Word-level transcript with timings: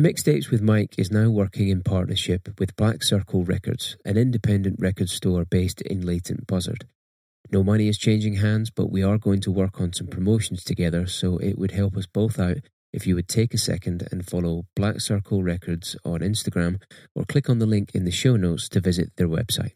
Mixtapes 0.00 0.50
with 0.50 0.62
Mike 0.62 0.94
is 0.96 1.10
now 1.10 1.28
working 1.28 1.68
in 1.68 1.82
partnership 1.82 2.48
with 2.58 2.74
Black 2.74 3.02
Circle 3.02 3.44
Records, 3.44 3.98
an 4.06 4.16
independent 4.16 4.76
record 4.80 5.10
store 5.10 5.44
based 5.44 5.82
in 5.82 6.06
Leighton 6.06 6.42
Buzzard. 6.48 6.86
No 7.52 7.62
money 7.62 7.86
is 7.86 7.98
changing 7.98 8.36
hands, 8.36 8.70
but 8.70 8.90
we 8.90 9.02
are 9.02 9.18
going 9.18 9.40
to 9.42 9.50
work 9.52 9.78
on 9.78 9.92
some 9.92 10.06
promotions 10.06 10.64
together, 10.64 11.06
so 11.06 11.36
it 11.36 11.58
would 11.58 11.72
help 11.72 11.98
us 11.98 12.06
both 12.06 12.38
out 12.38 12.58
if 12.94 13.06
you 13.06 13.14
would 13.14 13.28
take 13.28 13.52
a 13.52 13.58
second 13.58 14.08
and 14.10 14.26
follow 14.26 14.64
Black 14.74 15.02
Circle 15.02 15.42
Records 15.42 15.96
on 16.02 16.20
Instagram 16.20 16.80
or 17.14 17.26
click 17.26 17.50
on 17.50 17.58
the 17.58 17.66
link 17.66 17.90
in 17.92 18.06
the 18.06 18.10
show 18.10 18.36
notes 18.36 18.70
to 18.70 18.80
visit 18.80 19.12
their 19.18 19.28
website. 19.28 19.72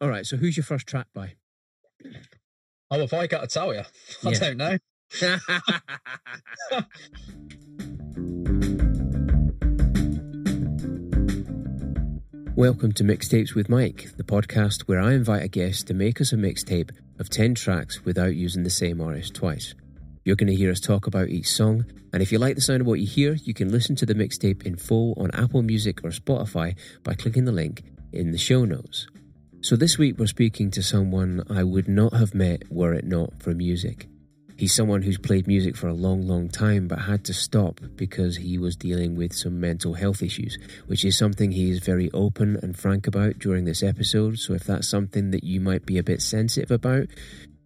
All 0.00 0.08
right, 0.08 0.24
so 0.24 0.38
who's 0.38 0.56
your 0.56 0.64
first 0.64 0.86
track 0.86 1.08
by? 1.12 1.34
Oh, 2.90 3.00
if 3.02 3.12
I 3.12 3.26
got 3.26 3.42
to 3.42 3.46
tell 3.46 3.74
you, 3.74 3.82
I 4.24 4.30
Yeah. 4.30 4.38
don't 4.38 4.56
know. 4.56 4.78
Welcome 12.56 12.92
to 12.94 13.04
Mixtapes 13.04 13.54
with 13.54 13.68
Mike, 13.68 14.08
the 14.16 14.24
podcast 14.24 14.82
where 14.82 15.00
I 15.00 15.12
invite 15.12 15.44
a 15.44 15.48
guest 15.48 15.86
to 15.86 15.94
make 15.94 16.20
us 16.20 16.32
a 16.32 16.36
mixtape 16.36 16.90
of 17.20 17.30
10 17.30 17.54
tracks 17.54 18.04
without 18.04 18.34
using 18.34 18.64
the 18.64 18.70
same 18.70 19.00
artist 19.00 19.34
twice. 19.34 19.72
You're 20.24 20.36
going 20.36 20.48
to 20.48 20.56
hear 20.56 20.72
us 20.72 20.80
talk 20.80 21.06
about 21.06 21.28
each 21.28 21.46
song, 21.46 21.86
and 22.12 22.22
if 22.22 22.32
you 22.32 22.38
like 22.38 22.56
the 22.56 22.60
sound 22.60 22.80
of 22.80 22.88
what 22.88 22.98
you 22.98 23.06
hear, 23.06 23.34
you 23.34 23.54
can 23.54 23.70
listen 23.70 23.94
to 23.96 24.04
the 24.04 24.16
mixtape 24.16 24.66
in 24.66 24.76
full 24.76 25.14
on 25.16 25.30
Apple 25.30 25.62
Music 25.62 26.04
or 26.04 26.10
Spotify 26.10 26.76
by 27.04 27.14
clicking 27.14 27.44
the 27.44 27.52
link 27.52 27.84
in 28.12 28.32
the 28.32 28.38
show 28.38 28.64
notes. 28.64 29.06
So 29.60 29.76
this 29.76 29.96
week 29.96 30.18
we're 30.18 30.26
speaking 30.26 30.72
to 30.72 30.82
someone 30.82 31.44
I 31.48 31.62
would 31.62 31.88
not 31.88 32.14
have 32.14 32.34
met 32.34 32.64
were 32.68 32.94
it 32.94 33.06
not 33.06 33.40
for 33.40 33.54
music. 33.54 34.09
He's 34.60 34.74
someone 34.74 35.00
who's 35.00 35.16
played 35.16 35.46
music 35.46 35.74
for 35.74 35.88
a 35.88 35.94
long, 35.94 36.26
long 36.26 36.50
time 36.50 36.86
but 36.86 36.98
had 36.98 37.24
to 37.24 37.32
stop 37.32 37.80
because 37.96 38.36
he 38.36 38.58
was 38.58 38.76
dealing 38.76 39.16
with 39.16 39.32
some 39.32 39.58
mental 39.58 39.94
health 39.94 40.22
issues, 40.22 40.58
which 40.86 41.02
is 41.02 41.16
something 41.16 41.50
he 41.50 41.70
is 41.70 41.78
very 41.78 42.10
open 42.12 42.58
and 42.62 42.78
frank 42.78 43.06
about 43.06 43.38
during 43.38 43.64
this 43.64 43.82
episode. 43.82 44.38
So 44.38 44.52
if 44.52 44.64
that's 44.64 44.86
something 44.86 45.30
that 45.30 45.44
you 45.44 45.60
might 45.60 45.86
be 45.86 45.96
a 45.96 46.02
bit 46.02 46.20
sensitive 46.20 46.70
about, 46.70 47.06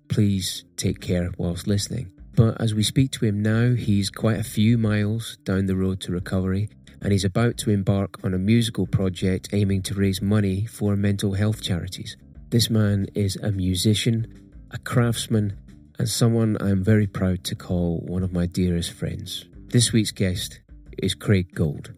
please 0.06 0.65
take 0.77 1.00
care 1.00 1.33
whilst 1.37 1.67
listening. 1.67 2.12
But 2.37 2.61
as 2.61 2.75
we 2.75 2.84
speak 2.84 3.11
to 3.11 3.25
him 3.25 3.42
now, 3.42 3.75
he's 3.75 4.09
quite 4.09 4.39
a 4.39 4.45
few 4.45 4.78
miles 4.78 5.37
down 5.42 5.67
the 5.67 5.75
road 5.75 6.00
to 6.03 6.12
recovery 6.12 6.69
and 7.03 7.11
he's 7.11 7.25
about 7.25 7.56
to 7.59 7.70
embark 7.70 8.22
on 8.22 8.34
a 8.34 8.39
musical 8.39 8.87
project 8.87 9.48
aiming 9.53 9.83
to 9.83 9.95
raise 9.95 10.22
money 10.22 10.65
for 10.65 10.95
mental 10.95 11.33
health 11.33 11.61
charities. 11.61 12.17
This 12.50 12.70
man 12.70 13.09
is 13.17 13.34
a 13.34 13.50
musician, 13.50 14.53
a 14.70 14.78
craftsman, 14.78 15.59
and 15.98 16.09
someone 16.09 16.56
I'm 16.61 16.83
very 16.83 17.06
proud 17.06 17.45
to 17.45 17.55
call 17.55 18.00
one 18.00 18.23
of 18.23 18.33
my 18.33 18.47
dearest 18.47 18.92
friends. 18.92 19.45
This 19.69 19.92
week's 19.92 20.11
guest 20.11 20.61
is 20.98 21.14
Craig 21.14 21.55
Gold. 21.55 21.92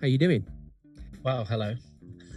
How 0.00 0.06
you 0.06 0.18
doing? 0.18 0.46
Wow, 1.22 1.44
hello. 1.44 1.74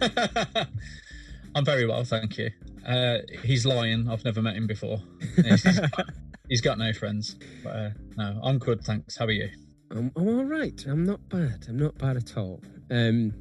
I'm 1.54 1.64
very 1.64 1.86
well, 1.86 2.04
thank 2.04 2.38
you. 2.38 2.50
Uh, 2.86 3.18
he's 3.42 3.64
lying. 3.64 4.08
I've 4.08 4.24
never 4.24 4.42
met 4.42 4.56
him 4.56 4.66
before. 4.66 5.00
He's 5.36 5.62
got, 5.62 6.06
he's 6.48 6.60
got 6.60 6.78
no 6.78 6.92
friends. 6.92 7.36
But, 7.62 7.70
uh, 7.70 7.90
no, 8.16 8.40
I'm 8.42 8.58
good, 8.58 8.82
thanks. 8.82 9.16
How 9.16 9.26
are 9.26 9.30
you? 9.30 9.48
I'm, 9.90 10.10
I'm 10.16 10.28
all 10.28 10.44
right. 10.44 10.84
I'm 10.86 11.04
not 11.04 11.28
bad. 11.28 11.66
I'm 11.68 11.78
not 11.78 11.96
bad 11.98 12.16
at 12.16 12.36
all. 12.36 12.60
Um, 12.90 13.34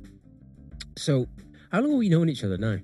so, 0.98 1.28
how 1.72 1.80
long 1.82 1.92
have 1.92 2.00
we 2.00 2.10
known 2.10 2.30
each 2.30 2.44
other 2.44 2.58
now? 2.58 2.78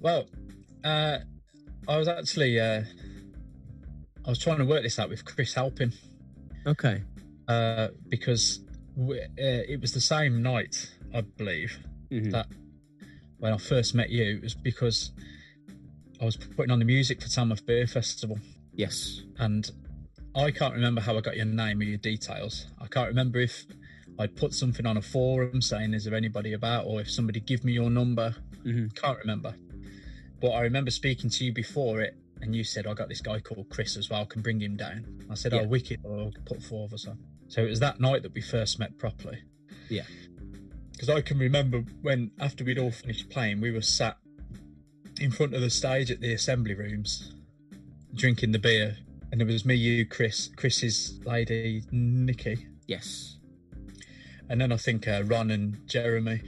Well, 0.00 0.26
uh, 0.82 1.18
I 1.88 1.96
was 1.98 2.08
actually 2.08 2.58
uh, 2.60 2.82
I 4.24 4.28
was 4.30 4.38
trying 4.38 4.58
to 4.58 4.64
work 4.64 4.82
this 4.82 4.98
out 4.98 5.08
with 5.08 5.24
Chris 5.24 5.54
helping 5.54 5.92
Okay. 6.66 7.02
uh, 7.48 7.88
because 8.08 8.60
we, 8.96 9.20
uh, 9.20 9.24
it 9.36 9.80
was 9.80 9.92
the 9.92 10.00
same 10.00 10.42
night, 10.42 10.94
I 11.12 11.22
believe, 11.22 11.76
Mhm. 12.10 12.30
that 12.32 12.46
when 13.38 13.52
I 13.52 13.56
first 13.56 13.94
met 13.94 14.10
you. 14.10 14.36
It 14.36 14.42
was 14.42 14.54
because 14.54 15.10
I 16.20 16.24
was 16.24 16.36
putting 16.36 16.70
on 16.70 16.78
the 16.78 16.84
music 16.84 17.20
for 17.20 17.28
Tamworth 17.28 17.66
Beer 17.66 17.86
Festival. 17.86 18.38
Yes. 18.74 19.22
and 19.38 19.70
I 20.34 20.50
can't 20.50 20.72
remember 20.72 21.00
how 21.02 21.18
I 21.18 21.20
got 21.20 21.36
your 21.36 21.44
name 21.44 21.80
or 21.80 21.84
your 21.84 21.98
details. 21.98 22.66
I 22.80 22.86
can't 22.86 23.08
remember 23.08 23.38
if 23.40 23.66
I'd 24.18 24.34
put 24.36 24.54
something 24.54 24.86
on 24.86 24.96
a 24.96 25.02
forum 25.02 25.60
saying, 25.60 25.92
"Is 25.92 26.04
there 26.04 26.14
anybody 26.14 26.52
about?" 26.54 26.86
or 26.86 27.00
if 27.02 27.10
somebody 27.10 27.40
give 27.40 27.64
me 27.64 27.72
your 27.72 27.90
number. 27.90 28.34
Mhm. 28.64 28.94
Can't 28.94 29.18
remember, 29.18 29.54
but 30.42 30.50
I 30.50 30.60
remember 30.62 30.90
speaking 30.90 31.30
to 31.30 31.44
you 31.46 31.52
before 31.54 32.02
it, 32.02 32.14
and 32.42 32.54
you 32.54 32.64
said, 32.64 32.86
"I 32.86 32.92
got 32.92 33.08
this 33.08 33.20
guy 33.22 33.40
called 33.40 33.68
Chris 33.70 33.96
as 33.96 34.10
well. 34.10 34.26
Can 34.26 34.42
bring 34.42 34.60
him 34.60 34.76
down." 34.76 35.06
I 35.30 35.34
said, 35.34 35.52
Yeah. 35.52 35.60
"Oh, 35.62 35.68
wicked!" 35.68 36.00
Or 36.02 36.18
I'll 36.18 36.32
put 36.44 36.62
four 36.62 36.84
of 36.84 36.92
us 36.92 37.06
on. 37.06 37.18
So 37.48 37.64
it 37.64 37.68
was 37.70 37.80
that 37.80 38.00
night 38.00 38.22
that 38.24 38.34
we 38.34 38.40
first 38.42 38.78
met 38.78 38.98
properly. 38.98 39.38
Yeah. 39.88 40.04
Because 40.92 41.08
I 41.08 41.20
can 41.22 41.38
remember 41.38 41.84
when 42.02 42.30
after 42.40 42.64
we'd 42.64 42.78
all 42.78 42.90
finished 42.90 43.30
playing, 43.30 43.60
we 43.60 43.70
were 43.70 43.80
sat 43.82 44.18
in 45.20 45.30
front 45.30 45.54
of 45.54 45.60
the 45.60 45.70
stage 45.70 46.10
at 46.10 46.20
the 46.20 46.32
assembly 46.32 46.74
rooms, 46.74 47.34
drinking 48.14 48.52
the 48.52 48.58
beer, 48.58 48.96
and 49.30 49.40
it 49.40 49.46
was 49.46 49.64
me, 49.64 49.74
you, 49.74 50.04
Chris, 50.06 50.48
Chris's 50.56 51.20
lady, 51.24 51.82
Nikki, 51.92 52.66
Yes. 52.86 53.36
and 54.48 54.60
then 54.60 54.72
I 54.72 54.76
think 54.76 55.06
uh, 55.06 55.22
Ron 55.24 55.50
and 55.50 55.86
Jeremy, 55.86 56.40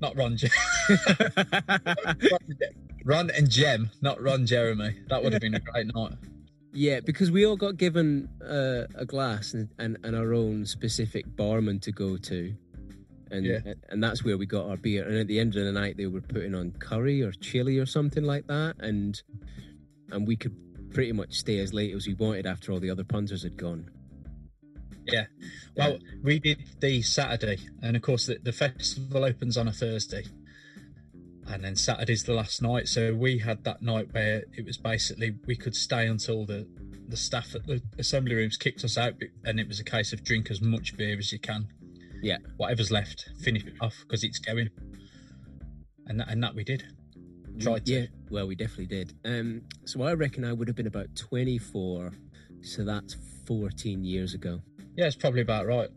not 0.00 0.16
Ron, 0.16 0.36
Je- 0.36 0.48
Ron 3.04 3.30
and 3.30 3.48
Jem, 3.50 3.90
not 4.00 4.20
Ron 4.22 4.46
Jeremy. 4.46 4.96
That 5.08 5.22
would 5.22 5.32
have 5.32 5.42
been 5.42 5.54
a 5.54 5.60
great 5.60 5.92
night. 5.94 6.12
yeah, 6.72 7.00
because 7.00 7.30
we 7.30 7.44
all 7.46 7.56
got 7.56 7.76
given 7.76 8.28
uh, 8.42 8.84
a 8.94 9.04
glass 9.04 9.54
and, 9.54 9.68
and, 9.78 9.98
and 10.04 10.16
our 10.16 10.32
own 10.34 10.64
specific 10.66 11.24
barman 11.36 11.80
to 11.80 11.92
go 11.92 12.16
to. 12.16 12.54
And, 13.30 13.46
Yeah. 13.46 13.60
and 13.88 14.02
that's 14.02 14.24
where 14.24 14.36
we 14.38 14.46
got 14.46 14.66
our 14.68 14.76
beer. 14.76 15.06
And 15.08 15.16
at 15.18 15.26
the 15.26 15.38
end 15.40 15.56
of 15.56 15.64
the 15.64 15.72
night, 15.72 15.96
they 15.96 16.06
were 16.06 16.20
putting 16.20 16.54
on 16.54 16.72
curry 16.72 17.22
or 17.22 17.32
chili 17.32 17.78
or 17.78 17.86
something 17.86 18.24
like 18.24 18.46
that. 18.48 18.76
And 18.80 19.20
and 20.10 20.26
we 20.26 20.36
could 20.36 20.54
pretty 20.92 21.12
much 21.12 21.34
stay 21.38 21.58
as 21.58 21.72
late 21.72 21.94
as 21.94 22.06
we 22.06 22.12
wanted 22.14 22.44
after 22.46 22.70
all 22.72 22.78
the 22.80 22.90
other 22.90 23.04
punters 23.04 23.42
had 23.42 23.56
gone. 23.56 23.90
Yeah. 25.06 25.24
Well, 25.74 25.98
we 26.22 26.38
did 26.38 26.62
the 26.80 27.00
Saturday, 27.02 27.58
and 27.82 27.96
of 27.96 28.02
course, 28.02 28.26
the, 28.26 28.38
the 28.42 28.52
festival 28.52 29.24
opens 29.24 29.56
on 29.56 29.66
a 29.68 29.72
Thursday, 29.72 30.24
and 31.48 31.64
then 31.64 31.76
Saturday's 31.76 32.24
the 32.24 32.34
last 32.34 32.62
night. 32.62 32.88
So 32.88 33.14
we 33.14 33.38
had 33.38 33.64
that 33.64 33.82
night 33.82 34.08
where 34.12 34.44
it 34.56 34.64
was 34.64 34.78
basically 34.78 35.36
we 35.46 35.56
could 35.56 35.74
stay 35.74 36.06
until 36.06 36.46
the 36.46 36.66
the 37.08 37.16
staff 37.16 37.54
at 37.54 37.66
the 37.66 37.82
assembly 37.98 38.34
rooms 38.34 38.56
kicked 38.56 38.84
us 38.84 38.96
out, 38.96 39.14
and 39.44 39.60
it 39.60 39.68
was 39.68 39.80
a 39.80 39.84
case 39.84 40.12
of 40.12 40.24
drink 40.24 40.50
as 40.50 40.60
much 40.62 40.96
beer 40.96 41.18
as 41.18 41.32
you 41.32 41.38
can. 41.38 41.68
Yeah. 42.22 42.38
Whatever's 42.56 42.90
left, 42.90 43.28
finish 43.42 43.64
it 43.64 43.74
off 43.80 43.96
because 44.02 44.24
it's 44.24 44.38
going. 44.38 44.70
And 46.06 46.20
that, 46.20 46.28
and 46.30 46.42
that 46.42 46.54
we 46.54 46.64
did. 46.64 46.84
Tried 47.60 47.84
to. 47.86 47.92
Yeah, 47.92 48.06
well, 48.30 48.46
we 48.46 48.54
definitely 48.54 48.86
did. 48.86 49.14
Um, 49.24 49.62
so 49.84 50.02
I 50.02 50.14
reckon 50.14 50.44
I 50.44 50.52
would 50.52 50.68
have 50.68 50.76
been 50.76 50.86
about 50.86 51.14
24. 51.16 52.12
So 52.62 52.84
that's 52.84 53.16
14 53.46 54.04
years 54.04 54.34
ago. 54.34 54.60
Yeah, 54.96 55.06
it's 55.06 55.16
probably 55.16 55.42
about 55.42 55.66
right. 55.66 55.90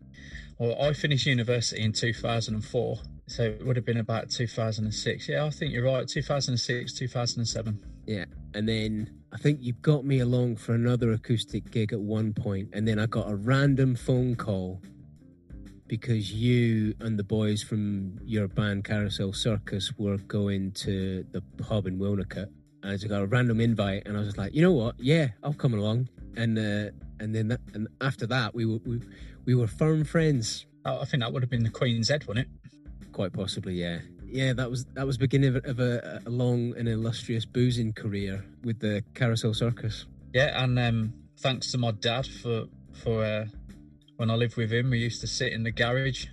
Well, 0.58 0.82
I 0.82 0.94
finished 0.94 1.26
university 1.26 1.82
in 1.82 1.92
2004, 1.92 2.98
so 3.28 3.44
it 3.44 3.66
would 3.66 3.76
have 3.76 3.86
been 3.86 3.98
about 3.98 4.30
2006. 4.30 5.30
Yeah, 5.30 5.46
I 5.46 5.50
think 5.50 5.74
you're 5.74 5.86
right. 5.86 6.08
2006, 6.08 6.94
2007. 6.94 7.80
Yeah. 8.06 8.26
And 8.54 8.70
then 8.70 9.10
I 9.34 9.38
think 9.38 9.60
you 9.62 9.74
got 9.74 10.06
me 10.06 10.20
along 10.20 10.58
for 10.58 10.74
another 10.74 11.12
acoustic 11.12 11.72
gig 11.72 11.92
at 11.92 12.00
one 12.00 12.34
point, 12.34 12.70
and 12.74 12.88
then 12.88 13.00
I 13.00 13.06
got 13.06 13.30
a 13.30 13.36
random 13.36 13.96
phone 13.96 14.36
call 14.36 14.82
because 15.88 16.32
you 16.32 16.96
and 17.00 17.18
the 17.20 17.24
boys 17.24 17.62
from 17.62 18.18
your 18.24 18.48
band 18.48 18.86
Carousel 18.86 19.34
Circus 19.34 19.92
were 19.98 20.18
going 20.18 20.72
to 20.72 21.26
the 21.32 21.42
pub 21.64 21.86
in 21.86 22.00
Wilnecote. 22.00 22.50
And 22.82 22.92
I 22.92 22.96
just 22.96 23.10
got 23.10 23.22
a 23.22 23.28
random 23.28 23.60
invite, 23.60 24.04
and 24.06 24.16
I 24.16 24.20
was 24.20 24.30
just 24.30 24.38
like, 24.38 24.54
you 24.54 24.62
know 24.62 24.72
what? 24.72 24.96
Yeah, 25.00 25.30
I'll 25.44 25.54
come 25.54 25.74
along. 25.74 26.10
And 26.38 26.58
uh, 26.58 26.92
and 27.20 27.34
then 27.34 27.50
that, 27.50 27.62
and 27.74 27.88
after 28.02 28.28
that, 28.28 28.54
we 28.54 28.66
were 28.66 28.80
we, 28.86 29.02
we 29.46 29.56
were 29.56 29.68
firm 29.68 30.04
friends. 30.04 30.66
Oh, 30.86 31.02
I 31.02 31.06
think 31.06 31.24
that 31.24 31.34
would 31.34 31.42
have 31.42 31.50
been 31.50 31.64
the 31.64 31.70
Queen's 31.70 32.10
Head, 32.10 32.26
wouldn't 32.28 32.48
it? 32.48 32.65
Quite 33.16 33.32
possibly, 33.32 33.76
yeah. 33.76 34.00
Yeah, 34.26 34.52
that 34.52 34.70
was 34.70 34.84
that 34.96 35.08
was 35.08 35.18
beginning 35.18 35.56
of, 35.56 35.64
of 35.64 35.80
a, 35.80 36.22
a 36.26 36.30
long 36.30 36.74
and 36.78 36.90
illustrious 36.90 37.46
boozing 37.46 37.94
career 37.94 38.44
with 38.62 38.80
the 38.80 39.06
Carousel 39.14 39.54
Circus. 39.54 40.06
Yeah, 40.34 40.62
and 40.62 40.78
um, 40.78 41.14
thanks 41.40 41.72
to 41.72 41.78
my 41.78 41.92
dad 41.92 42.28
for 42.28 42.66
for 42.92 43.24
uh, 43.24 43.46
when 44.18 44.30
I 44.30 44.36
lived 44.36 44.58
with 44.58 44.70
him, 44.74 44.90
we 44.90 44.98
used 45.00 45.22
to 45.22 45.28
sit 45.28 45.54
in 45.54 45.64
the 45.64 45.72
garage. 45.72 46.26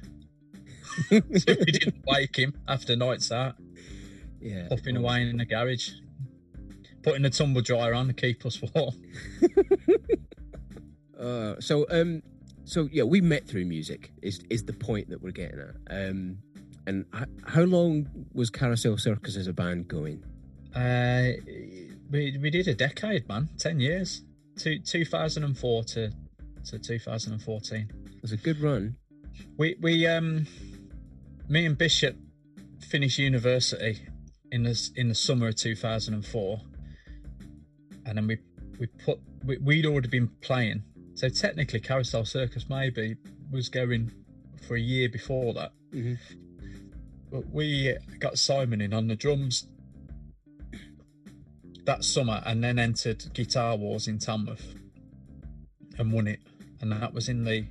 so 1.08 1.20
we 1.46 1.70
didn't 1.70 2.02
wake 2.08 2.34
him 2.34 2.52
after 2.66 2.96
nights 2.96 3.30
out, 3.30 3.54
Yeah, 4.40 4.66
puffing 4.68 4.96
away 4.96 5.22
in 5.22 5.36
the 5.36 5.46
garage, 5.46 5.90
putting 7.04 7.22
the 7.22 7.30
tumble 7.30 7.62
dryer 7.62 7.94
on 7.94 8.08
to 8.08 8.12
keep 8.12 8.44
us 8.44 8.60
warm. 8.74 8.94
Uh, 11.20 11.54
so 11.60 11.86
um, 11.88 12.20
so 12.64 12.88
yeah, 12.90 13.04
we 13.04 13.20
met 13.20 13.46
through 13.46 13.64
music. 13.64 14.10
Is 14.22 14.40
is 14.50 14.64
the 14.64 14.72
point 14.72 15.08
that 15.10 15.22
we're 15.22 15.30
getting 15.30 15.60
at? 15.60 16.08
Um, 16.08 16.38
and 16.86 17.04
how 17.46 17.62
long 17.62 18.08
was 18.32 18.50
Carousel 18.50 18.98
Circus 18.98 19.36
as 19.36 19.46
a 19.46 19.52
band 19.52 19.88
going? 19.88 20.22
Uh, 20.74 21.32
we 22.10 22.36
we 22.40 22.50
did 22.50 22.68
a 22.68 22.74
decade, 22.74 23.28
man, 23.28 23.48
ten 23.58 23.80
years, 23.80 24.22
two, 24.58 24.78
2004 24.80 25.84
to 25.84 26.10
to 26.64 26.78
2014. 26.78 27.90
It 28.16 28.22
was 28.22 28.32
a 28.32 28.36
good 28.36 28.60
run. 28.60 28.96
We 29.56 29.76
we 29.80 30.06
um, 30.06 30.46
me 31.48 31.66
and 31.66 31.76
Bishop 31.76 32.16
finished 32.80 33.18
university 33.18 34.00
in 34.50 34.62
the 34.64 34.90
in 34.96 35.08
the 35.08 35.14
summer 35.14 35.48
of 35.48 35.56
2004, 35.56 36.60
and 38.06 38.18
then 38.18 38.26
we 38.26 38.38
we 38.78 38.86
put 39.04 39.20
we, 39.44 39.58
we'd 39.58 39.86
already 39.86 40.08
been 40.08 40.28
playing. 40.40 40.82
So 41.14 41.28
technically, 41.28 41.80
Carousel 41.80 42.24
Circus 42.24 42.66
maybe 42.68 43.16
was 43.50 43.68
going 43.68 44.10
for 44.66 44.76
a 44.76 44.80
year 44.80 45.08
before 45.08 45.52
that. 45.54 45.72
Mhm. 45.92 46.18
But 47.32 47.50
we 47.50 47.96
got 48.18 48.38
Simon 48.38 48.82
in 48.82 48.92
on 48.92 49.08
the 49.08 49.16
drums 49.16 49.66
that 51.84 52.04
summer, 52.04 52.42
and 52.44 52.62
then 52.62 52.78
entered 52.78 53.24
Guitar 53.32 53.74
Wars 53.76 54.06
in 54.06 54.18
Tamworth 54.18 54.74
and 55.98 56.12
won 56.12 56.26
it. 56.26 56.40
And 56.80 56.92
that 56.92 57.12
was 57.12 57.28
in 57.28 57.44
the 57.44 57.64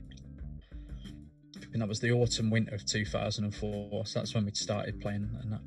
and 1.73 1.81
that 1.81 1.87
was 1.87 1.99
the 1.99 2.11
autumn 2.11 2.49
winter 2.49 2.75
of 2.75 2.85
2004. 2.85 4.05
So 4.05 4.19
that's 4.19 4.33
when 4.33 4.45
we 4.45 4.51
started 4.51 4.99
playing 4.99 5.29
and 5.41 5.53
that. 5.53 5.61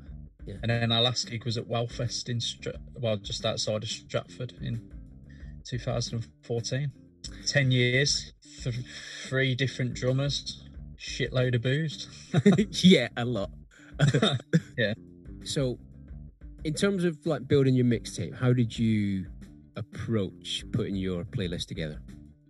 Yeah. 0.45 0.55
And 0.61 0.69
then 0.69 0.91
our 0.91 1.01
last 1.01 1.29
gig 1.29 1.43
was 1.45 1.57
at 1.57 1.67
Wellfest 1.67 2.29
in 2.29 2.39
Stra- 2.39 2.79
well, 2.99 3.17
just 3.17 3.43
outside 3.45 3.81
of 3.81 3.89
Stratford 3.89 4.53
in 4.61 4.91
2014. 5.67 6.91
Ten 7.47 7.71
years, 7.71 8.33
th- 8.63 8.75
three 9.27 9.55
different 9.55 9.95
drummers, 9.95 10.63
shitload 10.99 11.55
of 11.55 11.63
booze. 11.63 12.07
yeah, 12.83 13.07
a 13.17 13.25
lot. 13.25 13.49
Yeah. 14.77 14.93
So, 15.43 15.77
in 16.63 16.73
terms 16.73 17.03
of 17.03 17.17
like 17.25 17.47
building 17.47 17.75
your 17.75 17.85
mixtape, 17.85 18.35
how 18.35 18.51
did 18.51 18.77
you 18.77 19.25
approach 19.75 20.65
putting 20.71 20.95
your 20.95 21.23
playlist 21.23 21.67
together? 21.67 22.01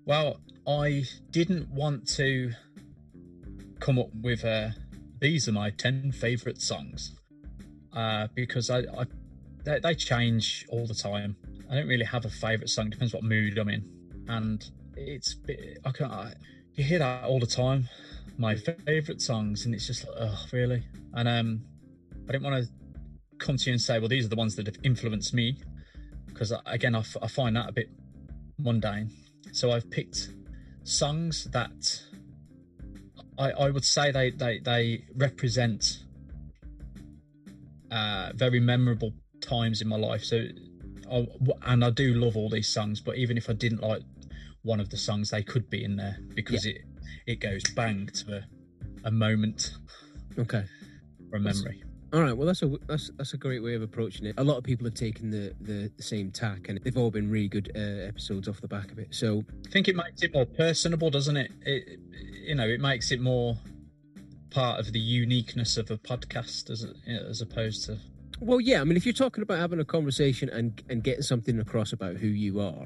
Well, 0.06 0.40
I 0.68 1.04
didn't 1.32 1.70
want 1.70 2.08
to 2.16 2.52
come 3.80 4.00
up 4.00 4.10
with 4.22 4.44
uh, 4.46 4.70
these 5.20 5.48
are 5.48 5.52
my 5.52 5.70
ten 5.72 6.12
favorite 6.12 6.62
songs 6.62 7.16
uh, 7.94 8.28
because 8.34 8.70
I, 8.70 8.80
I 8.80 9.06
they, 9.64 9.80
they 9.80 9.96
change 9.96 10.66
all 10.70 10.86
the 10.86 10.94
time. 10.94 11.36
I 11.70 11.76
don't 11.76 11.88
really 11.88 12.06
have 12.06 12.26
a 12.26 12.30
favorite 12.30 12.70
song. 12.70 12.90
Depends 12.90 13.14
what 13.14 13.24
mood 13.24 13.58
I'm 13.58 13.70
in, 13.70 13.84
and 14.28 14.64
it's 14.96 15.36
I 15.86 15.92
can't. 15.92 16.12
I, 16.12 16.34
you 16.76 16.84
hear 16.84 17.00
that 17.00 17.24
all 17.24 17.40
the 17.40 17.48
time. 17.48 17.88
My 18.38 18.56
favorite 18.56 19.22
songs, 19.22 19.66
and 19.66 19.74
it's 19.74 19.88
just 19.88 20.06
like, 20.08 20.18
oh, 20.20 20.46
really? 20.52 20.84
And 21.14 21.28
um, 21.28 21.66
I 22.28 22.34
didn't 22.34 22.44
want 22.44 22.66
to 22.66 22.70
come 23.38 23.58
to 23.58 23.66
you 23.70 23.74
and 23.74 23.82
say, 23.82 23.98
well, 24.00 24.10
these 24.10 24.26
are 24.26 24.30
the 24.30 24.36
ones 24.36 24.56
that 24.58 24.66
have 24.66 24.78
influenced 24.84 25.34
me, 25.34 25.58
because 26.28 26.54
again, 26.66 26.96
I, 26.96 27.00
f- 27.00 27.18
I 27.22 27.28
find 27.28 27.56
that 27.56 27.70
a 27.70 27.72
bit 27.72 27.90
mundane. 28.58 29.10
So 29.52 29.72
I've 29.72 29.90
picked 29.90 30.30
songs 30.84 31.46
that 31.52 32.02
I, 33.38 33.52
I 33.52 33.70
would 33.70 33.86
say 33.86 34.12
they, 34.12 34.32
they, 34.32 34.60
they 34.60 35.06
represent 35.16 36.04
uh, 37.90 38.32
very 38.36 38.60
memorable 38.60 39.14
times 39.40 39.82
in 39.82 39.88
my 39.88 39.98
life. 39.98 40.24
So, 40.24 40.46
I, 41.10 41.28
and 41.64 41.86
I 41.86 41.90
do 41.90 42.14
love 42.16 42.36
all 42.36 42.50
these 42.50 42.68
songs, 42.68 43.00
but 43.00 43.16
even 43.18 43.38
if 43.38 43.50
I 43.50 43.54
didn't 43.54 43.82
like 43.82 44.02
one 44.64 44.80
of 44.80 44.90
the 44.90 44.98
songs, 44.98 45.30
they 45.30 45.44
could 45.44 45.70
be 45.70 45.84
in 45.84 45.96
there 45.96 46.18
because 46.34 46.66
it 46.66 46.80
it 47.28 47.40
goes 47.40 47.64
bang 47.76 48.08
to 48.08 48.38
a, 48.38 49.08
a 49.08 49.12
moment 49.12 49.76
Okay. 50.38 50.64
or 51.32 51.38
a 51.38 51.40
memory. 51.40 51.84
All 52.14 52.22
right. 52.22 52.34
Well, 52.38 52.48
that's 52.48 52.62
a 52.62 52.72
that's 52.88 53.12
that's 53.18 53.34
a 53.34 53.38
great 53.38 53.62
way 53.62 53.74
of 53.74 53.82
approaching 53.82 54.26
it. 54.26 54.36
A 54.38 54.44
lot 54.44 54.58
of 54.58 54.64
people 54.64 54.86
have 54.86 54.94
taken 54.94 55.32
the 55.32 55.54
the, 55.60 55.92
the 55.98 56.04
same 56.04 56.32
tack, 56.32 56.70
and 56.70 56.80
they've 56.82 56.98
all 56.98 57.12
been 57.12 57.30
really 57.30 57.50
good 57.50 57.72
uh, 57.76 58.08
episodes 58.08 58.48
off 58.48 58.62
the 58.62 58.68
back 58.68 58.92
of 58.92 59.00
it. 59.00 59.14
So, 59.14 59.44
I 59.68 59.70
think 59.70 59.88
it 59.88 59.96
makes 59.96 60.22
it 60.24 60.34
more 60.34 60.46
personable, 60.46 61.10
doesn't 61.10 61.36
it? 61.36 61.52
It 61.66 62.00
you 62.46 62.56
know 62.56 62.68
it 62.68 62.80
makes 62.80 63.12
it 63.12 63.20
more 63.20 63.58
part 64.50 64.80
of 64.80 64.94
the 64.94 65.00
uniqueness 65.00 65.76
of 65.76 65.92
a 65.92 65.98
podcast 65.98 66.70
as 66.70 66.86
as 67.08 67.42
opposed 67.42 67.86
to 67.88 67.98
well, 68.40 68.62
yeah. 68.62 68.82
I 68.82 68.84
mean, 68.84 68.98
if 68.98 69.06
you're 69.06 69.14
talking 69.14 69.42
about 69.42 69.60
having 69.60 69.80
a 69.80 69.86
conversation 69.86 70.48
and 70.50 70.82
and 70.90 71.04
getting 71.04 71.24
something 71.24 71.60
across 71.60 71.92
about 71.92 72.16
who 72.18 72.28
you 72.28 72.62
are, 72.62 72.86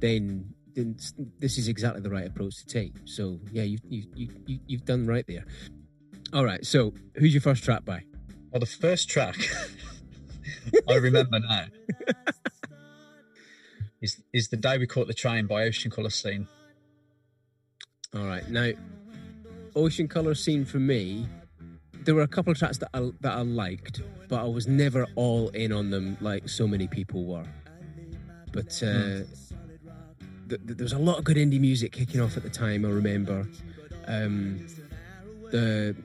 then 0.00 0.54
then 0.74 0.96
this 1.38 1.58
is 1.58 1.68
exactly 1.68 2.00
the 2.00 2.10
right 2.10 2.26
approach 2.26 2.56
to 2.58 2.66
take. 2.66 2.92
So, 3.04 3.40
yeah, 3.52 3.62
you 3.64 3.78
you 3.88 4.04
you 4.14 4.28
you- 4.46 4.60
you've 4.66 4.84
done 4.84 5.06
right 5.06 5.24
there. 5.26 5.44
All 6.32 6.44
right. 6.44 6.64
So, 6.64 6.94
who's 7.16 7.34
your 7.34 7.40
first 7.40 7.64
track 7.64 7.84
by? 7.84 8.04
Well, 8.50 8.60
the 8.60 8.66
first 8.66 9.08
track 9.08 9.36
I 10.88 10.94
remember 10.94 11.38
now 11.40 11.64
is 14.00 14.22
is 14.32 14.48
the 14.48 14.56
day 14.56 14.78
we 14.78 14.86
caught 14.86 15.06
the 15.06 15.14
train 15.14 15.46
by 15.46 15.64
Ocean 15.64 15.90
Colour 15.90 16.10
Scene. 16.10 16.46
All 18.14 18.26
right. 18.26 18.48
Now, 18.48 18.70
Ocean 19.76 20.08
Colour 20.08 20.34
Scene 20.34 20.64
for 20.64 20.78
me, 20.78 21.26
there 22.04 22.14
were 22.14 22.22
a 22.22 22.28
couple 22.28 22.50
of 22.50 22.58
tracks 22.58 22.78
that 22.78 22.88
I, 22.94 23.10
that 23.20 23.32
I 23.32 23.42
liked, 23.42 24.02
but 24.28 24.40
I 24.40 24.44
was 24.48 24.66
never 24.66 25.06
all 25.16 25.48
in 25.50 25.72
on 25.72 25.90
them 25.90 26.16
like 26.20 26.48
so 26.48 26.66
many 26.66 26.88
people 26.88 27.24
were. 27.24 27.44
But 28.52 28.82
uh, 28.82 29.18
th- 29.18 29.26
th- 30.58 30.76
there 30.76 30.84
was 30.84 30.92
a 30.92 30.98
lot 30.98 31.18
of 31.18 31.24
good 31.24 31.36
indie 31.36 31.60
music 31.60 31.92
kicking 31.92 32.20
off 32.20 32.36
at 32.36 32.42
the 32.42 32.50
time. 32.50 32.84
I 32.84 32.88
remember 32.90 33.46
um, 34.06 34.66
the 35.50 35.96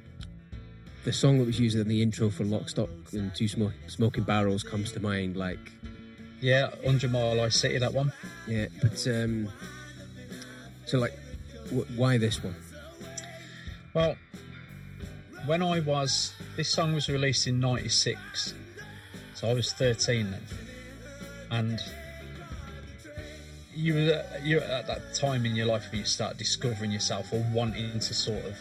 the 1.04 1.14
song 1.14 1.38
that 1.40 1.46
was 1.46 1.60
used 1.60 1.78
in 1.78 1.88
the 1.88 2.02
intro 2.02 2.30
for 2.30 2.44
Lock, 2.46 2.70
Stock, 2.70 2.90
and 3.14 3.34
Two 3.36 3.48
Smoke, 3.48 3.74
Smoking 3.88 4.24
Barrels 4.24 4.64
comes 4.64 4.92
to 4.94 5.00
mind. 5.00 5.36
Like, 5.38 5.60
Yeah, 6.42 6.70
100 6.82 7.12
Mile 7.12 7.38
High 7.38 7.50
City, 7.50 7.78
that 7.78 7.94
one. 7.94 8.12
yeah, 8.48 8.68
but 8.82 9.06
um, 9.08 9.50
so 10.86 10.98
like, 10.98 11.14
w- 11.66 11.86
why 11.96 12.18
this 12.18 12.44
one? 12.44 12.56
Well, 13.94 14.16
when 15.46 15.62
I 15.62 15.80
was, 15.80 16.34
this 16.58 16.70
song 16.70 16.96
was 16.96 17.08
released 17.08 17.46
in 17.46 17.60
'96, 17.60 18.56
so 19.36 19.48
I 19.48 19.54
was 19.54 19.72
13 19.74 20.32
then, 20.32 20.42
and 21.52 21.80
you 23.76 23.94
were 23.94 24.24
you 24.42 24.60
at 24.60 24.88
that 24.88 25.14
time 25.14 25.46
in 25.46 25.56
your 25.56 25.66
life 25.66 25.92
where 25.92 26.00
you 26.00 26.06
start 26.06 26.38
discovering 26.38 26.92
yourself 26.92 27.32
or 27.34 27.46
wanting 27.54 28.00
to 28.00 28.14
sort 28.14 28.44
of, 28.46 28.58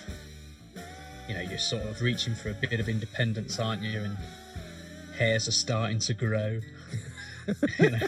you 1.28 1.34
know, 1.34 1.40
you're 1.40 1.58
sort 1.58 1.84
of 1.84 2.02
reaching 2.02 2.34
for 2.34 2.50
a 2.50 2.54
bit 2.54 2.80
of 2.80 2.88
independence, 2.88 3.58
aren't 3.58 3.82
you? 3.82 4.00
And 4.00 4.16
hairs 5.16 5.46
are 5.46 5.52
starting 5.52 6.00
to 6.00 6.14
grow. 6.14 6.60
you 7.78 7.90
know. 7.90 7.98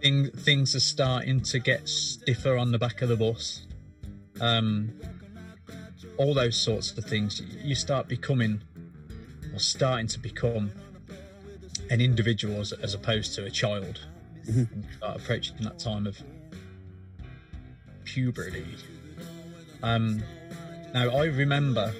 Thing, 0.00 0.30
things 0.30 0.76
are 0.76 0.80
starting 0.80 1.40
to 1.40 1.58
get 1.58 1.88
stiffer 1.88 2.56
on 2.56 2.70
the 2.70 2.78
back 2.78 3.02
of 3.02 3.08
the 3.08 3.16
bus. 3.16 3.66
Um, 4.40 4.92
all 6.16 6.34
those 6.34 6.56
sorts 6.56 6.96
of 6.96 7.04
things, 7.04 7.42
you 7.64 7.74
start 7.74 8.06
becoming 8.06 8.62
or 9.52 9.58
starting 9.58 10.06
to 10.06 10.20
become 10.20 10.70
an 11.90 12.00
individual 12.00 12.60
as, 12.60 12.72
as 12.72 12.94
opposed 12.94 13.34
to 13.34 13.44
a 13.44 13.50
child. 13.50 14.06
You 14.48 14.66
start 14.96 15.16
approaching 15.20 15.56
that 15.60 15.78
time 15.78 16.06
of 16.06 16.20
puberty. 18.04 18.64
Um, 19.82 20.22
now, 20.94 21.10
I 21.10 21.26
remember 21.26 21.92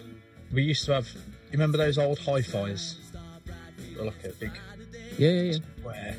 we 0.52 0.62
used 0.62 0.84
to 0.86 0.94
have, 0.94 1.08
you 1.12 1.52
remember 1.52 1.78
those 1.78 1.98
old 1.98 2.18
hi 2.20 2.40
fis? 2.42 2.96
Like 3.98 4.24
a 4.24 4.28
big 4.30 4.52
Yeah, 5.18 5.28
yeah, 5.30 5.42
yeah. 5.42 5.58
square, 5.80 6.16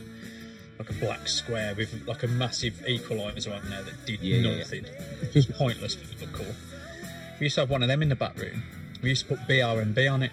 like 0.78 0.90
a 0.90 0.94
black 0.94 1.28
square 1.28 1.74
with 1.76 2.06
like 2.08 2.24
a 2.24 2.28
massive 2.28 2.84
equalizer 2.88 3.54
on 3.54 3.68
there 3.70 3.84
that 3.84 4.06
did 4.06 4.20
Yeah, 4.22 4.38
yeah, 4.38 4.50
yeah. 4.52 4.58
nothing. 4.60 4.86
Just 5.32 5.52
pointless, 5.54 5.96
but 5.96 6.12
it 6.12 6.22
looked 6.22 6.34
cool. 6.34 6.56
We 7.40 7.46
used 7.46 7.56
to 7.56 7.62
have 7.62 7.70
one 7.70 7.82
of 7.82 7.88
them 7.88 8.02
in 8.04 8.10
the 8.10 8.16
back 8.16 8.38
room. 8.38 8.64
We 9.02 9.10
used 9.10 9.28
to 9.28 9.36
put 9.36 9.48
BRMB 9.48 10.12
on 10.12 10.24
it, 10.24 10.32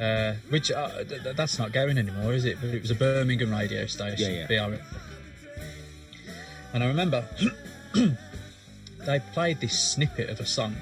uh, 0.00 0.34
which 0.50 0.70
uh, 0.70 1.04
th- 1.04 1.22
th- 1.22 1.36
that's 1.36 1.58
not 1.58 1.72
going 1.72 1.98
anymore, 1.98 2.34
is 2.34 2.44
it? 2.44 2.58
But 2.60 2.70
it 2.70 2.82
was 2.82 2.90
a 2.90 2.94
Birmingham 2.94 3.52
radio 3.52 3.86
station. 3.86 4.32
Yeah, 4.32 4.46
yeah. 4.48 4.66
BRM. 4.66 4.80
And 6.72 6.82
I 6.82 6.86
remember 6.88 7.24
they 9.06 9.20
played 9.32 9.60
this 9.60 9.78
snippet 9.78 10.28
of 10.28 10.40
a 10.40 10.46
song. 10.46 10.74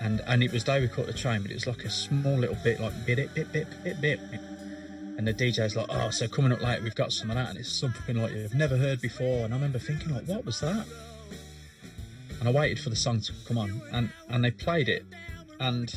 And, 0.00 0.22
and 0.26 0.42
it 0.42 0.52
was 0.52 0.64
Day 0.64 0.80
We 0.80 0.88
Caught 0.88 1.06
the 1.06 1.12
Train, 1.12 1.42
but 1.42 1.50
it 1.50 1.54
was 1.54 1.66
like 1.66 1.84
a 1.84 1.90
small 1.90 2.36
little 2.36 2.56
bit, 2.62 2.80
like 2.80 2.92
bit, 3.04 3.18
it, 3.18 3.34
bit, 3.34 3.52
bit, 3.52 3.66
bit, 3.82 4.00
bit. 4.00 4.20
And 5.18 5.26
the 5.26 5.34
DJ's 5.34 5.74
like, 5.74 5.86
oh, 5.90 6.10
so 6.10 6.28
coming 6.28 6.52
up 6.52 6.62
later, 6.62 6.82
we've 6.82 6.94
got 6.94 7.12
some 7.12 7.30
of 7.30 7.36
that, 7.36 7.50
and 7.50 7.58
it's 7.58 7.72
something 7.72 8.16
like 8.16 8.32
you've 8.32 8.54
never 8.54 8.76
heard 8.76 9.00
before. 9.00 9.44
And 9.44 9.52
I 9.52 9.56
remember 9.56 9.80
thinking, 9.80 10.14
like, 10.14 10.24
what 10.26 10.46
was 10.46 10.60
that? 10.60 10.86
And 12.38 12.48
I 12.48 12.52
waited 12.52 12.78
for 12.78 12.90
the 12.90 12.96
song 12.96 13.20
to 13.22 13.32
come 13.46 13.58
on, 13.58 13.82
and 13.92 14.10
and 14.28 14.44
they 14.44 14.52
played 14.52 14.88
it, 14.88 15.04
and 15.58 15.92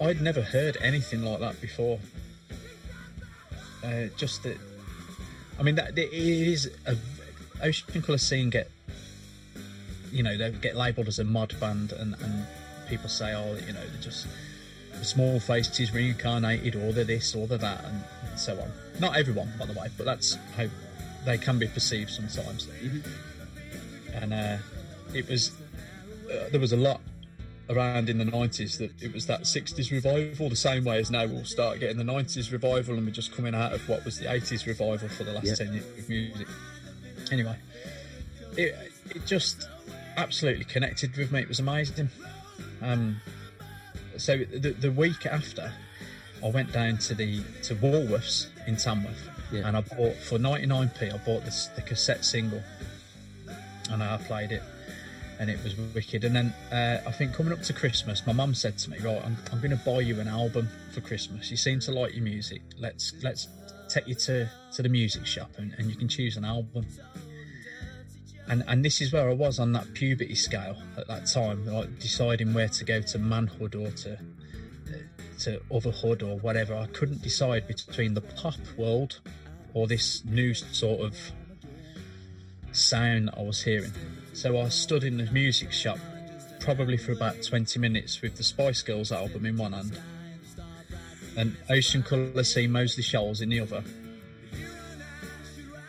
I'd 0.00 0.20
never 0.20 0.42
heard 0.42 0.76
anything 0.80 1.22
like 1.22 1.40
that 1.40 1.60
before. 1.60 1.98
Uh, 3.82 4.06
just 4.16 4.42
that, 4.42 4.58
I 5.58 5.62
mean, 5.62 5.76
that 5.76 5.96
it 5.96 6.12
is 6.12 6.70
a 6.86 6.96
Ocean 7.62 8.02
Colour 8.02 8.18
Scene 8.18 8.50
get, 8.50 8.70
you 10.12 10.22
know, 10.22 10.36
they 10.36 10.50
get 10.50 10.76
labelled 10.76 11.08
as 11.08 11.18
a 11.18 11.24
mod 11.24 11.58
band, 11.60 11.92
and 11.92 12.14
and 12.20 12.46
people 12.88 13.08
say, 13.08 13.34
oh, 13.34 13.56
you 13.66 13.72
know, 13.72 13.80
they're 13.80 14.02
just 14.02 14.26
small 15.02 15.40
faces 15.40 15.92
reincarnated, 15.92 16.76
or 16.76 16.92
they're 16.92 17.04
this, 17.04 17.34
or 17.34 17.46
they're 17.46 17.58
that, 17.58 17.84
and 17.84 18.02
so 18.38 18.58
on. 18.60 18.70
Not 19.00 19.16
everyone, 19.16 19.52
by 19.58 19.66
the 19.66 19.72
way, 19.72 19.88
but 19.96 20.04
that's 20.04 20.36
how 20.56 20.66
they 21.24 21.38
can 21.38 21.58
be 21.58 21.68
perceived 21.68 22.10
sometimes. 22.10 22.68
and 24.12 24.34
uh, 24.34 24.56
it 25.14 25.28
was 25.28 25.52
uh, 26.30 26.48
there 26.50 26.60
was 26.60 26.72
a 26.72 26.76
lot 26.76 27.00
around 27.68 28.08
in 28.08 28.18
the 28.18 28.24
90s 28.24 28.78
that 28.78 28.92
it 29.02 29.12
was 29.12 29.26
that 29.26 29.42
60s 29.42 29.90
revival 29.90 30.48
the 30.48 30.54
same 30.56 30.84
way 30.84 30.98
as 30.98 31.10
now 31.10 31.26
we'll 31.26 31.44
start 31.44 31.80
getting 31.80 31.96
the 31.96 32.04
90s 32.04 32.52
revival 32.52 32.94
and 32.94 33.04
we're 33.04 33.10
just 33.12 33.34
coming 33.34 33.54
out 33.54 33.72
of 33.72 33.88
what 33.88 34.04
was 34.04 34.18
the 34.20 34.26
80s 34.26 34.66
revival 34.66 35.08
for 35.08 35.24
the 35.24 35.32
last 35.32 35.46
Yeah. 35.46 35.54
10 35.54 35.72
years 35.72 35.84
of 35.98 36.08
music 36.08 36.46
anyway 37.32 37.56
it, 38.56 38.92
it 39.14 39.26
just 39.26 39.68
absolutely 40.16 40.64
connected 40.64 41.16
with 41.16 41.32
me 41.32 41.40
it 41.40 41.48
was 41.48 41.58
amazing 41.58 42.08
um, 42.82 43.20
so 44.16 44.36
the, 44.38 44.70
the 44.70 44.92
week 44.92 45.26
after 45.26 45.72
I 46.44 46.48
went 46.50 46.72
down 46.72 46.98
to 46.98 47.14
the 47.14 47.42
to 47.64 47.74
Woolworths 47.74 48.46
in 48.68 48.76
Tamworth 48.76 49.28
Yeah. 49.50 49.66
and 49.66 49.76
I 49.76 49.80
bought 49.80 50.14
for 50.16 50.38
99p 50.38 51.12
I 51.12 51.16
bought 51.18 51.44
this, 51.44 51.66
the 51.74 51.82
cassette 51.82 52.24
single 52.24 52.62
and 53.90 54.02
I 54.02 54.18
played 54.18 54.52
it 54.52 54.62
and 55.38 55.50
it 55.50 55.62
was 55.62 55.76
wicked. 55.94 56.24
And 56.24 56.34
then 56.34 56.54
uh, 56.72 57.06
I 57.06 57.12
think 57.12 57.34
coming 57.34 57.52
up 57.52 57.62
to 57.62 57.72
Christmas, 57.72 58.26
my 58.26 58.32
mum 58.32 58.54
said 58.54 58.78
to 58.78 58.90
me, 58.90 58.98
"Right, 58.98 59.22
I'm, 59.24 59.36
I'm 59.52 59.58
going 59.58 59.76
to 59.76 59.84
buy 59.84 60.00
you 60.00 60.20
an 60.20 60.28
album 60.28 60.68
for 60.92 61.00
Christmas. 61.00 61.50
You 61.50 61.56
seem 61.56 61.80
to 61.80 61.92
like 61.92 62.14
your 62.14 62.24
music. 62.24 62.62
Let's 62.78 63.14
let's 63.22 63.48
take 63.88 64.08
you 64.08 64.14
to, 64.14 64.50
to 64.72 64.82
the 64.82 64.88
music 64.88 65.26
shop 65.26 65.50
and, 65.58 65.74
and 65.78 65.88
you 65.88 65.96
can 65.96 66.08
choose 66.08 66.36
an 66.36 66.44
album." 66.44 66.86
And 68.48 68.64
and 68.68 68.84
this 68.84 69.00
is 69.00 69.12
where 69.12 69.28
I 69.28 69.34
was 69.34 69.58
on 69.58 69.72
that 69.72 69.92
puberty 69.94 70.36
scale 70.36 70.76
at 70.96 71.08
that 71.08 71.26
time, 71.26 71.66
like 71.66 71.98
deciding 71.98 72.54
where 72.54 72.68
to 72.68 72.84
go 72.84 73.00
to 73.00 73.18
manhood 73.18 73.74
or 73.74 73.90
to 73.90 74.18
to 75.40 75.60
otherhood 75.70 76.22
or 76.22 76.38
whatever. 76.38 76.74
I 76.74 76.86
couldn't 76.86 77.22
decide 77.22 77.66
between 77.66 78.14
the 78.14 78.20
pop 78.20 78.54
world 78.76 79.20
or 79.74 79.86
this 79.86 80.24
new 80.24 80.54
sort 80.54 81.00
of 81.00 81.16
sound 82.72 83.30
I 83.36 83.42
was 83.42 83.62
hearing. 83.62 83.92
So 84.36 84.60
I 84.60 84.68
stood 84.68 85.02
in 85.02 85.16
the 85.16 85.24
music 85.32 85.72
shop 85.72 85.98
probably 86.60 86.98
for 86.98 87.12
about 87.12 87.42
20 87.42 87.80
minutes 87.80 88.20
with 88.20 88.36
the 88.36 88.44
Spice 88.44 88.82
Girls 88.82 89.10
album 89.10 89.46
in 89.46 89.56
one 89.56 89.72
hand 89.72 89.98
and 91.38 91.56
Ocean 91.70 92.02
Colour 92.02 92.44
Sea 92.44 92.66
Moseley 92.66 93.02
Shoals 93.02 93.40
in 93.40 93.48
the 93.48 93.60
other. 93.60 93.82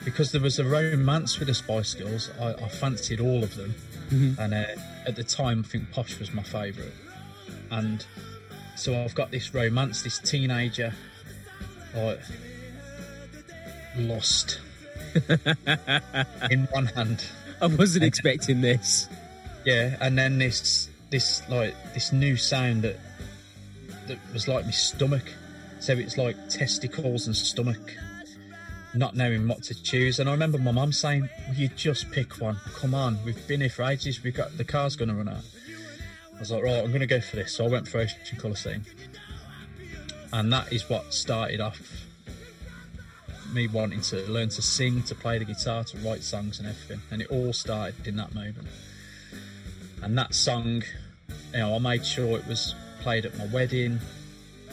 Because 0.05 0.31
there 0.31 0.39
was 0.39 0.59
a 0.59 0.63
romance 0.63 1.37
with 1.39 1.49
the 1.49 1.53
Spice 1.53 1.93
Girls, 1.93 2.31
I, 2.39 2.53
I 2.53 2.69
fancied 2.69 3.19
all 3.19 3.43
of 3.43 3.53
them. 3.57 3.75
And 4.39 4.53
uh, 4.53 4.63
at 5.05 5.17
the 5.17 5.25
time, 5.25 5.65
I 5.65 5.67
think 5.67 5.91
Posh 5.91 6.17
was 6.17 6.33
my 6.33 6.43
favourite. 6.43 6.93
And 7.69 8.05
so 8.77 8.95
I've 8.95 9.13
got 9.13 9.29
this 9.29 9.53
romance, 9.53 10.03
this 10.03 10.19
teenager, 10.19 10.93
like, 11.93 12.21
lost 13.97 14.61
in 16.49 16.63
one 16.71 16.85
hand. 16.85 17.25
I 17.61 17.67
wasn't 17.67 18.05
expecting 18.05 18.61
this. 18.61 19.07
Yeah, 19.65 19.97
and 19.99 20.17
then 20.17 20.37
this 20.37 20.89
this 21.09 21.47
like 21.49 21.73
this 21.93 22.11
new 22.13 22.35
sound 22.35 22.83
that 22.83 22.97
that 24.07 24.17
was 24.33 24.47
like 24.47 24.65
my 24.65 24.71
stomach. 24.71 25.23
So 25.79 25.93
it's 25.93 26.17
like 26.17 26.49
testicles 26.49 27.27
and 27.27 27.35
stomach, 27.35 27.95
not 28.93 29.15
knowing 29.15 29.47
what 29.47 29.63
to 29.63 29.83
choose. 29.83 30.19
And 30.19 30.29
I 30.29 30.31
remember 30.31 30.57
my 30.57 30.71
mum 30.71 30.91
saying, 30.91 31.29
Will 31.47 31.55
you 31.55 31.67
just 31.69 32.11
pick 32.11 32.39
one? 32.39 32.57
Come 32.75 32.93
on, 32.93 33.17
we've 33.25 33.47
been 33.47 33.61
here 33.61 33.69
for 33.69 33.83
ages, 33.83 34.23
we've 34.23 34.35
got 34.35 34.55
the 34.57 34.63
car's 34.63 34.95
gonna 34.95 35.15
run 35.15 35.29
out. 35.29 35.43
I 36.35 36.39
was 36.39 36.51
like, 36.51 36.63
right, 36.63 36.83
I'm 36.83 36.91
gonna 36.91 37.07
go 37.07 37.19
for 37.19 37.35
this. 37.37 37.53
So 37.53 37.65
I 37.65 37.69
went 37.69 37.87
for 37.87 37.99
Ocean 37.99 38.55
Scene. 38.55 38.85
And 40.33 40.53
that 40.53 40.71
is 40.71 40.87
what 40.89 41.13
started 41.13 41.61
off 41.61 42.06
me 43.53 43.67
wanting 43.67 44.01
to 44.01 44.17
learn 44.31 44.49
to 44.49 44.61
sing, 44.61 45.03
to 45.03 45.15
play 45.15 45.37
the 45.37 45.45
guitar, 45.45 45.83
to 45.85 45.97
write 45.99 46.23
songs 46.23 46.59
and 46.59 46.67
everything. 46.67 47.01
And 47.11 47.21
it 47.21 47.27
all 47.29 47.53
started 47.53 48.07
in 48.07 48.15
that 48.17 48.33
moment. 48.35 48.67
And 50.01 50.17
that 50.17 50.33
song, 50.35 50.83
you 51.53 51.59
know, 51.59 51.75
I 51.75 51.79
made 51.79 52.05
sure 52.05 52.37
it 52.37 52.45
was 52.47 52.75
played 53.01 53.25
at 53.25 53.37
my 53.37 53.45
wedding. 53.47 53.99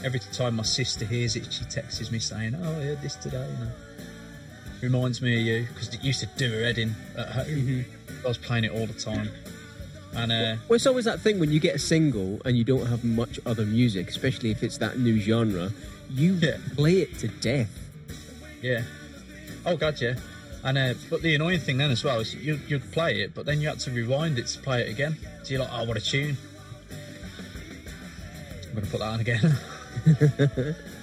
Every 0.04 0.20
time 0.20 0.56
my 0.56 0.64
sister 0.64 1.04
hears 1.04 1.36
it, 1.36 1.52
she 1.52 1.64
texts 1.64 2.10
me 2.10 2.18
saying, 2.18 2.54
"Oh, 2.56 2.70
I 2.80 2.82
heard 2.84 3.00
this 3.02 3.14
today." 3.16 3.46
You 3.58 3.64
know, 3.64 3.70
reminds 4.82 5.22
me 5.22 5.34
of 5.40 5.46
you 5.46 5.66
because 5.72 5.94
it 5.94 6.02
used 6.04 6.20
to 6.20 6.26
do 6.36 6.50
her 6.50 6.64
head 6.64 6.78
in 6.78 6.94
at 7.16 7.28
home. 7.28 7.84
I 8.24 8.28
was 8.28 8.36
playing 8.38 8.64
it 8.64 8.72
all 8.72 8.86
the 8.86 8.92
time, 8.92 9.30
and 10.14 10.32
uh, 10.32 10.56
Well, 10.68 10.76
it's 10.76 10.86
always 10.86 11.04
that 11.06 11.20
thing 11.20 11.38
when 11.38 11.52
you 11.52 11.60
get 11.60 11.74
a 11.74 11.78
single 11.78 12.40
and 12.44 12.56
you 12.58 12.64
don't 12.64 12.86
have 12.86 13.04
much 13.04 13.38
other 13.46 13.64
music, 13.64 14.08
especially 14.08 14.50
if 14.50 14.62
it's 14.62 14.78
that 14.78 14.98
new 14.98 15.18
genre, 15.18 15.72
you 16.10 16.34
Yeah. 16.34 16.58
play 16.74 16.98
it 16.98 17.18
to 17.20 17.28
death. 17.28 17.83
Yeah, 18.64 18.82
oh 19.66 19.76
god, 19.76 20.00
yeah. 20.00 20.14
And 20.62 20.78
uh, 20.78 20.94
but 21.10 21.20
the 21.20 21.34
annoying 21.34 21.60
thing 21.60 21.76
then 21.76 21.90
as 21.90 22.02
well 22.02 22.20
is 22.20 22.34
you, 22.34 22.58
you'd 22.66 22.90
play 22.92 23.20
it, 23.20 23.34
but 23.34 23.44
then 23.44 23.60
you 23.60 23.68
had 23.68 23.80
to 23.80 23.90
rewind 23.90 24.38
it 24.38 24.46
to 24.46 24.58
play 24.60 24.80
it 24.80 24.88
again. 24.88 25.16
So 25.42 25.50
you're 25.50 25.60
like, 25.60 25.70
"Oh, 25.72 25.84
what 25.84 25.96
a 25.96 26.00
tune!" 26.00 26.36
I'm 28.68 28.74
gonna 28.74 28.86
put 28.86 29.00
that 29.00 29.06
on 29.06 29.20
again. 29.20 30.74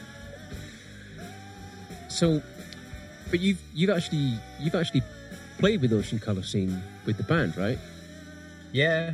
So, 2.11 2.41
but 3.29 3.39
you've 3.39 3.61
you've 3.73 3.89
actually 3.89 4.37
you've 4.59 4.75
actually 4.75 5.01
played 5.57 5.81
with 5.81 5.93
Ocean 5.93 6.19
Colour 6.19 6.43
Scene 6.43 6.83
with 7.05 7.17
the 7.17 7.23
band, 7.23 7.57
right? 7.57 7.79
Yeah, 8.73 9.13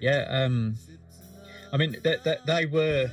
yeah. 0.00 0.26
Um, 0.28 0.76
I 1.72 1.76
mean, 1.76 1.96
they, 2.02 2.16
they, 2.24 2.36
they 2.46 2.66
were. 2.66 3.10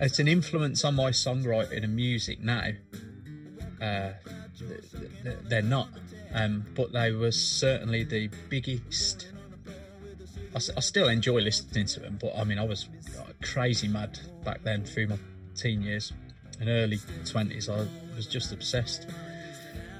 It's 0.00 0.18
an 0.18 0.28
influence 0.28 0.84
on 0.84 0.96
my 0.96 1.10
songwriting 1.10 1.84
and 1.84 1.94
music 1.94 2.40
now. 2.40 2.70
Uh, 3.80 4.10
th- 4.58 4.80
th- 5.22 5.36
they're 5.48 5.62
not, 5.62 5.88
um, 6.32 6.64
but 6.74 6.92
they 6.92 7.12
were 7.12 7.30
certainly 7.30 8.04
the 8.04 8.28
biggest. 8.48 9.28
I 10.54 10.80
still 10.80 11.08
enjoy 11.08 11.40
listening 11.40 11.86
to 11.86 12.00
them, 12.00 12.18
but 12.20 12.32
I 12.36 12.44
mean, 12.44 12.58
I 12.58 12.64
was 12.64 12.88
crazy 13.42 13.88
mad 13.88 14.18
back 14.44 14.62
then 14.62 14.84
through 14.84 15.08
my 15.08 15.18
teen 15.56 15.82
years 15.82 16.12
and 16.60 16.68
early 16.68 17.00
twenties. 17.24 17.68
I 17.68 17.86
was 18.14 18.26
just 18.26 18.52
obsessed, 18.52 19.08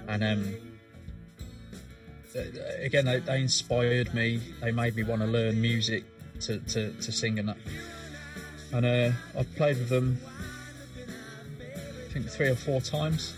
and 0.07 0.23
um, 0.23 0.55
again, 2.81 3.05
they, 3.05 3.19
they 3.19 3.41
inspired 3.41 4.15
me. 4.15 4.41
They 4.61 4.71
made 4.71 4.97
me 4.97 5.03
want 5.03 5.23
to 5.23 5.27
learn 5.27 5.61
music 5.61 6.05
to, 6.41 6.59
to, 6.59 6.93
to 6.93 7.13
sing 7.13 7.39
and 7.39 7.49
that. 7.49 7.57
And 8.75 8.85
uh, 8.85 9.13
I've 9.39 9.55
played 9.55 9.79
with 9.79 9.89
them, 9.89 10.19
I 10.99 12.13
think 12.13 12.29
three 12.29 12.49
or 12.49 12.57
four 12.57 12.81
times. 12.81 13.35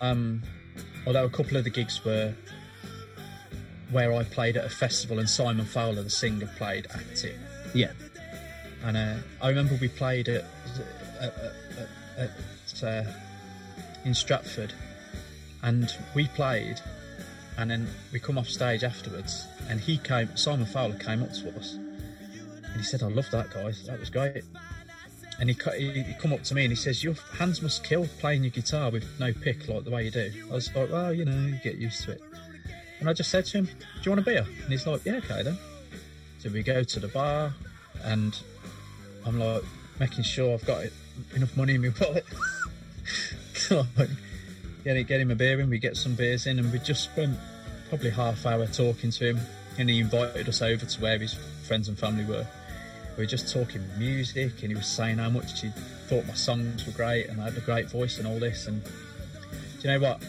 Um, 0.00 0.42
although 1.06 1.24
a 1.24 1.28
couple 1.28 1.56
of 1.56 1.64
the 1.64 1.70
gigs 1.70 2.04
were 2.04 2.32
where 3.90 4.12
I 4.12 4.22
played 4.22 4.56
at 4.56 4.64
a 4.64 4.68
festival 4.68 5.18
and 5.18 5.28
Simon 5.28 5.66
Fowler, 5.66 6.02
the 6.02 6.10
singer, 6.10 6.48
played 6.56 6.86
at 6.86 7.24
it. 7.24 7.36
Yeah. 7.74 7.92
And 8.84 8.96
uh, 8.96 9.16
I 9.42 9.48
remember 9.48 9.76
we 9.80 9.88
played 9.88 10.28
at, 10.28 10.44
at, 11.20 11.34
at, 12.16 12.30
at 12.76 12.84
uh, 12.84 13.10
in 14.04 14.14
Stratford, 14.14 14.72
and 15.64 15.92
we 16.14 16.28
played, 16.28 16.80
and 17.56 17.72
then 17.72 17.88
we 18.12 18.20
come 18.20 18.38
off 18.38 18.48
stage 18.48 18.84
afterwards, 18.84 19.48
and 19.68 19.80
he 19.80 19.98
came. 19.98 20.36
Simon 20.36 20.66
Fowler 20.66 20.94
came 20.94 21.24
up 21.24 21.32
to 21.32 21.56
us, 21.56 21.76
and 22.78 22.84
he 22.84 22.88
said, 22.88 23.02
"I 23.02 23.08
love 23.08 23.28
that 23.32 23.50
guys. 23.50 23.84
That 23.86 23.98
was 23.98 24.08
great." 24.08 24.44
And 25.40 25.50
he, 25.50 25.56
he 25.76 26.02
he 26.02 26.14
come 26.14 26.32
up 26.32 26.44
to 26.44 26.54
me 26.54 26.62
and 26.62 26.70
he 26.70 26.76
says, 26.76 27.02
"Your 27.02 27.14
hands 27.36 27.60
must 27.60 27.82
kill 27.82 28.06
playing 28.20 28.44
your 28.44 28.52
guitar 28.52 28.90
with 28.90 29.04
no 29.18 29.32
pick 29.32 29.66
like 29.66 29.82
the 29.82 29.90
way 29.90 30.04
you 30.04 30.12
do." 30.12 30.30
I 30.48 30.54
was 30.54 30.72
like, 30.76 30.92
"Well, 30.92 31.12
you 31.12 31.24
know, 31.24 31.36
you 31.36 31.58
get 31.64 31.74
used 31.74 32.04
to 32.04 32.12
it." 32.12 32.22
And 33.00 33.08
I 33.08 33.14
just 33.14 33.30
said 33.30 33.46
to 33.46 33.58
him, 33.58 33.64
"Do 33.64 33.72
you 34.04 34.10
want 34.12 34.20
a 34.20 34.24
beer?" 34.24 34.46
And 34.62 34.70
he's 34.70 34.86
like, 34.86 35.04
"Yeah, 35.04 35.16
okay 35.16 35.42
then." 35.42 35.58
So 36.38 36.50
we 36.50 36.62
go 36.62 36.84
to 36.84 37.00
the 37.00 37.08
bar, 37.08 37.52
and 38.04 38.40
I'm 39.26 39.40
like 39.40 39.64
making 39.98 40.22
sure 40.22 40.54
I've 40.54 40.64
got 40.64 40.84
enough 41.34 41.56
money 41.56 41.74
in 41.74 41.82
my 41.82 41.92
wallet. 42.00 42.26
so 43.54 43.84
like, 43.96 44.10
get, 44.84 44.96
it, 44.96 45.08
get 45.08 45.20
him 45.20 45.32
a 45.32 45.34
beer 45.34 45.58
in, 45.58 45.68
we 45.68 45.78
get 45.80 45.96
some 45.96 46.14
beers 46.14 46.46
in, 46.46 46.60
and 46.60 46.72
we 46.72 46.78
just 46.78 47.02
spent 47.02 47.36
probably 47.88 48.10
half 48.10 48.46
hour 48.46 48.68
talking 48.68 49.10
to 49.10 49.30
him. 49.30 49.40
And 49.78 49.90
he 49.90 49.98
invited 49.98 50.48
us 50.48 50.62
over 50.62 50.86
to 50.86 51.00
where 51.00 51.18
his 51.18 51.34
friends 51.64 51.88
and 51.88 51.98
family 51.98 52.24
were. 52.24 52.46
We 53.18 53.24
were 53.24 53.26
just 53.26 53.52
talking 53.52 53.84
music, 53.98 54.62
and 54.62 54.70
he 54.70 54.76
was 54.76 54.86
saying 54.86 55.18
how 55.18 55.28
much 55.28 55.60
he 55.60 55.70
thought 56.06 56.24
my 56.28 56.34
songs 56.34 56.86
were 56.86 56.92
great, 56.92 57.26
and 57.26 57.40
I 57.40 57.46
had 57.46 57.56
a 57.56 57.60
great 57.60 57.90
voice 57.90 58.18
and 58.18 58.28
all 58.28 58.38
this. 58.38 58.68
And 58.68 58.80
do 58.84 58.90
you 59.80 59.88
know 59.88 59.98
what? 59.98 60.22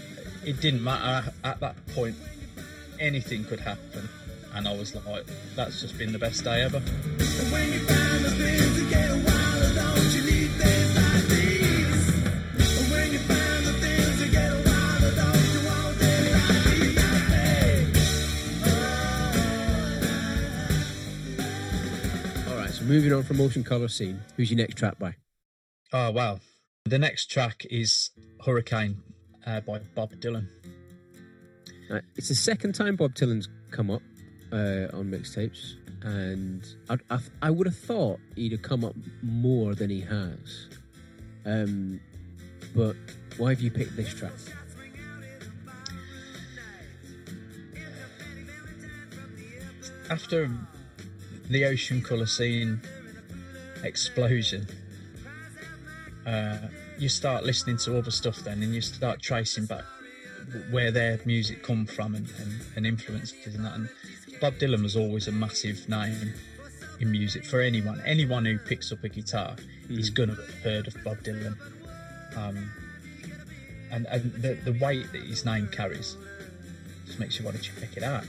It 0.44 0.60
didn't 0.60 0.84
matter 0.84 1.32
at 1.44 1.60
that 1.60 1.76
point. 1.94 2.16
Anything 3.00 3.44
could 3.44 3.60
happen, 3.60 4.10
and 4.56 4.68
I 4.68 4.76
was 4.76 4.96
like, 4.96 5.28
"That's 5.56 5.82
just 5.82 6.00
been 6.00 6.14
the 6.14 6.18
best 6.18 6.44
day 6.44 6.64
ever." 6.64 6.82
Moving 22.90 23.14
on 23.14 23.22
from 23.22 23.40
Ocean 23.40 23.64
Colour 23.64 23.88
Scene, 23.88 24.20
who's 24.36 24.50
your 24.50 24.58
next 24.58 24.76
track 24.76 24.98
by? 24.98 25.14
Oh 25.94 26.10
wow! 26.10 26.40
The 26.86 26.98
next 26.98 27.30
track 27.30 27.68
is 27.70 28.10
"Hurricane" 28.44 28.98
uh, 29.46 29.60
by 29.60 29.78
Bob 29.94 30.12
Dylan. 30.16 30.48
Uh, 31.92 32.00
it's 32.16 32.30
the 32.30 32.36
second 32.36 32.74
time 32.74 32.96
Bob 32.96 33.14
Dylan's 33.14 33.48
come 33.70 33.92
up 33.92 34.02
uh, 34.52 34.88
on 34.92 35.06
mixtapes, 35.06 35.76
and 36.02 36.66
I, 36.90 36.98
I, 37.12 37.20
I 37.44 37.50
would 37.52 37.68
have 37.68 37.78
thought 37.78 38.20
he'd 38.36 38.54
have 38.54 38.64
come 38.64 38.84
up 38.84 38.96
more 39.22 39.76
than 39.76 39.92
he 39.92 40.02
has. 40.02 40.68
Um, 41.46 42.00
but 42.76 42.96
why 43.38 43.52
have 43.52 43.62
you 43.62 43.70
picked 43.70 43.96
this 43.96 44.12
track? 44.16 44.34
After 50.10 50.50
the 51.50 51.66
Ocean 51.66 52.02
Colour 52.02 52.26
Scene 52.26 52.82
explosion, 53.84 54.68
uh, 56.26 56.58
you 56.98 57.10
start 57.10 57.44
listening 57.44 57.78
to 57.78 57.98
other 57.98 58.12
stuff 58.12 58.38
then, 58.40 58.62
and 58.62 58.74
you 58.74 58.82
start 58.82 59.22
tracing 59.22 59.66
back 59.66 59.84
where 60.72 60.92
their 60.92 61.20
music 61.26 61.64
come 61.64 61.86
from 61.86 62.16
and, 62.16 62.32
and, 62.40 62.62
and 62.76 62.88
influences 62.88 63.56
and 63.56 63.66
that. 63.66 63.76
And 63.76 63.90
Bob 64.42 64.56
Dylan 64.56 64.84
was 64.84 64.96
always 64.96 65.28
a 65.28 65.32
massive 65.32 65.88
name 65.88 66.34
in 67.00 67.12
music 67.12 67.46
for 67.46 67.62
anyone. 67.62 68.02
Anyone 68.06 68.46
who 68.46 68.58
picks 68.58 68.92
up 68.92 69.04
a 69.04 69.10
guitar 69.10 69.56
is 69.90 70.10
gonna 70.10 70.36
have 70.36 70.54
heard 70.64 70.88
of 70.88 71.04
Bob 71.04 71.18
Dylan. 71.24 71.56
Um, 72.36 72.72
and 73.92 74.06
and 74.08 74.32
the, 74.34 74.54
the 74.54 74.74
weight 74.74 75.12
that 75.12 75.24
his 75.24 75.46
name 75.46 75.68
carries 75.68 76.16
just 77.06 77.20
makes 77.20 77.40
you 77.40 77.46
want 77.46 77.58
to 77.58 77.64
check 77.64 77.98
it 77.98 78.04
out. 78.04 78.24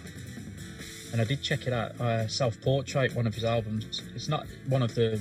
And 1.13 1.21
I 1.21 1.25
did 1.25 1.43
check 1.43 1.67
it 1.67 1.73
out. 1.73 2.01
Uh, 2.01 2.29
Self 2.29 2.61
Portrait, 2.61 3.15
one 3.15 3.27
of 3.27 3.35
his 3.35 3.45
albums. 3.45 4.03
It's 4.15 4.29
not 4.29 4.47
one 4.69 4.83
of 4.83 4.95
the 4.95 5.21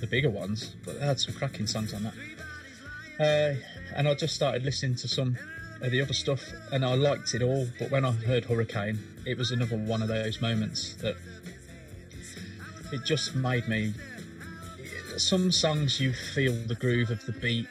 the 0.00 0.06
bigger 0.06 0.30
ones, 0.30 0.74
but 0.84 0.96
it 0.96 1.02
had 1.02 1.20
some 1.20 1.32
cracking 1.34 1.66
songs 1.66 1.94
on 1.94 2.02
that. 2.02 2.14
Uh, 3.20 3.54
and 3.94 4.08
I 4.08 4.14
just 4.14 4.34
started 4.34 4.64
listening 4.64 4.96
to 4.96 5.08
some 5.08 5.36
of 5.80 5.92
the 5.92 6.00
other 6.00 6.12
stuff, 6.12 6.42
and 6.72 6.84
I 6.84 6.94
liked 6.94 7.34
it 7.34 7.42
all. 7.42 7.68
But 7.78 7.90
when 7.90 8.04
I 8.04 8.10
heard 8.10 8.44
Hurricane, 8.44 8.98
it 9.24 9.38
was 9.38 9.52
another 9.52 9.76
one 9.76 10.02
of 10.02 10.08
those 10.08 10.40
moments 10.40 10.94
that 10.94 11.16
it 12.92 13.04
just 13.04 13.34
made 13.34 13.68
me. 13.68 13.94
Some 15.16 15.52
songs 15.52 16.00
you 16.00 16.12
feel 16.12 16.52
the 16.52 16.74
groove 16.74 17.10
of 17.10 17.24
the 17.26 17.32
beat, 17.32 17.68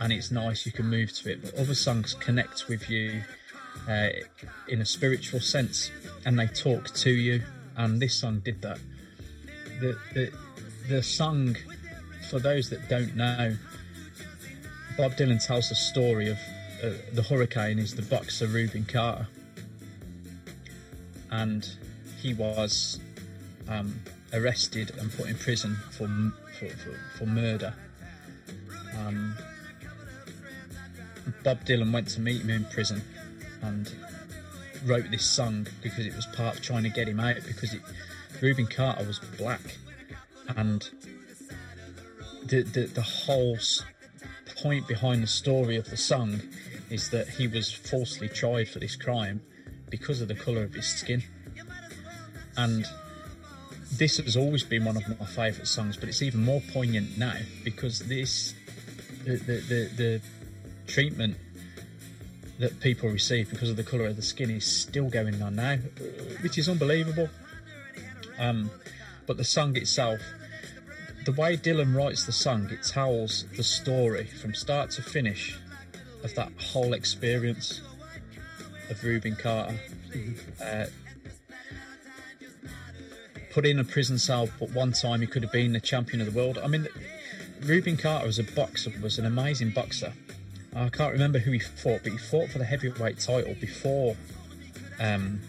and 0.00 0.12
it's 0.12 0.30
nice. 0.30 0.66
You 0.66 0.72
can 0.72 0.86
move 0.86 1.12
to 1.14 1.32
it, 1.32 1.42
but 1.42 1.54
other 1.54 1.74
songs 1.74 2.14
connect 2.14 2.68
with 2.68 2.88
you 2.88 3.22
uh, 3.88 4.08
in 4.68 4.80
a 4.80 4.86
spiritual 4.86 5.40
sense, 5.40 5.90
and 6.26 6.38
they 6.38 6.46
talk 6.46 6.92
to 6.94 7.10
you. 7.10 7.42
And 7.76 8.00
this 8.00 8.14
song 8.14 8.40
did 8.44 8.62
that. 8.62 8.78
The 9.80 9.98
the 10.12 10.32
the 10.88 11.02
song, 11.02 11.56
for 12.30 12.38
those 12.38 12.70
that 12.70 12.88
don't 12.88 13.16
know, 13.16 13.56
Bob 14.96 15.12
Dylan 15.12 15.44
tells 15.44 15.68
the 15.68 15.74
story 15.74 16.28
of 16.28 16.38
uh, 16.82 16.90
the 17.12 17.22
hurricane 17.22 17.78
is 17.78 17.94
the 17.94 18.02
boxer 18.02 18.46
Rubin 18.46 18.84
Carter, 18.84 19.26
and 21.30 21.68
he 22.20 22.34
was 22.34 23.00
um, 23.68 23.98
arrested 24.32 24.92
and 24.98 25.12
put 25.12 25.28
in 25.28 25.36
prison 25.36 25.76
for 25.90 26.08
for, 26.58 26.68
for, 26.68 27.00
for 27.18 27.26
murder. 27.26 27.74
Um, 28.96 29.34
Bob 31.42 31.64
Dylan 31.64 31.92
went 31.92 32.08
to 32.08 32.20
meet 32.20 32.42
him 32.42 32.50
in 32.50 32.64
prison 32.66 33.02
and 33.62 33.90
wrote 34.84 35.10
this 35.10 35.24
song 35.24 35.66
because 35.82 36.06
it 36.06 36.14
was 36.14 36.26
part 36.26 36.56
of 36.56 36.62
trying 36.62 36.82
to 36.84 36.90
get 36.90 37.08
him 37.08 37.20
out 37.20 37.36
because 37.46 37.74
it, 37.74 37.80
Rubin 38.40 38.66
Carter 38.66 39.04
was 39.04 39.18
black. 39.38 39.60
And 40.56 40.88
the, 42.44 42.62
the 42.62 42.86
the 42.86 43.02
whole 43.02 43.58
point 44.62 44.86
behind 44.86 45.22
the 45.22 45.26
story 45.26 45.76
of 45.76 45.90
the 45.90 45.96
song 45.96 46.40
is 46.90 47.10
that 47.10 47.28
he 47.28 47.48
was 47.48 47.72
falsely 47.72 48.28
tried 48.28 48.68
for 48.68 48.78
this 48.78 48.96
crime 48.96 49.40
because 49.90 50.20
of 50.20 50.28
the 50.28 50.34
colour 50.34 50.62
of 50.62 50.74
his 50.74 50.86
skin. 50.86 51.22
And 52.56 52.86
this 53.92 54.18
has 54.18 54.36
always 54.36 54.62
been 54.62 54.84
one 54.84 54.96
of 54.96 55.08
my 55.08 55.26
favourite 55.26 55.68
songs 55.68 55.96
but 55.96 56.08
it's 56.08 56.22
even 56.22 56.44
more 56.44 56.60
poignant 56.72 57.16
now 57.16 57.36
because 57.62 58.00
this 58.00 58.54
the 59.24 59.36
the, 59.36 59.52
the, 59.68 59.90
the 59.96 60.20
treatment 60.86 61.36
that 62.58 62.80
people 62.80 63.08
receive 63.08 63.50
because 63.50 63.70
of 63.70 63.76
the 63.76 63.84
colour 63.84 64.06
of 64.06 64.16
the 64.16 64.22
skin 64.22 64.50
is 64.50 64.64
still 64.64 65.08
going 65.08 65.40
on 65.42 65.56
now 65.56 65.76
which 66.42 66.58
is 66.58 66.68
unbelievable 66.68 67.28
um, 68.38 68.70
but 69.26 69.36
the 69.36 69.44
song 69.44 69.76
itself 69.76 70.20
the 71.24 71.32
way 71.32 71.56
Dylan 71.56 71.96
writes 71.96 72.26
the 72.26 72.32
song, 72.32 72.68
it 72.70 72.82
tells 72.82 73.46
the 73.56 73.62
story 73.62 74.26
from 74.26 74.52
start 74.52 74.90
to 74.90 75.02
finish 75.02 75.58
of 76.22 76.34
that 76.34 76.52
whole 76.58 76.92
experience 76.92 77.80
of 78.90 79.02
Rubin 79.02 79.34
Carter. 79.34 79.78
Uh, 80.62 80.86
put 83.52 83.64
in 83.64 83.78
a 83.78 83.84
prison 83.84 84.18
cell, 84.18 84.48
but 84.60 84.70
one 84.72 84.92
time 84.92 85.20
he 85.20 85.26
could 85.26 85.42
have 85.42 85.52
been 85.52 85.72
the 85.72 85.80
champion 85.80 86.20
of 86.20 86.32
the 86.32 86.38
world. 86.38 86.58
I 86.58 86.66
mean, 86.66 86.88
Rubin 87.62 87.96
Carter 87.96 88.28
as 88.28 88.38
a 88.38 88.44
boxer 88.44 88.92
was 89.02 89.18
an 89.18 89.24
amazing 89.24 89.70
boxer. 89.70 90.12
I 90.76 90.88
can't 90.88 91.12
remember 91.12 91.38
who 91.38 91.52
he 91.52 91.60
fought, 91.60 92.00
but 92.02 92.12
he 92.12 92.18
fought 92.18 92.50
for 92.50 92.58
the 92.58 92.64
heavyweight 92.64 93.20
title 93.20 93.54
before. 93.60 94.16
Um, 94.98 95.40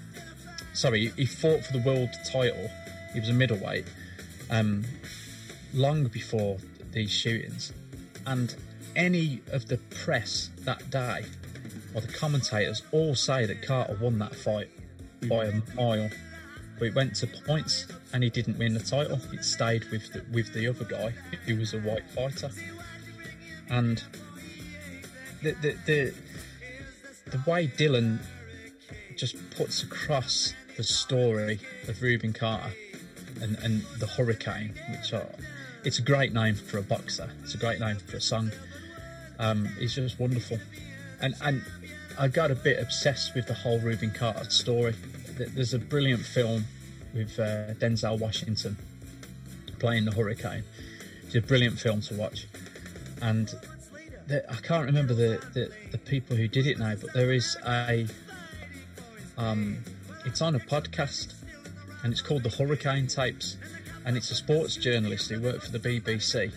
sorry, 0.74 1.08
he 1.18 1.26
fought 1.26 1.66
for 1.66 1.74
the 1.74 1.82
world 1.84 2.10
title. 2.32 2.70
He 3.14 3.20
was 3.20 3.30
a 3.30 3.34
middleweight. 3.34 3.86
Um, 4.50 4.86
long 5.74 6.06
before 6.06 6.58
these 6.92 7.12
shootings, 7.12 7.74
and 8.28 8.56
any 8.96 9.42
of 9.52 9.68
the 9.68 9.78
press 9.78 10.50
that 10.60 10.90
day 10.90 11.26
or 11.94 12.02
the 12.02 12.08
commentators 12.14 12.84
all 12.92 13.16
say 13.16 13.46
that 13.46 13.62
Carter 13.62 13.98
won 14.00 14.20
that 14.20 14.36
fight 14.36 14.70
by 15.28 15.46
a 15.46 15.54
mile. 15.76 16.10
But 16.78 16.90
it 16.90 16.96
went 16.96 17.16
to 17.16 17.28
points, 17.28 17.88
and 18.14 18.22
he 18.22 18.30
didn't 18.30 18.58
win 18.58 18.74
the 18.74 18.82
title. 18.82 19.20
It 19.32 19.46
stayed 19.46 19.86
with 19.92 20.12
the, 20.12 20.26
with 20.34 20.54
the 20.54 20.68
other 20.68 20.84
guy, 20.84 21.14
who 21.46 21.56
was 21.56 21.74
a 21.74 21.80
white 21.80 22.06
fighter. 22.10 22.52
And 23.70 24.04
the 25.42 25.52
the 25.54 25.78
the, 25.86 26.14
the 27.32 27.50
way 27.50 27.68
Dylan 27.68 28.20
just 29.16 29.36
puts 29.52 29.84
across 29.84 30.54
the 30.78 30.84
story 30.84 31.60
of 31.88 32.02
Rubin 32.02 32.34
Carter 32.34 32.74
and, 33.42 33.58
and 33.64 33.82
the 34.00 34.08
Hurricane, 34.08 34.74
which 34.92 35.14
are 35.14 35.28
it's 35.84 36.00
a 36.00 36.02
great 36.02 36.34
name 36.34 36.56
for 36.56 36.80
a 36.80 36.82
boxer. 36.82 37.30
It's 37.44 37.54
a 37.54 37.58
great 37.58 37.80
name 37.80 37.98
for 37.98 38.18
a 38.18 38.22
song. 38.22 38.52
Um, 39.38 39.70
it's 39.80 39.96
just 39.96 40.20
wonderful, 40.20 40.60
and 41.22 41.36
and 41.42 41.62
I 42.18 42.28
got 42.28 42.52
a 42.52 42.56
bit 42.56 42.80
obsessed 42.82 43.36
with 43.36 43.48
the 43.48 43.54
whole 43.54 43.80
Rubin 43.80 44.12
Carter 44.12 44.50
story. 44.50 44.96
There's 45.38 45.74
a 45.74 45.80
brilliant 45.80 46.22
film 46.22 46.66
with 47.14 47.38
uh, 47.40 47.74
Denzel 47.76 48.20
Washington 48.20 48.78
playing 49.80 50.06
the 50.06 50.12
Hurricane. 50.12 50.64
It's 51.24 51.36
a 51.36 51.42
brilliant 51.42 51.78
film 51.78 52.02
to 52.02 52.16
watch, 52.16 52.48
and 53.22 53.54
the, 54.28 54.50
I 54.52 54.56
can't 54.56 54.86
remember 54.86 55.14
the, 55.14 55.44
the 55.54 55.72
the 55.92 55.98
people 55.98 56.36
who 56.36 56.48
did 56.48 56.68
it 56.68 56.80
now, 56.80 56.96
but 56.96 57.14
there 57.14 57.32
is 57.32 57.58
a 57.66 58.08
um, 59.38 59.84
it's 60.26 60.42
on 60.42 60.56
a 60.56 60.60
podcast, 60.60 61.34
and 62.04 62.12
it's 62.12 62.22
called 62.22 62.44
the 62.44 62.50
Hurricane 62.50 63.08
Tapes 63.08 63.58
and 64.06 64.16
it's 64.16 64.30
a 64.32 64.36
sports 64.36 64.76
journalist 64.76 65.30
who 65.30 65.42
worked 65.42 65.66
for 65.66 65.72
the 65.72 65.80
BBC. 65.80 66.52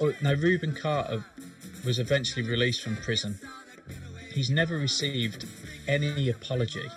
Oh, 0.00 0.12
now, 0.20 0.32
Rubin 0.32 0.74
Carter 0.74 1.24
was 1.84 1.98
eventually 1.98 2.48
released 2.48 2.82
from 2.82 2.96
prison. 2.96 3.38
He's 4.32 4.50
never 4.50 4.76
received 4.78 5.46
any 5.86 6.30
apology 6.30 6.88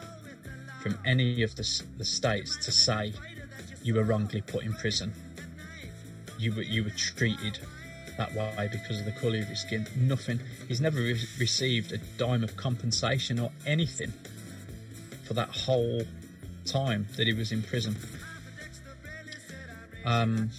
from 0.81 0.97
any 1.05 1.43
of 1.43 1.55
the, 1.55 1.83
the 1.97 2.05
states 2.05 2.57
to 2.65 2.71
say 2.71 3.13
you 3.83 3.95
were 3.95 4.03
wrongly 4.03 4.41
put 4.41 4.63
in 4.63 4.73
prison. 4.73 5.13
You 6.39 6.53
were 6.53 6.63
you 6.63 6.85
were 6.85 6.91
treated 6.91 7.59
that 8.17 8.33
way 8.33 8.69
because 8.71 8.99
of 8.99 9.05
the 9.05 9.11
colour 9.11 9.39
of 9.39 9.45
his 9.47 9.59
skin. 9.61 9.85
Nothing. 9.95 10.39
He's 10.67 10.81
never 10.81 10.99
re- 10.99 11.19
received 11.39 11.91
a 11.91 11.97
dime 12.17 12.43
of 12.43 12.55
compensation 12.55 13.39
or 13.39 13.51
anything 13.65 14.13
for 15.23 15.33
that 15.33 15.49
whole 15.49 16.03
time 16.65 17.07
that 17.17 17.27
he 17.27 17.33
was 17.33 17.51
in 17.51 17.61
prison. 17.63 17.95
Um, 20.05 20.49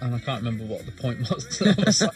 and 0.00 0.14
I 0.14 0.18
can't 0.18 0.42
remember 0.44 0.64
what 0.64 0.84
the 0.86 0.92
point 0.92 1.20
was. 1.30 1.60
was 1.86 2.02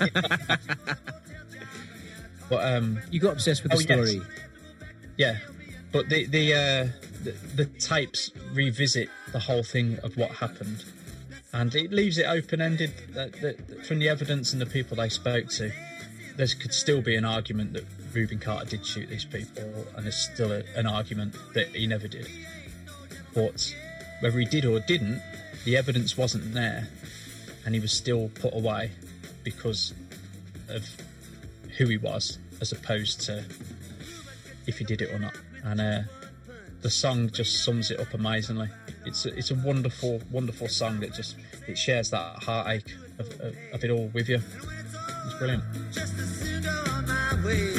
but 2.49 2.65
um, 2.75 3.01
You 3.11 3.21
got 3.21 3.33
obsessed 3.35 3.63
with 3.63 3.73
the 3.73 3.79
Oh, 3.79 3.81
yes. 3.81 4.09
story. 4.11 4.21
yeah, 5.17 5.39
but 5.93 6.09
the 6.09 6.27
the, 6.27 6.55
uh, 6.55 6.89
the 7.25 7.33
the 7.57 7.65
tapes 7.79 8.31
revisit 8.53 9.09
the 9.33 9.39
whole 9.39 9.63
thing 9.63 9.99
of 10.03 10.17
what 10.17 10.31
happened, 10.33 10.85
and 11.53 11.75
it 11.75 11.93
leaves 11.93 12.19
it 12.19 12.27
open 12.27 12.61
ended. 12.61 12.93
That, 13.11 13.33
that 13.41 13.87
from 13.87 13.99
the 13.99 14.09
evidence 14.09 14.53
and 14.53 14.61
the 14.61 14.67
people 14.67 14.97
they 14.97 15.09
spoke 15.09 15.49
to, 15.51 15.73
there 16.37 16.47
could 16.47 16.73
still 16.73 17.03
be 17.03 17.17
an 17.17 17.25
argument 17.25 17.75
that 17.75 17.85
Rubin 18.13 18.39
Carter 18.39 18.71
did 18.71 18.87
shoot 18.87 19.09
these 19.09 19.25
people, 19.25 19.87
and 19.97 20.05
there's 20.05 20.17
still 20.17 20.53
a, 20.53 20.63
an 20.77 20.87
argument 20.87 21.37
that 21.55 21.69
he 21.69 21.87
never 21.87 22.09
did. 22.09 22.29
But 23.35 23.75
whether 24.21 24.39
he 24.39 24.45
did 24.45 24.65
or 24.65 24.81
didn't, 24.81 25.23
the 25.65 25.77
evidence 25.77 26.17
wasn't 26.17 26.55
there, 26.55 26.89
and 27.65 27.75
he 27.75 27.81
was 27.81 27.93
still 27.93 28.31
put 28.35 28.55
away 28.55 28.91
because 29.45 29.95
of 30.69 30.87
who 31.79 31.87
he 31.87 31.97
was 31.97 32.39
as 32.61 32.73
opposed 32.73 33.21
to 33.23 33.45
if 34.67 34.79
he 34.79 34.85
did 34.85 35.03
it 35.03 35.13
or 35.13 35.19
not. 35.19 35.37
And 35.65 35.81
uh, 35.81 36.01
the 36.81 36.91
song 36.91 37.31
just 37.31 37.65
sums 37.65 37.91
it 37.91 38.01
up 38.01 38.15
amazingly. 38.15 38.69
It's 39.05 39.27
a, 39.27 39.37
it's 39.37 39.51
a 39.51 39.55
wonderful, 39.57 40.23
wonderful 40.31 40.69
song 40.69 41.01
that 41.01 41.13
just 41.13 41.37
it 41.67 41.77
shares 41.77 42.11
that 42.11 42.43
heartache 42.43 42.95
of, 43.19 43.29
of, 43.41 43.57
of 43.73 43.85
it 43.85 43.91
all 43.91 44.09
with 44.15 44.29
you. 44.29 44.41
It's 45.27 45.35
brilliant. 45.39 45.65
Just 45.93 46.15
a 46.19 46.23
cinder 46.23 46.85
on 46.91 47.07
my 47.07 47.45
way 47.45 47.75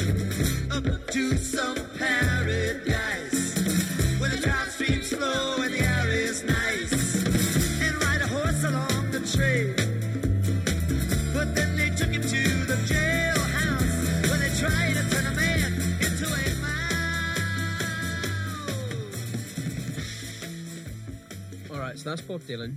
up 0.70 1.06
to 1.08 1.36
some 1.36 1.76
paradise 1.98 3.54
where 4.18 4.30
the 4.30 4.70
streams 4.70 5.12
flow 5.12 5.56
and 5.62 5.72
the 5.72 5.80
air 5.80 6.08
is 6.10 6.42
nice 6.44 7.24
and 7.82 8.02
ride 8.02 8.20
a 8.20 8.26
horse 8.26 8.64
along 8.64 9.10
the 9.10 9.20
trail. 9.20 9.83
Right, 21.94 22.00
so 22.00 22.10
that's 22.10 22.22
Bob 22.22 22.40
Dylan. 22.40 22.76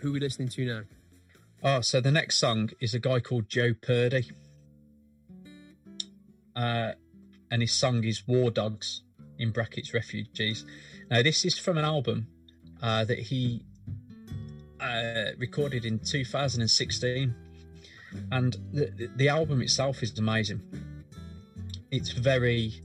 Who 0.00 0.10
are 0.10 0.12
we 0.12 0.20
listening 0.20 0.48
to 0.50 0.64
now? 0.64 0.82
Oh, 1.62 1.80
so 1.80 2.00
the 2.00 2.12
next 2.12 2.38
song 2.38 2.70
is 2.80 2.94
a 2.94 3.00
guy 3.00 3.18
called 3.20 3.48
Joe 3.48 3.74
Purdy. 3.74 4.30
Uh, 6.54 6.92
and 7.50 7.62
his 7.62 7.72
song 7.72 8.04
is 8.04 8.26
War 8.28 8.50
Dogs, 8.50 9.02
in 9.38 9.50
brackets, 9.50 9.92
Refugees. 9.92 10.64
Now, 11.10 11.22
this 11.22 11.44
is 11.44 11.58
from 11.58 11.78
an 11.78 11.84
album 11.84 12.28
uh, 12.80 13.04
that 13.04 13.18
he 13.18 13.64
uh, 14.80 15.32
recorded 15.38 15.84
in 15.84 15.98
2016. 15.98 17.34
And 18.30 18.56
the, 18.72 19.10
the- 19.16 19.28
album 19.28 19.62
itself 19.62 20.02
is 20.02 20.16
amazing. 20.18 20.62
It's 21.90 22.12
very, 22.12 22.82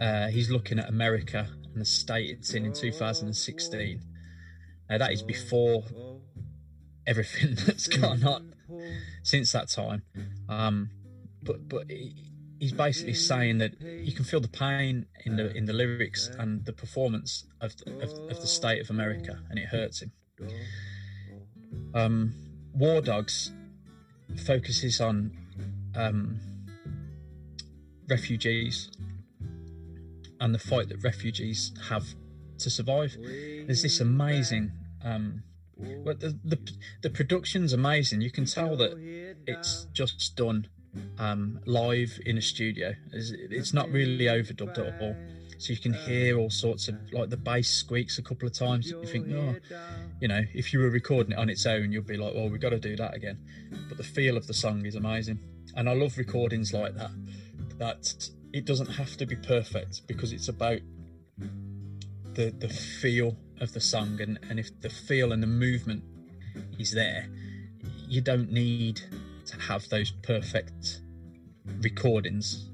uh, 0.00 0.28
he's 0.28 0.50
looking 0.50 0.78
at 0.78 0.88
America 0.88 1.48
and 1.72 1.80
the 1.80 1.84
state 1.84 2.30
it's 2.30 2.54
in 2.54 2.64
in 2.64 2.72
2016. 2.72 4.00
Now, 4.92 4.98
that 4.98 5.12
is 5.12 5.22
before 5.22 5.84
everything 7.06 7.54
that's 7.66 7.88
gone 7.88 8.22
on 8.24 8.52
since 9.22 9.50
that 9.52 9.70
time. 9.70 10.02
Um, 10.50 10.90
but 11.42 11.66
but 11.66 11.90
he's 12.58 12.74
basically 12.74 13.14
saying 13.14 13.56
that 13.56 13.80
you 13.80 14.12
can 14.12 14.26
feel 14.26 14.40
the 14.40 14.48
pain 14.48 15.06
in 15.24 15.36
the 15.36 15.56
in 15.56 15.64
the 15.64 15.72
lyrics 15.72 16.28
and 16.38 16.62
the 16.66 16.74
performance 16.74 17.46
of 17.62 17.74
the, 17.78 18.02
of, 18.02 18.10
of 18.30 18.40
the 18.42 18.46
state 18.46 18.82
of 18.82 18.90
America, 18.90 19.40
and 19.48 19.58
it 19.58 19.64
hurts 19.64 20.02
him. 20.02 20.12
Um, 21.94 22.34
War 22.74 23.00
Dogs 23.00 23.50
focuses 24.44 25.00
on 25.00 25.34
um, 25.94 26.38
refugees 28.10 28.90
and 30.38 30.54
the 30.54 30.58
fight 30.58 30.90
that 30.90 31.02
refugees 31.02 31.72
have 31.88 32.04
to 32.58 32.70
survive. 32.70 33.16
There's 33.20 33.82
this 33.82 34.00
amazing. 34.00 34.72
Um, 35.04 35.42
but 36.04 36.20
the, 36.20 36.38
the 36.44 36.58
the 37.02 37.10
production's 37.10 37.72
amazing. 37.72 38.20
You 38.20 38.30
can 38.30 38.44
tell 38.44 38.76
that 38.76 38.92
it's 39.46 39.86
just 39.92 40.36
done 40.36 40.68
um, 41.18 41.60
live 41.66 42.20
in 42.26 42.38
a 42.38 42.42
studio. 42.42 42.94
It's, 43.12 43.32
it's 43.34 43.72
not 43.72 43.90
really 43.90 44.26
overdubbed 44.26 44.78
at 44.78 45.00
all, 45.00 45.16
so 45.58 45.72
you 45.72 45.78
can 45.78 45.94
hear 45.94 46.38
all 46.38 46.50
sorts 46.50 46.88
of 46.88 46.96
like 47.12 47.30
the 47.30 47.36
bass 47.36 47.68
squeaks 47.68 48.18
a 48.18 48.22
couple 48.22 48.46
of 48.46 48.54
times. 48.54 48.90
You 48.90 49.04
think, 49.06 49.28
oh, 49.32 49.56
you 50.20 50.28
know, 50.28 50.42
if 50.54 50.72
you 50.72 50.80
were 50.80 50.90
recording 50.90 51.32
it 51.32 51.38
on 51.38 51.48
its 51.48 51.66
own, 51.66 51.92
you'd 51.92 52.06
be 52.06 52.16
like, 52.16 52.34
well, 52.34 52.48
we've 52.48 52.60
got 52.60 52.70
to 52.70 52.78
do 52.78 52.96
that 52.96 53.14
again. 53.14 53.38
But 53.88 53.96
the 53.96 54.04
feel 54.04 54.36
of 54.36 54.46
the 54.46 54.54
song 54.54 54.84
is 54.86 54.94
amazing, 54.94 55.38
and 55.76 55.88
I 55.88 55.94
love 55.94 56.18
recordings 56.18 56.72
like 56.72 56.94
that. 56.96 57.10
That 57.78 58.30
it 58.52 58.66
doesn't 58.66 58.90
have 58.92 59.16
to 59.16 59.26
be 59.26 59.36
perfect 59.36 60.06
because 60.06 60.32
it's 60.32 60.48
about 60.48 60.78
the 62.34 62.50
the 62.58 62.68
feel 62.68 63.36
of 63.60 63.72
the 63.72 63.80
song 63.80 64.20
and, 64.20 64.38
and 64.48 64.58
if 64.58 64.68
the 64.80 64.88
feel 64.90 65.32
and 65.32 65.42
the 65.42 65.46
movement 65.46 66.02
is 66.78 66.92
there 66.92 67.28
you 68.08 68.20
don't 68.20 68.50
need 68.50 69.00
to 69.46 69.56
have 69.60 69.88
those 69.88 70.10
perfect 70.22 71.00
recordings 71.80 72.68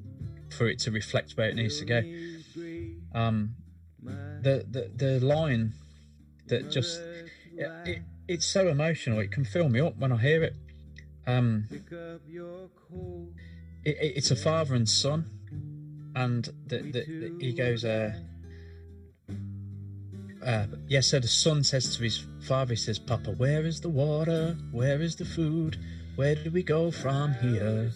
for 0.57 0.67
it 0.69 0.79
to 0.81 0.91
reflect 0.91 1.33
where 1.37 1.49
it 1.49 1.57
needs 1.57 1.79
to 1.79 1.85
go. 1.85 2.03
Um 3.15 3.55
the 4.43 4.65
the, 4.71 4.91
the 4.97 5.21
line 5.25 5.73
that 6.47 6.71
just 6.71 7.01
it, 7.57 7.71
it, 7.85 7.99
it's 8.29 8.47
so 8.47 8.69
emotional 8.69 9.19
it 9.21 9.31
can 9.33 9.45
fill 9.45 9.69
me 9.69 9.81
up 9.81 9.97
when 9.99 10.13
i 10.13 10.17
hear 10.17 10.43
it. 10.43 10.55
Um 11.27 11.67
it, 13.85 13.97
it- 14.01 14.17
it's 14.17 14.31
a 14.31 14.37
father 14.37 14.75
and 14.75 14.89
son 14.89 15.27
and 16.15 16.49
the, 16.67 16.79
the, 16.79 16.91
the, 16.93 17.33
he 17.41 17.53
goes 17.53 17.85
uh 17.85 18.13
uh, 20.45 20.67
yeah, 20.87 21.01
so 21.01 21.19
the 21.19 21.29
son 21.29 21.65
says 21.65 21.97
to 21.97 22.03
his 22.03 22.25
father, 22.41 22.73
he 22.73 22.77
says, 22.77 22.99
Papa, 22.99 23.33
where 23.33 23.65
is 23.65 23.81
the 23.81 23.89
water? 23.89 24.57
Where 24.71 25.01
is 25.01 25.17
the 25.17 25.25
food? 25.25 25.79
Where 26.17 26.35
do 26.35 26.51
we 26.51 26.63
go 26.63 26.91
from 26.91 27.35
here? 27.35 27.93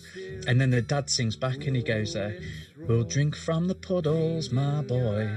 And 0.47 0.61
then 0.61 0.71
the 0.71 0.83
dad 0.83 1.11
sings 1.11 1.37
back 1.37 1.67
and 1.67 1.77
he 1.77 1.83
goes, 1.83 2.15
uh, 2.15 2.33
We'll 2.77 3.05
drink 3.05 3.37
from 3.37 3.69
the 3.69 3.75
puddles, 3.75 4.51
my 4.51 4.83
boy, 4.83 5.31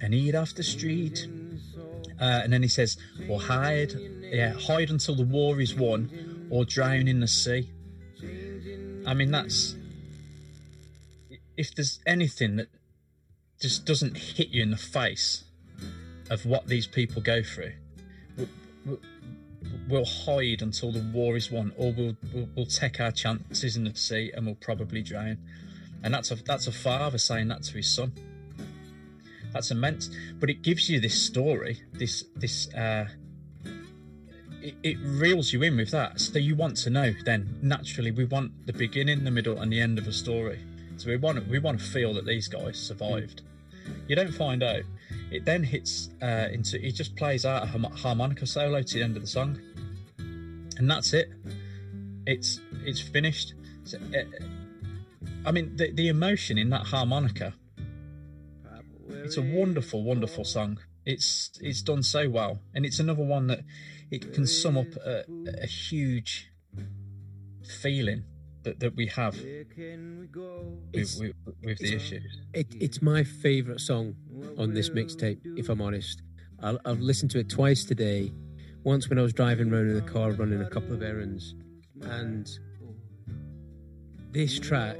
and 0.00 0.14
eat 0.14 0.34
off 0.34 0.54
the 0.54 0.62
street. 0.62 1.28
Uh, 2.20 2.40
and 2.42 2.52
then 2.52 2.62
he 2.62 2.68
says, 2.68 2.96
We'll 3.28 3.38
hide, 3.38 3.92
yeah, 4.22 4.54
hide 4.54 4.90
until 4.90 5.14
the 5.14 5.24
war 5.24 5.60
is 5.60 5.74
won, 5.74 6.48
or 6.50 6.64
drown 6.64 7.08
in 7.08 7.20
the 7.20 7.28
sea. 7.28 7.70
I 9.06 9.14
mean, 9.14 9.30
that's. 9.30 9.76
If 11.56 11.74
there's 11.74 12.00
anything 12.06 12.56
that 12.56 12.68
just 13.60 13.84
doesn't 13.84 14.16
hit 14.16 14.48
you 14.48 14.62
in 14.62 14.70
the 14.70 14.76
face, 14.76 15.44
of 16.30 16.44
what 16.46 16.66
these 16.66 16.86
people 16.86 17.22
go 17.22 17.42
through. 17.42 17.72
We'll, 19.88 20.04
hide 20.04 20.62
until 20.62 20.92
the 20.92 21.04
war 21.12 21.36
is 21.36 21.50
won, 21.50 21.72
or 21.76 21.92
we'll, 21.92 22.16
we'll 22.32 22.48
we'll 22.56 22.66
take 22.66 23.00
our 23.00 23.10
chances 23.10 23.76
in 23.76 23.84
the 23.84 23.94
sea 23.94 24.32
and 24.34 24.46
we'll 24.46 24.56
probably 24.56 25.02
drown. 25.02 25.38
And 26.02 26.12
that's 26.12 26.30
a 26.30 26.36
that's 26.36 26.66
a 26.66 26.72
father 26.72 27.18
saying 27.18 27.48
that 27.48 27.62
to 27.64 27.74
his 27.74 27.92
son. 27.92 28.12
That's 29.52 29.70
immense, 29.70 30.10
but 30.38 30.50
it 30.50 30.62
gives 30.62 30.90
you 30.90 31.00
this 31.00 31.20
story, 31.20 31.82
this 31.92 32.24
this. 32.34 32.72
Uh, 32.74 33.08
it, 34.62 34.74
it 34.82 34.98
reels 35.00 35.52
you 35.52 35.62
in 35.62 35.76
with 35.76 35.92
that, 35.92 36.20
so 36.20 36.38
you 36.38 36.56
want 36.56 36.76
to 36.78 36.90
know. 36.90 37.12
Then 37.24 37.58
naturally, 37.62 38.10
we 38.10 38.24
want 38.24 38.66
the 38.66 38.72
beginning, 38.72 39.24
the 39.24 39.30
middle, 39.30 39.60
and 39.60 39.72
the 39.72 39.80
end 39.80 39.98
of 39.98 40.06
a 40.08 40.12
story. 40.12 40.60
So 40.96 41.08
we 41.08 41.16
want 41.16 41.46
we 41.48 41.58
want 41.58 41.78
to 41.80 41.86
feel 41.86 42.14
that 42.14 42.26
these 42.26 42.48
guys 42.48 42.78
survived. 42.78 43.42
You 44.08 44.16
don't 44.16 44.32
find 44.32 44.62
out. 44.62 44.82
It 45.30 45.44
then 45.44 45.62
hits 45.64 46.10
uh, 46.22 46.48
into. 46.52 46.78
He 46.78 46.92
just 46.92 47.16
plays 47.16 47.44
out 47.44 47.64
a 47.64 47.66
harmonica 47.66 48.46
solo 48.46 48.82
to 48.82 48.94
the 48.94 49.02
end 49.02 49.16
of 49.16 49.22
the 49.22 49.28
song, 49.28 49.58
and 50.18 50.90
that's 50.90 51.12
it. 51.12 51.30
It's 52.26 52.60
it's 52.84 53.00
finished. 53.00 53.54
Uh, 53.92 54.18
I 55.44 55.50
mean, 55.50 55.76
the 55.76 55.90
the 55.92 56.08
emotion 56.08 56.58
in 56.58 56.70
that 56.70 56.86
harmonica. 56.86 57.54
It's 59.08 59.36
a 59.36 59.42
wonderful, 59.42 60.04
wonderful 60.04 60.44
song. 60.44 60.78
It's 61.04 61.50
it's 61.60 61.82
done 61.82 62.02
so 62.02 62.28
well, 62.28 62.60
and 62.74 62.86
it's 62.86 63.00
another 63.00 63.24
one 63.24 63.48
that 63.48 63.60
it 64.10 64.32
can 64.32 64.46
sum 64.46 64.78
up 64.78 64.94
a, 65.04 65.24
a 65.60 65.66
huge 65.66 66.52
feeling 67.82 68.24
that, 68.66 68.80
that 68.80 68.96
we 68.96 69.06
have 69.06 69.34
with, 70.92 71.18
with, 71.20 71.34
with 71.62 71.78
the 71.78 71.94
issues. 71.94 72.40
It, 72.52 72.66
it's 72.80 73.00
my 73.00 73.22
favourite 73.22 73.80
song 73.80 74.16
on 74.58 74.74
this 74.74 74.90
mixtape, 74.90 75.38
if 75.56 75.68
I'm 75.68 75.80
honest. 75.80 76.22
I'll, 76.62 76.78
I've 76.84 77.00
listened 77.00 77.30
to 77.32 77.38
it 77.38 77.48
twice 77.48 77.84
today. 77.84 78.32
Once 78.82 79.08
when 79.08 79.18
I 79.18 79.22
was 79.22 79.32
driving 79.32 79.72
around 79.72 79.88
in 79.88 79.94
the 79.94 80.02
car 80.02 80.32
running 80.32 80.60
a 80.60 80.68
couple 80.68 80.92
of 80.92 81.02
errands. 81.02 81.54
And 82.02 82.48
this 84.32 84.58
track, 84.58 84.98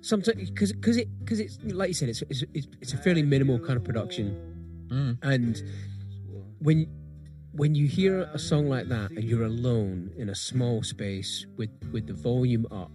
sometimes, 0.00 0.48
because 0.50 0.72
because 0.72 0.96
it, 0.96 1.08
cause 1.26 1.40
it's, 1.40 1.58
like 1.64 1.88
you 1.88 1.94
said, 1.94 2.08
it's, 2.08 2.22
it's, 2.22 2.44
it's, 2.54 2.68
it's 2.80 2.92
a 2.92 2.98
fairly 2.98 3.22
minimal 3.22 3.58
kind 3.58 3.76
of 3.76 3.84
production. 3.84 4.88
Mm. 4.92 5.18
And 5.22 5.62
when 6.60 6.86
when 7.52 7.74
you 7.74 7.86
hear 7.86 8.22
a 8.32 8.38
song 8.38 8.68
like 8.68 8.88
that 8.88 9.10
and 9.10 9.24
you're 9.24 9.44
alone 9.44 10.10
in 10.16 10.28
a 10.28 10.34
small 10.34 10.82
space 10.82 11.46
with 11.56 11.70
with 11.92 12.06
the 12.06 12.12
volume 12.12 12.66
up 12.70 12.90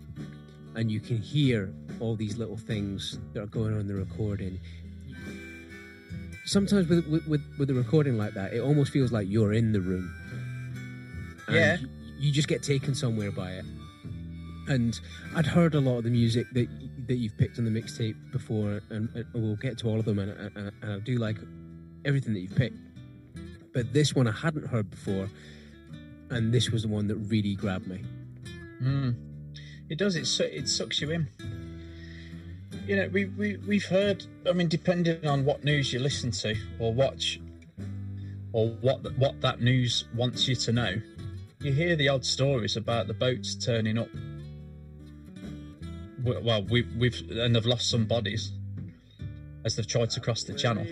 and 0.75 0.91
you 0.91 0.99
can 0.99 1.17
hear 1.17 1.73
all 1.99 2.15
these 2.15 2.37
little 2.37 2.57
things 2.57 3.19
that 3.33 3.41
are 3.41 3.47
going 3.47 3.73
on 3.73 3.81
in 3.81 3.87
the 3.87 3.95
recording 3.95 4.59
sometimes 6.45 6.87
with 6.87 7.05
with 7.07 7.43
with, 7.57 7.69
a 7.69 7.73
recording 7.73 8.17
like 8.17 8.33
that 8.33 8.53
it 8.53 8.59
almost 8.61 8.91
feels 8.91 9.11
like 9.11 9.27
you're 9.29 9.53
in 9.53 9.71
the 9.73 9.81
room 9.81 10.13
and 11.47 11.55
Yeah. 11.55 11.77
you, 11.79 11.87
you 12.19 12.31
just 12.31 12.47
get 12.47 12.63
taken 12.63 12.95
somewhere 12.95 13.31
by 13.31 13.51
it 13.51 13.65
and 14.67 14.99
I'd 15.35 15.45
heard 15.45 15.75
a 15.75 15.79
lot 15.79 15.97
of 15.97 16.03
the 16.05 16.09
music 16.09 16.47
that 16.53 16.67
that 17.07 17.15
you've 17.15 17.37
picked 17.37 17.59
on 17.59 17.65
the 17.65 17.71
mixtape 17.71 18.15
before, 18.31 18.81
and, 18.89 19.09
and 19.13 19.25
we'll 19.35 19.55
get 19.57 19.77
to 19.77 19.87
all 19.87 19.99
of 19.99 20.05
them. 20.05 20.17
And, 20.17 20.31
and, 20.57 20.71
and 20.81 20.91
I 20.91 20.97
do 20.99 21.17
like 21.17 21.37
everything 22.03 22.33
that 22.33 22.39
you've 22.39 22.55
picked, 22.55 22.75
but 23.75 23.91
this 23.91 24.15
one 24.15 24.25
I 24.25 24.31
hadn't 24.31 24.67
heard 24.67 24.89
before, 24.89 25.29
and 26.29 26.51
this 26.51 26.71
was 26.71 26.83
the 26.83 26.87
one 26.87 27.07
that 27.09 27.17
really 27.17 27.55
grabbed 27.55 27.87
me. 27.87 28.01
Mm. 28.81 29.15
It 29.89 29.97
does. 29.97 30.15
It 30.15 30.25
su- 30.25 30.49
it 30.51 30.69
sucks 30.69 31.01
you 31.01 31.11
in. 31.11 31.27
You 32.87 32.95
know, 32.95 33.09
we 33.09 33.25
we 33.25 33.57
we've 33.57 33.85
heard. 33.85 34.25
I 34.49 34.53
mean, 34.53 34.69
depending 34.69 35.27
on 35.27 35.43
what 35.43 35.65
news 35.65 35.91
you 35.91 35.99
listen 35.99 36.31
to 36.31 36.55
or 36.79 36.93
watch, 36.93 37.41
or 38.53 38.69
what 38.79 39.03
what 39.17 39.41
that 39.41 39.59
news 39.59 40.05
wants 40.15 40.47
you 40.47 40.55
to 40.55 40.71
know, 40.71 41.01
you 41.59 41.73
hear 41.73 41.97
the 41.97 42.07
odd 42.07 42.25
stories 42.25 42.77
about 42.77 43.07
the 43.07 43.13
boats 43.13 43.55
turning 43.55 43.97
up. 43.97 44.09
Well, 46.23 46.63
we, 46.63 46.83
we've 46.97 47.21
and 47.29 47.55
they've 47.55 47.65
lost 47.65 47.89
some 47.89 48.05
bodies 48.05 48.53
as 49.65 49.75
they've 49.75 49.85
tried 49.85 50.11
to 50.11 50.21
cross 50.21 50.43
the 50.43 50.53
channel, 50.53 50.87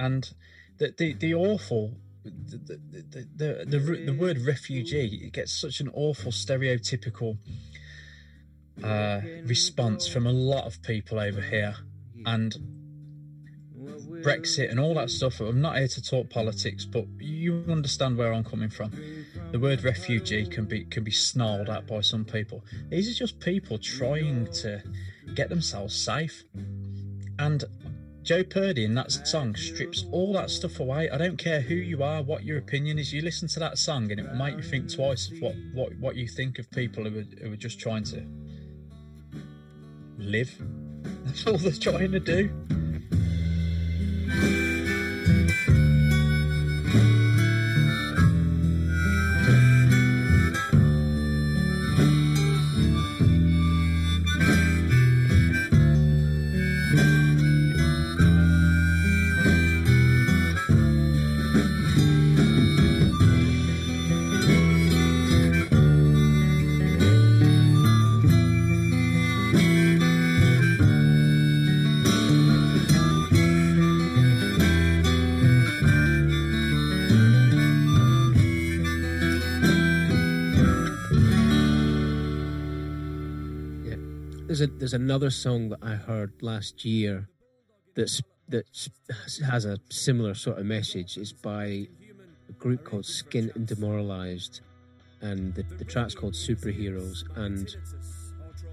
and 0.00 0.28
the 0.78 0.94
the, 0.96 1.12
the 1.14 1.34
awful. 1.34 1.94
The 2.24 2.30
the, 2.58 2.80
the, 2.90 3.26
the, 3.36 3.64
the 3.64 3.78
the 3.78 4.04
the 4.06 4.12
word 4.12 4.38
refugee 4.40 5.22
it 5.24 5.32
gets 5.32 5.52
such 5.52 5.80
an 5.80 5.88
awful 5.94 6.30
stereotypical 6.30 7.38
uh, 8.82 9.20
response 9.44 10.06
from 10.06 10.26
a 10.26 10.32
lot 10.32 10.66
of 10.66 10.82
people 10.82 11.18
over 11.18 11.40
here, 11.40 11.76
and 12.26 12.54
Brexit 14.22 14.70
and 14.70 14.80
all 14.80 14.94
that 14.94 15.10
stuff. 15.10 15.40
I'm 15.40 15.60
not 15.60 15.78
here 15.78 15.88
to 15.88 16.02
talk 16.02 16.28
politics, 16.28 16.84
but 16.84 17.06
you 17.18 17.64
understand 17.68 18.16
where 18.16 18.32
I'm 18.32 18.44
coming 18.44 18.70
from. 18.70 18.92
The 19.52 19.58
word 19.58 19.84
refugee 19.84 20.46
can 20.46 20.66
be 20.66 20.84
can 20.84 21.04
be 21.04 21.10
snarled 21.10 21.68
at 21.68 21.86
by 21.86 22.00
some 22.00 22.24
people. 22.24 22.64
These 22.90 23.10
are 23.10 23.14
just 23.14 23.40
people 23.40 23.78
trying 23.78 24.46
to 24.54 24.82
get 25.34 25.48
themselves 25.48 25.94
safe. 25.94 26.44
And 27.38 27.64
Joe 28.28 28.44
Purdy 28.44 28.84
in 28.84 28.92
that 28.92 29.10
song 29.10 29.56
strips 29.56 30.04
all 30.12 30.34
that 30.34 30.50
stuff 30.50 30.80
away. 30.80 31.08
I 31.08 31.16
don't 31.16 31.38
care 31.38 31.62
who 31.62 31.74
you 31.74 32.02
are, 32.02 32.22
what 32.22 32.44
your 32.44 32.58
opinion 32.58 32.98
is. 32.98 33.10
You 33.10 33.22
listen 33.22 33.48
to 33.48 33.60
that 33.60 33.78
song, 33.78 34.10
and 34.10 34.20
it 34.20 34.28
will 34.28 34.36
make 34.36 34.54
you 34.54 34.62
think 34.62 34.92
twice 34.92 35.32
of 35.32 35.40
what 35.40 35.54
what, 35.72 35.96
what 35.98 36.14
you 36.14 36.28
think 36.28 36.58
of 36.58 36.70
people 36.70 37.04
who 37.04 37.20
are, 37.20 37.24
who 37.42 37.54
are 37.54 37.56
just 37.56 37.80
trying 37.80 38.04
to 38.04 38.22
live. 40.18 40.54
That's 41.24 41.46
all 41.46 41.56
they're 41.56 41.72
trying 41.72 42.12
to 42.12 42.20
do. 42.20 42.50
Another 84.98 85.30
song 85.30 85.68
that 85.68 85.78
I 85.80 85.94
heard 85.94 86.32
last 86.42 86.84
year 86.84 87.28
that's 87.94 88.20
that 88.48 88.64
has 89.46 89.64
a 89.64 89.78
similar 89.90 90.34
sort 90.34 90.58
of 90.58 90.66
message. 90.66 91.16
It's 91.16 91.32
by 91.32 91.86
a 92.48 92.52
group 92.58 92.84
called 92.84 93.06
Skin 93.06 93.52
and 93.54 93.64
Demoralized, 93.64 94.62
and 95.20 95.54
the, 95.54 95.62
the 95.62 95.84
track's 95.84 96.16
called 96.16 96.34
Superheroes, 96.34 97.22
and 97.36 97.76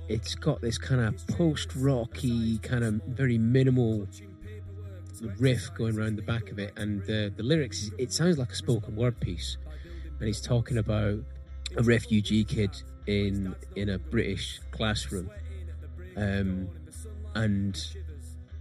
it's 0.08 0.34
got 0.34 0.62
this 0.62 0.80
kind 0.80 1.02
of 1.02 1.28
post 1.28 1.76
rocky, 1.76 2.58
kind 2.60 2.84
of 2.84 2.96
very 3.08 3.38
minimal 3.38 4.08
riff 5.38 5.70
going 5.76 5.98
around 5.98 6.16
the 6.16 6.24
back 6.24 6.50
of 6.50 6.58
it, 6.58 6.74
and 6.76 7.06
the 7.06 7.32
the 7.38 7.44
lyrics 7.44 7.92
it 8.00 8.12
sounds 8.12 8.40
like 8.40 8.52
a 8.52 8.56
spoken 8.56 8.96
word 8.96 9.20
piece, 9.20 9.58
and 10.18 10.26
he's 10.26 10.42
talking 10.42 10.80
about 10.80 11.20
a 11.78 11.84
refugee 11.84 12.44
kid 12.44 12.72
in 13.06 13.56
in 13.76 13.90
a 13.90 14.00
British 14.00 14.60
classroom, 14.72 15.30
um, 16.16 16.70
and 17.36 17.86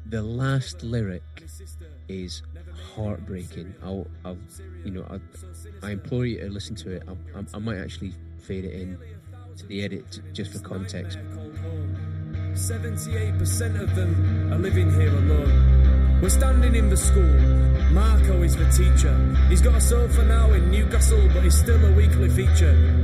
the 0.07 0.23
last 0.23 0.83
lyric 0.83 1.23
is 2.09 2.43
heartbreaking. 2.95 3.75
I'll, 3.83 4.07
I'll 4.25 4.37
you 4.85 4.91
know, 4.91 5.07
I, 5.11 5.87
I 5.87 5.93
implore 5.93 6.27
you 6.27 6.41
to 6.41 6.49
listen 6.51 6.77
to 6.77 6.91
it. 6.91 7.03
I, 7.09 7.13
I, 7.39 7.45
I 7.55 7.59
might 7.59 7.79
actually 7.79 8.13
fade 8.39 8.65
it 8.65 8.75
in 8.75 8.99
to 9.57 9.67
the 9.67 9.83
edit 9.83 10.21
just 10.33 10.53
for 10.53 10.59
context. 10.59 11.19
78% 12.53 13.81
of 13.81 13.95
them 13.95 14.53
are 14.53 14.59
living 14.59 14.93
here 14.93 15.09
alone. 15.09 16.21
We're 16.21 16.29
standing 16.29 16.75
in 16.75 16.89
the 16.89 16.97
school. 16.97 17.23
Marco 17.93 18.43
is 18.43 18.57
the 18.57 18.69
teacher. 18.71 19.15
He's 19.49 19.61
got 19.61 19.75
a 19.75 19.81
sofa 19.81 20.25
now 20.25 20.53
in 20.53 20.71
Newcastle, 20.71 21.29
but 21.33 21.43
he's 21.43 21.59
still 21.59 21.85
a 21.85 21.93
weekly 21.93 22.29
feature. 22.29 23.04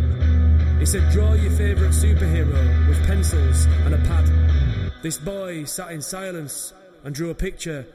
He 0.80 0.86
said, 0.86 1.12
Draw 1.12 1.34
your 1.34 1.52
favourite 1.52 1.92
superhero 1.92 2.88
with 2.88 3.06
pencils 3.06 3.66
and 3.84 3.94
a 3.94 3.98
pad. 3.98 4.92
This 5.02 5.18
boy 5.18 5.64
sat 5.64 5.92
in 5.92 6.00
silence 6.00 6.72
and 7.04 7.14
drew 7.14 7.28
a 7.28 7.34
picture 7.34 7.86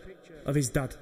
of 0.45 0.53
his 0.53 0.69
dad. 0.69 0.95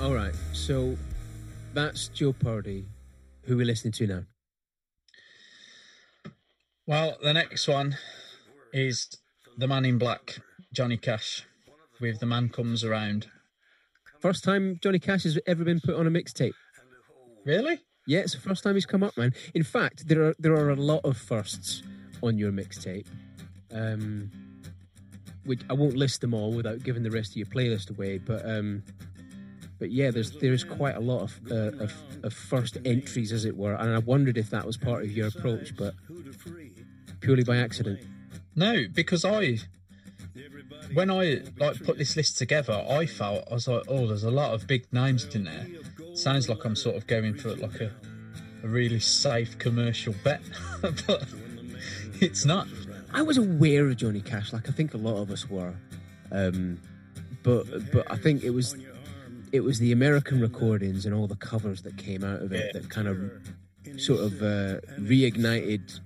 All 0.00 0.12
right, 0.12 0.34
so 0.52 0.96
that's 1.72 2.08
Joe 2.08 2.32
Purdy, 2.32 2.84
who 3.44 3.56
we're 3.56 3.64
listening 3.64 3.92
to 3.92 4.06
now. 4.08 4.22
Well, 6.84 7.16
the 7.22 7.32
next 7.32 7.68
one 7.68 7.96
is 8.72 9.08
the 9.56 9.68
man 9.68 9.84
in 9.84 9.98
black, 9.98 10.38
Johnny 10.72 10.96
Cash, 10.96 11.46
with 12.00 12.20
The 12.20 12.26
Man 12.26 12.48
Comes 12.48 12.84
Around. 12.84 13.28
First 14.20 14.44
time 14.44 14.78
Johnny 14.82 14.98
Cash 14.98 15.24
has 15.24 15.38
ever 15.46 15.64
been 15.64 15.80
put 15.80 15.94
on 15.94 16.06
a 16.06 16.10
mixtape. 16.10 16.54
Really? 17.44 17.80
Yeah, 18.06 18.20
it's 18.20 18.34
the 18.34 18.40
first 18.40 18.62
time 18.62 18.74
he's 18.74 18.86
come 18.86 19.02
up, 19.02 19.16
man. 19.16 19.32
In 19.54 19.62
fact, 19.62 20.08
there 20.08 20.22
are 20.22 20.34
there 20.38 20.54
are 20.54 20.70
a 20.70 20.76
lot 20.76 21.00
of 21.04 21.16
firsts 21.16 21.82
on 22.22 22.38
your 22.38 22.52
mixtape. 22.52 23.06
Um, 23.72 24.30
which 25.46 25.60
I 25.70 25.74
won't 25.74 25.96
list 25.96 26.20
them 26.20 26.34
all 26.34 26.52
without 26.52 26.82
giving 26.82 27.02
the 27.02 27.10
rest 27.10 27.30
of 27.30 27.36
your 27.36 27.46
playlist 27.46 27.90
away, 27.90 28.18
but 28.18 28.44
um, 28.48 28.82
but 29.78 29.90
yeah, 29.90 30.10
there's 30.10 30.32
there's 30.32 30.64
quite 30.64 30.96
a 30.96 31.00
lot 31.00 31.22
of, 31.22 31.40
uh, 31.50 31.84
of 31.84 31.94
of 32.22 32.32
first 32.32 32.78
entries, 32.84 33.32
as 33.32 33.44
it 33.44 33.56
were, 33.56 33.74
and 33.74 33.94
I 33.94 33.98
wondered 33.98 34.36
if 34.38 34.50
that 34.50 34.66
was 34.66 34.76
part 34.76 35.04
of 35.04 35.12
your 35.12 35.28
approach, 35.28 35.76
but 35.76 35.94
purely 37.20 37.44
by 37.44 37.56
accident. 37.58 38.00
No, 38.54 38.84
because 38.92 39.24
I, 39.24 39.58
when 40.96 41.10
I 41.10 41.42
like 41.58 41.84
put 41.84 41.98
this 41.98 42.16
list 42.16 42.38
together, 42.38 42.82
I 42.88 43.04
felt 43.04 43.46
I 43.50 43.54
was 43.54 43.68
like, 43.68 43.82
oh, 43.86 44.06
there's 44.06 44.24
a 44.24 44.30
lot 44.30 44.54
of 44.54 44.66
big 44.66 44.90
names 44.94 45.26
in 45.34 45.44
there. 45.44 45.66
Sounds 46.14 46.48
like 46.48 46.64
I'm 46.64 46.74
sort 46.74 46.96
of 46.96 47.06
going 47.06 47.34
for 47.34 47.54
like 47.54 47.82
a, 47.82 47.92
a 48.64 48.66
really 48.66 48.98
safe 48.98 49.58
commercial 49.58 50.14
bet, 50.24 50.40
but 50.80 51.28
it's 52.14 52.46
not. 52.46 52.66
I 53.12 53.20
was 53.20 53.36
aware 53.36 53.86
of 53.86 53.96
Johnny 53.98 54.22
Cash, 54.22 54.54
like 54.54 54.70
I 54.70 54.72
think 54.72 54.94
a 54.94 54.96
lot 54.96 55.20
of 55.20 55.30
us 55.30 55.50
were, 55.50 55.74
um, 56.32 56.80
but 57.42 57.66
but 57.92 58.10
I 58.10 58.16
think 58.16 58.42
it 58.42 58.50
was 58.50 58.74
it 59.52 59.60
was 59.60 59.78
the 59.78 59.92
American 59.92 60.40
recordings 60.40 61.04
and 61.04 61.14
all 61.14 61.26
the 61.26 61.36
covers 61.36 61.82
that 61.82 61.98
came 61.98 62.24
out 62.24 62.40
of 62.40 62.52
it 62.52 62.72
that 62.72 62.88
kind 62.88 63.06
of 63.06 64.00
sort 64.00 64.20
of 64.20 64.42
uh, 64.42 64.80
reignited 64.98 66.00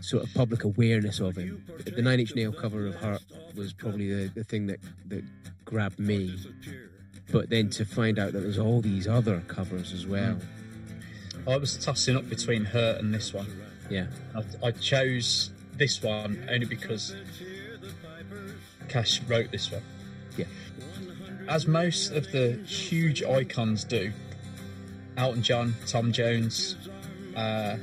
sort 0.00 0.22
of 0.24 0.32
public 0.34 0.64
awareness 0.64 1.20
of 1.20 1.36
him. 1.36 1.64
The 1.84 2.02
Nine 2.02 2.20
Inch 2.20 2.34
Nail 2.34 2.52
cover 2.52 2.86
of 2.86 2.94
Hurt 2.96 3.22
was 3.54 3.72
probably 3.72 4.12
the, 4.12 4.28
the 4.34 4.44
thing 4.44 4.66
that 4.66 4.80
that 5.08 5.24
grabbed 5.64 5.98
me, 5.98 6.38
but 7.30 7.50
then 7.50 7.68
to 7.70 7.84
find 7.84 8.18
out 8.18 8.32
that 8.32 8.40
there's 8.40 8.58
all 8.58 8.80
these 8.80 9.06
other 9.06 9.40
covers 9.48 9.92
as 9.92 10.06
well. 10.06 10.38
I 11.46 11.56
was 11.56 11.76
tossing 11.76 12.16
up 12.16 12.28
between 12.28 12.64
her 12.66 12.96
and 12.98 13.14
this 13.14 13.32
one. 13.32 13.46
Yeah, 13.90 14.06
I, 14.34 14.66
I 14.66 14.70
chose 14.72 15.50
this 15.74 16.02
one 16.02 16.46
only 16.50 16.66
because 16.66 17.14
Cash 18.88 19.22
wrote 19.22 19.50
this 19.50 19.70
one. 19.70 19.82
yeah, 20.36 20.46
As 21.48 21.66
most 21.66 22.12
of 22.12 22.30
the 22.32 22.52
huge 22.66 23.22
icons 23.22 23.84
do, 23.84 24.12
Elton 25.16 25.42
John, 25.42 25.74
Tom 25.86 26.12
Jones, 26.12 26.76
uh, 27.36 27.76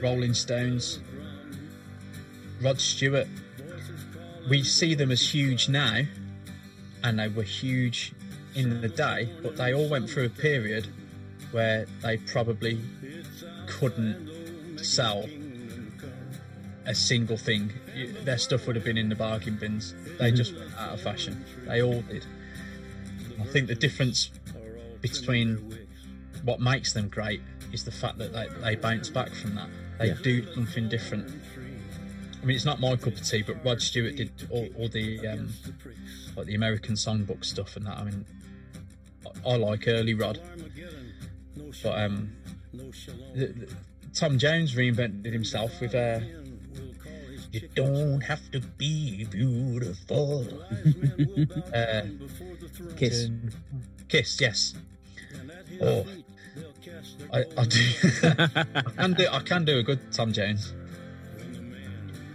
Rolling 0.00 0.34
Stones, 0.34 1.00
Rod 2.60 2.80
Stewart, 2.80 3.28
we 4.48 4.62
see 4.62 4.94
them 4.94 5.10
as 5.10 5.34
huge 5.34 5.68
now, 5.68 6.02
and 7.02 7.18
they 7.18 7.28
were 7.28 7.42
huge 7.42 8.12
in 8.54 8.80
the 8.80 8.88
day, 8.88 9.28
but 9.42 9.56
they 9.56 9.74
all 9.74 9.88
went 9.88 10.08
through 10.08 10.26
a 10.26 10.30
period 10.30 10.86
where 11.50 11.86
they 12.02 12.16
probably 12.18 12.80
couldn't 13.66 14.78
sell 14.78 15.28
a 16.86 16.94
single 16.94 17.36
thing. 17.36 17.72
Their 18.24 18.38
stuff 18.38 18.66
would 18.66 18.76
have 18.76 18.84
been 18.84 18.98
in 18.98 19.08
the 19.08 19.14
bargain 19.14 19.56
bins. 19.56 19.94
They 20.18 20.28
mm-hmm. 20.28 20.36
just 20.36 20.54
went 20.54 20.74
out 20.78 20.94
of 20.94 21.00
fashion. 21.00 21.44
They 21.66 21.82
all 21.82 22.02
did. 22.02 22.26
I 23.40 23.44
think 23.44 23.68
the 23.68 23.74
difference 23.74 24.30
between 25.00 25.78
what 26.44 26.60
makes 26.60 26.92
them 26.92 27.08
great 27.08 27.40
is 27.72 27.84
the 27.84 27.90
fact 27.90 28.18
that 28.18 28.32
they, 28.32 28.48
they 28.62 28.76
bounce 28.76 29.08
back 29.08 29.30
from 29.30 29.54
that. 29.54 29.68
They 29.98 30.08
Yeah. 30.08 30.16
do 30.22 30.54
something 30.54 30.88
different. 30.88 31.30
I 32.44 32.46
mean, 32.46 32.56
it's 32.56 32.66
not 32.66 32.78
my 32.78 32.94
cup 32.96 33.14
of 33.14 33.22
tea, 33.22 33.40
but 33.40 33.64
Rod 33.64 33.80
Stewart 33.80 34.16
did 34.16 34.30
all, 34.50 34.68
all 34.76 34.88
the 34.88 35.26
um, 35.26 35.48
like 36.36 36.44
the 36.44 36.54
American 36.54 36.94
songbook 36.94 37.42
stuff 37.42 37.74
and 37.74 37.86
that. 37.86 37.96
I 37.96 38.04
mean, 38.04 38.26
I, 39.46 39.52
I 39.52 39.56
like 39.56 39.88
early 39.88 40.12
Rod, 40.12 40.38
but 41.82 41.98
um, 41.98 42.36
the, 42.74 43.46
the, 43.46 43.74
Tom 44.12 44.36
Jones 44.36 44.74
reinvented 44.74 45.32
himself 45.32 45.80
with 45.80 45.94
uh, 45.94 46.20
"You 47.50 47.66
don't 47.74 48.20
have 48.20 48.50
to 48.50 48.60
be 48.60 49.24
beautiful." 49.24 50.46
uh, 51.74 52.02
Kiss. 52.98 53.30
Kiss, 54.06 54.38
yes. 54.38 54.74
Oh, 55.80 56.04
I, 57.32 57.44
I 57.56 57.64
do. 57.64 57.80
I 58.22 58.90
can 58.98 59.14
do. 59.14 59.28
I 59.32 59.38
can 59.40 59.64
do 59.64 59.78
a 59.78 59.82
good 59.82 60.12
Tom 60.12 60.34
Jones. 60.34 60.74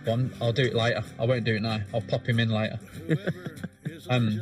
One, 0.10 0.34
I'll 0.42 0.52
do 0.52 0.64
it 0.64 0.74
later. 0.74 1.04
I 1.20 1.26
won't 1.26 1.44
do 1.44 1.56
it 1.56 1.62
now. 1.62 1.82
I'll 1.94 2.02
pop 2.02 2.28
him 2.28 2.40
in 2.40 2.50
later. 2.50 2.80
um, 4.10 4.42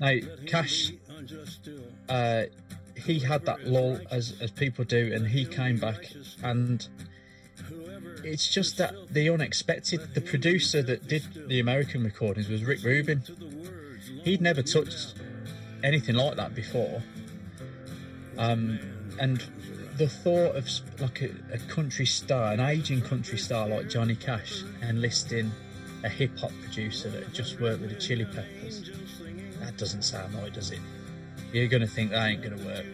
now 0.00 0.16
Cash, 0.46 0.90
uh, 2.08 2.42
he 2.96 3.20
had 3.20 3.46
that 3.46 3.68
lull 3.68 4.00
as 4.10 4.34
as 4.40 4.50
people 4.50 4.84
do, 4.84 5.12
and 5.14 5.28
he 5.28 5.44
came 5.44 5.78
back, 5.78 6.12
and 6.42 6.88
it's 8.24 8.48
just 8.48 8.78
that 8.78 8.94
the 9.10 9.30
unexpected. 9.30 10.14
The 10.14 10.20
producer 10.20 10.82
that 10.82 11.06
did 11.06 11.22
the 11.46 11.60
American 11.60 12.02
recordings 12.02 12.48
was 12.48 12.64
Rick 12.64 12.82
Rubin. 12.82 13.22
He'd 14.24 14.40
never 14.40 14.62
touched 14.62 15.14
anything 15.84 16.16
like 16.16 16.34
that 16.34 16.52
before. 16.52 17.00
Um, 18.38 18.80
and 19.20 19.44
the 20.00 20.08
thought 20.08 20.56
of 20.56 20.66
like 20.98 21.20
a, 21.20 21.30
a 21.52 21.58
country 21.68 22.06
star, 22.06 22.54
an 22.54 22.60
aging 22.60 23.02
country 23.02 23.36
star 23.36 23.68
like 23.68 23.86
Johnny 23.86 24.16
Cash, 24.16 24.62
enlisting 24.80 25.52
a 26.04 26.08
hip 26.08 26.38
hop 26.38 26.52
producer 26.62 27.10
that 27.10 27.30
just 27.34 27.60
worked 27.60 27.82
with 27.82 27.90
the 27.90 27.96
Chili 27.96 28.24
Peppers, 28.24 28.90
that 29.60 29.76
doesn't 29.76 30.00
sound 30.00 30.34
right, 30.36 30.54
does 30.54 30.70
it? 30.70 30.78
You're 31.52 31.68
going 31.68 31.82
to 31.82 31.86
think 31.86 32.12
that 32.12 32.30
ain't 32.30 32.42
going 32.42 32.58
to 32.58 32.64
work. 32.64 32.86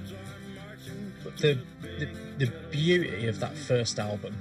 But 1.22 1.36
the, 1.36 1.60
the 1.80 2.08
the 2.38 2.52
beauty 2.72 3.28
of 3.28 3.38
that 3.38 3.56
first 3.56 4.00
album 4.00 4.34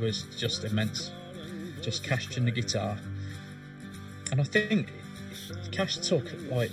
was 0.00 0.24
just 0.36 0.64
immense. 0.64 1.12
Just 1.82 2.02
Cash 2.02 2.36
and 2.36 2.48
the 2.48 2.50
guitar, 2.50 2.98
and 4.32 4.40
I 4.40 4.44
think 4.44 4.92
Cash 5.70 5.98
took 5.98 6.26
like 6.50 6.72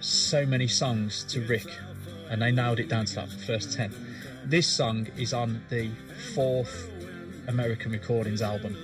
so 0.00 0.44
many 0.44 0.66
songs 0.66 1.22
to 1.24 1.42
Rick, 1.42 1.68
and 2.30 2.42
they 2.42 2.52
nailed 2.52 2.80
it 2.80 2.88
down 2.88 3.04
to 3.06 3.14
that 3.16 3.30
first 3.30 3.72
ten. 3.72 3.94
This 4.44 4.66
song 4.66 5.08
is 5.16 5.32
on 5.32 5.62
the 5.70 5.90
fourth 6.34 6.90
American 7.48 7.92
Recordings 7.92 8.42
album. 8.42 8.76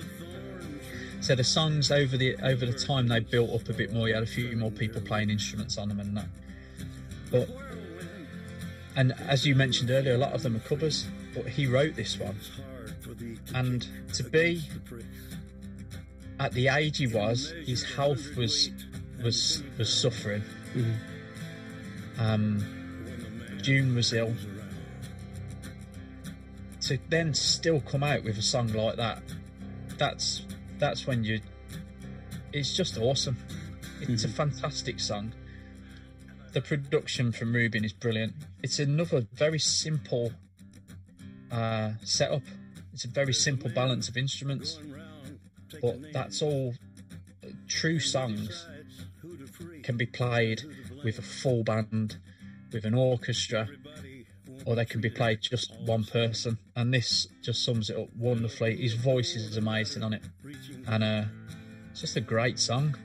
So 1.21 1.35
the 1.35 1.43
songs 1.43 1.91
over 1.91 2.17
the 2.17 2.35
over 2.43 2.65
the 2.65 2.73
time 2.73 3.07
they 3.07 3.21
built 3.21 3.51
up 3.51 3.69
a 3.69 3.73
bit 3.73 3.93
more. 3.93 4.09
You 4.09 4.15
had 4.15 4.23
a 4.23 4.27
few 4.27 4.55
more 4.57 4.71
people 4.71 5.01
playing 5.01 5.29
instruments 5.29 5.77
on 5.77 5.87
them 5.87 5.99
and 5.99 6.17
that. 6.17 6.27
But 7.31 7.49
and 8.95 9.13
as 9.27 9.45
you 9.45 9.55
mentioned 9.55 9.89
earlier, 9.89 10.15
a 10.15 10.17
lot 10.17 10.33
of 10.33 10.43
them 10.43 10.55
are 10.55 10.59
covers. 10.59 11.07
But 11.33 11.47
he 11.47 11.65
wrote 11.65 11.95
this 11.95 12.19
one, 12.19 12.35
and 13.55 13.87
to 14.13 14.23
be 14.23 14.61
at 16.39 16.51
the 16.51 16.67
age 16.67 16.97
he 16.97 17.07
was, 17.07 17.53
his 17.65 17.83
health 17.83 18.35
was 18.35 18.69
was 19.23 19.63
was 19.77 19.91
suffering. 19.91 20.43
Um, 22.19 22.82
June 23.63 23.95
was 23.95 24.11
ill. 24.11 24.35
To 26.81 26.99
then 27.09 27.33
still 27.33 27.79
come 27.79 28.03
out 28.03 28.23
with 28.23 28.37
a 28.37 28.41
song 28.41 28.67
like 28.73 28.97
that, 28.97 29.23
that's 29.97 30.45
that's 30.79 31.07
when 31.07 31.23
you. 31.23 31.39
It's 32.51 32.75
just 32.75 32.97
awesome. 32.97 33.37
It's 34.01 34.25
a 34.25 34.27
fantastic 34.27 34.99
song. 34.99 35.33
The 36.51 36.61
production 36.61 37.31
from 37.31 37.53
Rubin 37.53 37.85
is 37.85 37.93
brilliant. 37.93 38.33
It's 38.61 38.79
another 38.79 39.25
very 39.33 39.59
simple 39.59 40.33
uh, 41.49 41.91
setup. 42.03 42.43
It's 42.93 43.05
a 43.05 43.07
very 43.07 43.33
simple 43.33 43.69
balance 43.69 44.09
of 44.09 44.17
instruments, 44.17 44.77
but 45.81 46.11
that's 46.11 46.41
all 46.41 46.75
true 47.67 47.99
songs 47.99 48.67
can 49.83 49.97
be 49.97 50.05
played 50.05 50.63
with 51.03 51.17
a 51.17 51.21
full 51.21 51.63
band, 51.63 52.17
with 52.73 52.85
an 52.85 52.93
orchestra, 52.93 53.67
or 54.65 54.75
they 54.75 54.85
can 54.85 55.01
be 55.01 55.09
played 55.09 55.41
just 55.41 55.73
one 55.81 56.03
person. 56.03 56.57
And 56.75 56.93
this 56.93 57.27
just 57.41 57.63
sums 57.63 57.89
it 57.89 57.97
up 57.97 58.09
wonderfully. 58.17 58.77
His 58.77 58.93
voice 58.93 59.35
is 59.35 59.57
amazing 59.57 60.03
on 60.03 60.13
it, 60.13 60.21
and 60.87 61.03
uh, 61.03 61.23
it's 61.91 62.01
just 62.01 62.15
a 62.17 62.21
great 62.21 62.59
song. 62.59 62.95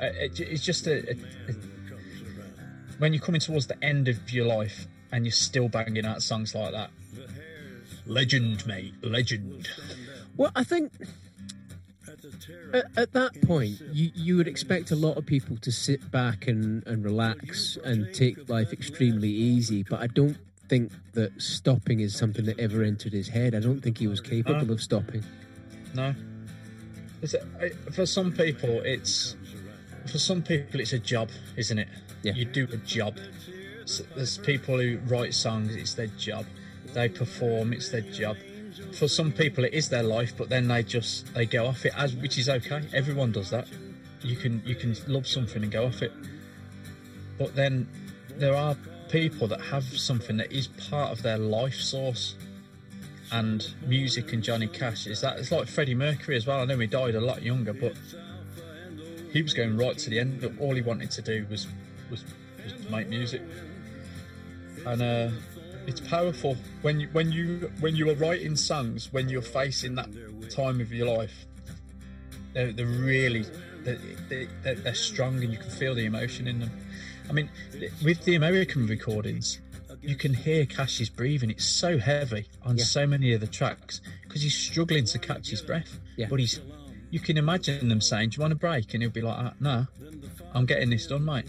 Uh, 0.00 0.06
it, 0.06 0.38
it's 0.40 0.64
just 0.64 0.86
a, 0.86 1.10
a, 1.10 1.12
a 1.48 1.54
when 2.98 3.12
you're 3.12 3.22
coming 3.22 3.40
towards 3.40 3.66
the 3.66 3.82
end 3.82 4.08
of 4.08 4.30
your 4.30 4.46
life 4.46 4.86
and 5.12 5.24
you're 5.24 5.32
still 5.32 5.68
banging 5.68 6.04
out 6.04 6.22
songs 6.22 6.54
like 6.54 6.72
that. 6.72 6.90
Legend, 8.06 8.66
mate, 8.66 8.94
legend. 9.02 9.68
Well, 10.36 10.50
I 10.54 10.64
think 10.64 10.92
at, 12.72 12.84
at 12.96 13.12
that 13.12 13.40
point, 13.42 13.80
you, 13.92 14.10
you 14.14 14.36
would 14.36 14.48
expect 14.48 14.90
a 14.90 14.96
lot 14.96 15.16
of 15.16 15.26
people 15.26 15.56
to 15.58 15.72
sit 15.72 16.10
back 16.10 16.46
and, 16.46 16.86
and 16.86 17.04
relax 17.04 17.78
and 17.84 18.12
take 18.14 18.48
life 18.48 18.72
extremely 18.72 19.30
easy, 19.30 19.82
but 19.82 20.00
I 20.00 20.06
don't 20.06 20.36
think 20.68 20.92
that 21.14 21.40
stopping 21.40 22.00
is 22.00 22.16
something 22.16 22.44
that 22.44 22.58
ever 22.58 22.82
entered 22.82 23.12
his 23.12 23.28
head. 23.28 23.54
I 23.54 23.60
don't 23.60 23.80
think 23.80 23.98
he 23.98 24.06
was 24.06 24.20
capable 24.20 24.70
of 24.70 24.82
stopping. 24.82 25.24
No. 25.94 26.14
Is 27.22 27.34
it, 27.34 27.44
for 27.92 28.06
some 28.06 28.32
people, 28.32 28.80
it's 28.84 29.36
for 30.06 30.18
some 30.18 30.42
people 30.42 30.80
it's 30.80 30.92
a 30.92 30.98
job, 30.98 31.30
isn't 31.56 31.78
it? 31.78 31.88
Yeah. 32.22 32.34
You 32.34 32.44
do 32.44 32.68
a 32.72 32.76
job. 32.78 33.18
There's 34.14 34.38
people 34.38 34.78
who 34.78 34.98
write 35.06 35.34
songs; 35.34 35.74
it's 35.74 35.94
their 35.94 36.08
job. 36.08 36.44
They 36.92 37.08
perform; 37.08 37.72
it's 37.72 37.88
their 37.88 38.02
job. 38.02 38.36
For 38.92 39.08
some 39.08 39.32
people, 39.32 39.64
it 39.64 39.72
is 39.72 39.88
their 39.88 40.02
life, 40.02 40.34
but 40.36 40.48
then 40.48 40.68
they 40.68 40.82
just 40.82 41.32
they 41.34 41.46
go 41.46 41.66
off 41.66 41.84
it, 41.84 41.92
as 41.96 42.14
which 42.14 42.38
is 42.38 42.48
okay. 42.48 42.82
Everyone 42.94 43.32
does 43.32 43.50
that. 43.50 43.68
You 44.22 44.36
can 44.36 44.62
you 44.64 44.74
can 44.74 44.96
love 45.06 45.26
something 45.26 45.62
and 45.62 45.70
go 45.70 45.86
off 45.86 46.02
it, 46.02 46.12
but 47.38 47.54
then 47.54 47.88
there 48.36 48.54
are 48.54 48.76
people 49.10 49.48
that 49.48 49.60
have 49.60 49.84
something 49.84 50.36
that 50.36 50.52
is 50.52 50.66
part 50.66 51.12
of 51.12 51.22
their 51.22 51.38
life 51.38 51.74
source 51.74 52.34
and 53.32 53.74
music 53.86 54.32
and 54.32 54.42
Johnny 54.42 54.68
Cash 54.68 55.06
is 55.06 55.20
that 55.20 55.38
it's 55.38 55.52
like 55.52 55.68
Freddie 55.68 55.94
Mercury 55.94 56.36
as 56.36 56.46
well. 56.46 56.60
I 56.60 56.64
know 56.64 56.78
he 56.78 56.86
died 56.86 57.14
a 57.14 57.20
lot 57.20 57.42
younger, 57.42 57.72
but 57.72 57.94
he 59.32 59.42
was 59.42 59.52
going 59.52 59.76
right 59.76 59.96
to 59.98 60.10
the 60.10 60.18
end. 60.18 60.40
But 60.40 60.52
all 60.58 60.74
he 60.74 60.82
wanted 60.82 61.10
to 61.12 61.22
do 61.22 61.46
was 61.50 61.66
was, 62.10 62.24
was 62.62 62.90
make 62.90 63.08
music, 63.08 63.42
and 64.86 65.02
uh, 65.02 65.28
it's 65.88 66.00
powerful 66.00 66.56
when 66.82 67.00
you 67.00 67.08
when 67.12 67.32
you 67.32 67.72
when 67.80 67.96
you 67.96 68.08
are 68.10 68.14
writing 68.14 68.54
songs 68.56 69.12
when 69.12 69.28
you're 69.28 69.42
facing 69.42 69.94
that 69.96 70.08
time 70.50 70.80
of 70.80 70.92
your 70.92 71.08
life. 71.18 71.46
They're, 72.52 72.72
they're 72.72 72.86
really 72.86 73.44
they're, 73.84 73.98
they're, 74.28 74.74
they're 74.74 74.94
strong, 74.94 75.42
and 75.42 75.52
you 75.52 75.58
can 75.58 75.70
feel 75.70 75.94
the 75.94 76.04
emotion 76.04 76.46
in 76.46 76.60
them. 76.60 76.70
I 77.28 77.32
mean, 77.32 77.48
with 78.04 78.24
the 78.24 78.34
American 78.34 78.86
recordings, 78.86 79.60
you 80.02 80.16
can 80.16 80.34
hear 80.34 80.66
Cash's 80.66 81.08
breathing. 81.10 81.50
It's 81.50 81.64
so 81.64 81.98
heavy 81.98 82.46
on 82.62 82.76
Yeah. 82.76 82.84
so 82.84 83.06
many 83.06 83.32
of 83.32 83.40
the 83.40 83.46
tracks 83.46 84.00
because 84.22 84.42
he's 84.42 84.54
struggling 84.54 85.04
to 85.06 85.18
catch 85.18 85.48
his 85.50 85.62
breath. 85.62 85.98
Yeah. 86.16 86.26
But 86.28 86.40
he's, 86.40 86.60
you 87.10 87.20
can 87.20 87.36
imagine 87.36 87.88
them 87.88 88.00
saying, 88.00 88.30
"Do 88.30 88.36
you 88.36 88.40
want 88.42 88.52
a 88.52 88.56
break?" 88.56 88.92
And 88.94 89.02
he'll 89.02 89.12
be 89.12 89.20
like, 89.22 89.36
ah, 89.38 89.52
"No, 89.60 89.86
I'm 90.54 90.66
getting 90.66 90.90
this 90.90 91.06
done, 91.06 91.24
mate." 91.24 91.46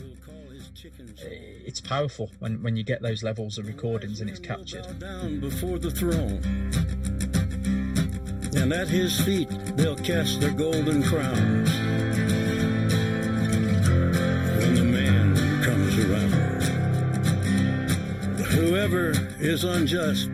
It's 1.21 1.81
powerful 1.81 2.31
when 2.39 2.61
when 2.63 2.75
you 2.75 2.83
get 2.83 3.01
those 3.01 3.23
levels 3.23 3.57
of 3.57 3.67
recordings 3.67 4.21
and 4.21 4.29
it's 4.29 4.39
captured. 4.39 4.99
down 4.99 5.39
before 5.39 5.79
the 5.79 5.91
throne. 5.91 6.41
And 8.55 8.73
at 8.73 8.87
his 8.87 9.19
feet 9.21 9.49
they'll 9.75 9.95
cast 9.95 10.41
their 10.41 10.51
golden 10.51 11.03
crowns. 11.03 11.69
When 14.59 14.75
the 14.75 14.83
man 14.83 15.35
comes 15.63 15.97
around. 15.99 16.63
Whoever 18.47 19.11
is 19.39 19.63
unjust, 19.63 20.29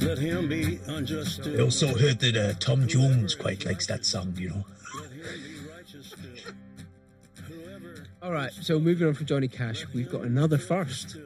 let 0.00 0.18
him 0.18 0.48
be 0.48 0.80
unjust 0.86 1.46
I 1.46 1.60
also 1.60 1.88
heard 1.96 2.18
that 2.20 2.36
uh, 2.36 2.54
Tom 2.58 2.88
Jones 2.88 3.34
quite 3.34 3.64
likes 3.64 3.86
that 3.86 4.04
song, 4.04 4.34
you 4.36 4.48
know. 4.50 4.64
All 8.22 8.30
right, 8.30 8.52
so 8.52 8.78
moving 8.78 9.08
on 9.08 9.14
from 9.14 9.26
Johnny 9.26 9.48
Cash, 9.48 9.84
we've 9.92 10.08
got 10.08 10.20
another 10.22 10.56
first. 10.56 11.16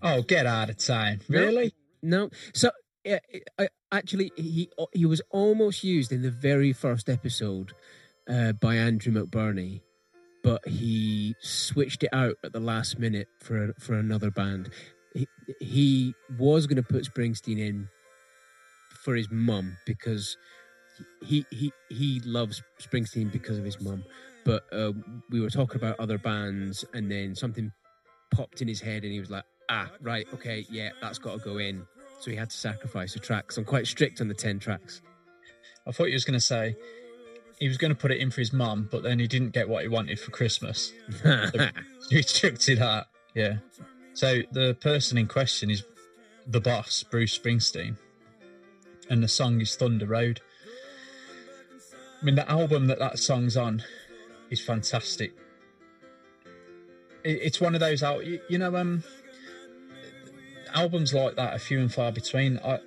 Oh, 0.00 0.22
get 0.22 0.46
out 0.46 0.70
of 0.70 0.76
time! 0.76 1.20
No. 1.28 1.40
Really? 1.40 1.74
No, 2.00 2.30
so 2.54 2.70
uh, 3.08 3.16
uh, 3.58 3.66
actually, 3.90 4.30
he 4.36 4.70
he 4.92 5.06
was 5.06 5.20
almost 5.30 5.82
used 5.82 6.12
in 6.12 6.22
the 6.22 6.30
very 6.30 6.72
first 6.72 7.08
episode 7.08 7.72
uh, 8.28 8.52
by 8.52 8.76
Andrew 8.76 9.12
McBurney, 9.12 9.80
but 10.44 10.66
he 10.68 11.34
switched 11.40 12.04
it 12.04 12.10
out 12.12 12.36
at 12.44 12.52
the 12.52 12.60
last 12.60 13.00
minute 13.00 13.26
for 13.40 13.74
for 13.80 13.94
another 13.94 14.30
band. 14.30 14.70
He, 15.14 15.26
he 15.60 16.14
was 16.38 16.68
going 16.68 16.76
to 16.76 16.88
put 16.88 17.12
Springsteen 17.12 17.58
in 17.58 17.88
for 19.02 19.16
his 19.16 19.28
mum 19.32 19.78
because 19.84 20.36
he 21.24 21.44
he 21.50 21.72
he 21.88 22.20
loves 22.24 22.62
Springsteen 22.80 23.32
because 23.32 23.58
of 23.58 23.64
his 23.64 23.80
mum. 23.80 24.04
But 24.44 24.64
uh, 24.72 24.92
we 25.30 25.40
were 25.40 25.50
talking 25.50 25.76
about 25.76 26.00
other 26.00 26.18
bands, 26.18 26.84
and 26.94 27.10
then 27.10 27.34
something 27.34 27.72
popped 28.34 28.62
in 28.62 28.68
his 28.68 28.80
head, 28.80 29.04
and 29.04 29.12
he 29.12 29.20
was 29.20 29.30
like, 29.30 29.44
"Ah, 29.68 29.90
right, 30.00 30.26
okay, 30.34 30.66
yeah, 30.70 30.90
that's 31.00 31.18
got 31.18 31.38
to 31.38 31.44
go 31.44 31.58
in." 31.58 31.86
So 32.20 32.30
he 32.30 32.36
had 32.36 32.50
to 32.50 32.56
sacrifice 32.56 33.16
a 33.16 33.18
track. 33.18 33.52
So 33.52 33.60
I'm 33.60 33.64
quite 33.64 33.86
strict 33.86 34.20
on 34.20 34.28
the 34.28 34.34
ten 34.34 34.58
tracks. 34.58 35.02
I 35.86 35.92
thought 35.92 36.06
you 36.06 36.14
was 36.14 36.24
going 36.24 36.38
to 36.38 36.44
say 36.44 36.76
he 37.58 37.68
was 37.68 37.76
going 37.76 37.92
to 37.92 37.96
put 37.96 38.10
it 38.10 38.18
in 38.18 38.30
for 38.30 38.40
his 38.40 38.52
mum, 38.52 38.88
but 38.90 39.02
then 39.02 39.18
he 39.18 39.26
didn't 39.26 39.50
get 39.50 39.68
what 39.68 39.82
he 39.82 39.88
wanted 39.88 40.18
for 40.18 40.30
Christmas. 40.30 40.92
So 41.22 41.68
he 42.10 42.18
it 42.72 42.80
out. 42.80 43.06
Yeah. 43.34 43.58
So 44.14 44.42
the 44.50 44.74
person 44.74 45.16
in 45.16 45.26
question 45.26 45.70
is 45.70 45.84
the 46.46 46.60
boss, 46.60 47.04
Bruce 47.04 47.38
Springsteen, 47.38 47.96
and 49.08 49.22
the 49.22 49.28
song 49.28 49.60
is 49.60 49.76
Thunder 49.76 50.06
Road. 50.06 50.40
I 52.20 52.24
mean, 52.24 52.34
the 52.34 52.48
album 52.50 52.88
that 52.88 52.98
that 52.98 53.18
song's 53.18 53.56
on 53.56 53.82
is 54.52 54.60
fantastic. 54.60 55.32
It, 57.24 57.40
it's 57.42 57.60
one 57.60 57.74
of 57.74 57.80
those 57.80 58.02
out, 58.02 58.26
you, 58.26 58.40
you 58.48 58.58
know, 58.58 58.76
um, 58.76 59.02
albums 60.74 61.14
like 61.14 61.36
that 61.36 61.54
are 61.54 61.58
few 61.58 61.80
and 61.80 61.92
far 61.92 62.12
between. 62.12 62.58
I, 62.58 62.80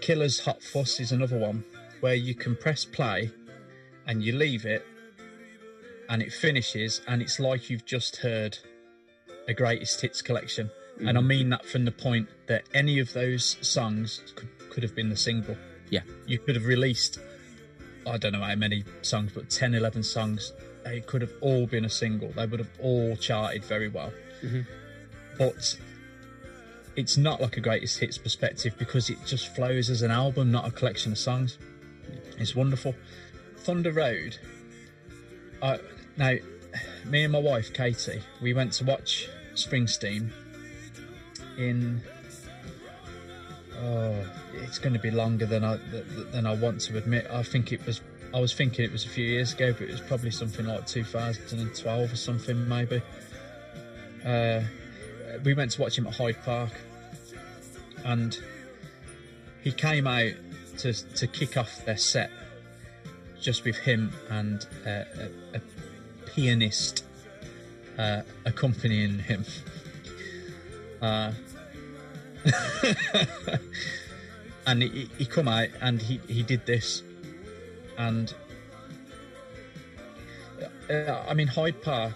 Killer's 0.00 0.40
Hot 0.40 0.62
Fuss 0.62 1.00
is 1.00 1.12
another 1.12 1.38
one 1.38 1.64
where 2.00 2.14
you 2.14 2.34
can 2.34 2.56
press 2.56 2.84
play 2.84 3.30
and 4.06 4.22
you 4.22 4.32
leave 4.32 4.64
it 4.64 4.86
and 6.08 6.22
it 6.22 6.32
finishes 6.32 7.00
and 7.06 7.20
it's 7.20 7.38
like 7.38 7.68
you've 7.68 7.84
just 7.84 8.16
heard 8.16 8.58
a 9.46 9.54
greatest 9.54 10.00
hits 10.00 10.22
collection. 10.22 10.70
And 11.00 11.16
I 11.16 11.20
mean 11.20 11.50
that 11.50 11.64
from 11.64 11.84
the 11.84 11.92
point 11.92 12.28
that 12.46 12.64
any 12.74 12.98
of 12.98 13.12
those 13.12 13.56
songs 13.60 14.20
could, 14.34 14.48
could 14.70 14.82
have 14.82 14.96
been 14.96 15.10
the 15.10 15.16
single. 15.16 15.56
Yeah. 15.90 16.00
You 16.26 16.38
could 16.38 16.56
have 16.56 16.66
released, 16.66 17.20
I 18.04 18.18
don't 18.18 18.32
know 18.32 18.42
how 18.42 18.56
many 18.56 18.84
songs, 19.02 19.32
but 19.32 19.48
10, 19.48 19.74
11 19.74 20.02
songs. 20.02 20.52
They 20.88 21.00
could 21.00 21.20
have 21.20 21.32
all 21.42 21.66
been 21.66 21.84
a 21.84 21.90
single. 21.90 22.32
They 22.32 22.46
would 22.46 22.60
have 22.60 22.70
all 22.80 23.14
charted 23.16 23.62
very 23.64 23.88
well. 23.88 24.10
But 25.36 25.76
it's 26.96 27.16
not 27.18 27.42
like 27.42 27.58
a 27.58 27.60
greatest 27.60 27.98
hits 27.98 28.16
perspective 28.16 28.74
because 28.78 29.10
it 29.10 29.18
just 29.26 29.54
flows 29.54 29.90
as 29.90 30.00
an 30.00 30.10
album, 30.10 30.50
not 30.50 30.66
a 30.66 30.70
collection 30.70 31.12
of 31.12 31.18
songs. 31.18 31.58
It's 32.38 32.56
wonderful. 32.56 32.94
Thunder 33.58 33.92
Road. 33.92 34.38
Uh, 35.60 35.76
now, 36.16 36.36
me 37.04 37.24
and 37.24 37.32
my 37.32 37.38
wife 37.38 37.72
Katie, 37.74 38.22
we 38.40 38.54
went 38.54 38.72
to 38.74 38.84
watch 38.84 39.28
Springsteen 39.54 40.30
in. 41.58 42.00
Oh, 43.80 44.24
it's 44.54 44.78
going 44.78 44.94
to 44.94 44.98
be 44.98 45.10
longer 45.10 45.44
than 45.44 45.64
I 45.64 45.76
th- 45.76 46.04
th- 46.14 46.32
than 46.32 46.46
I 46.46 46.54
want 46.54 46.80
to 46.82 46.96
admit. 46.96 47.26
I 47.30 47.42
think 47.42 47.72
it 47.72 47.84
was. 47.84 48.00
I 48.34 48.40
was 48.40 48.52
thinking 48.52 48.84
it 48.84 48.92
was 48.92 49.06
a 49.06 49.08
few 49.08 49.24
years 49.24 49.54
ago, 49.54 49.72
but 49.72 49.82
it 49.82 49.90
was 49.90 50.00
probably 50.02 50.30
something 50.30 50.66
like 50.66 50.86
2012 50.86 52.12
or 52.12 52.16
something, 52.16 52.68
maybe. 52.68 53.00
Uh, 54.24 54.60
we 55.44 55.54
went 55.54 55.70
to 55.72 55.80
watch 55.80 55.96
him 55.96 56.06
at 56.06 56.14
Hyde 56.14 56.36
Park, 56.44 56.72
and 58.04 58.38
he 59.62 59.72
came 59.72 60.06
out 60.06 60.32
to 60.78 60.92
to 60.92 61.26
kick 61.26 61.56
off 61.56 61.84
their 61.84 61.96
set 61.96 62.30
just 63.40 63.64
with 63.64 63.76
him 63.76 64.12
and 64.30 64.66
uh, 64.86 65.04
a, 65.52 65.56
a 65.56 65.60
pianist 66.26 67.04
uh, 67.98 68.22
accompanying 68.44 69.18
him. 69.18 69.44
Uh, 71.00 71.32
and 74.66 74.82
he, 74.82 75.08
he 75.16 75.24
come 75.24 75.46
out 75.46 75.68
and 75.80 76.02
he, 76.02 76.20
he 76.26 76.42
did 76.42 76.66
this 76.66 77.04
and 77.98 78.34
uh, 80.90 81.24
I 81.28 81.34
mean 81.34 81.46
Hyde 81.46 81.80
Park 81.82 82.14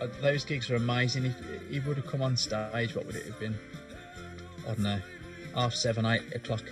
uh, 0.00 0.08
those 0.20 0.44
gigs 0.44 0.68
were 0.68 0.76
amazing. 0.76 1.26
If 1.26 1.36
he 1.70 1.80
would 1.80 1.96
have 1.96 2.06
come 2.06 2.22
on 2.22 2.36
stage 2.36 2.94
what 2.94 3.06
would 3.06 3.16
it 3.16 3.26
have 3.26 3.38
been? 3.40 3.56
I 4.64 4.68
don't 4.68 4.80
know 4.80 5.00
half 5.54 5.74
seven 5.74 6.04
eight 6.06 6.34
o'clock. 6.34 6.62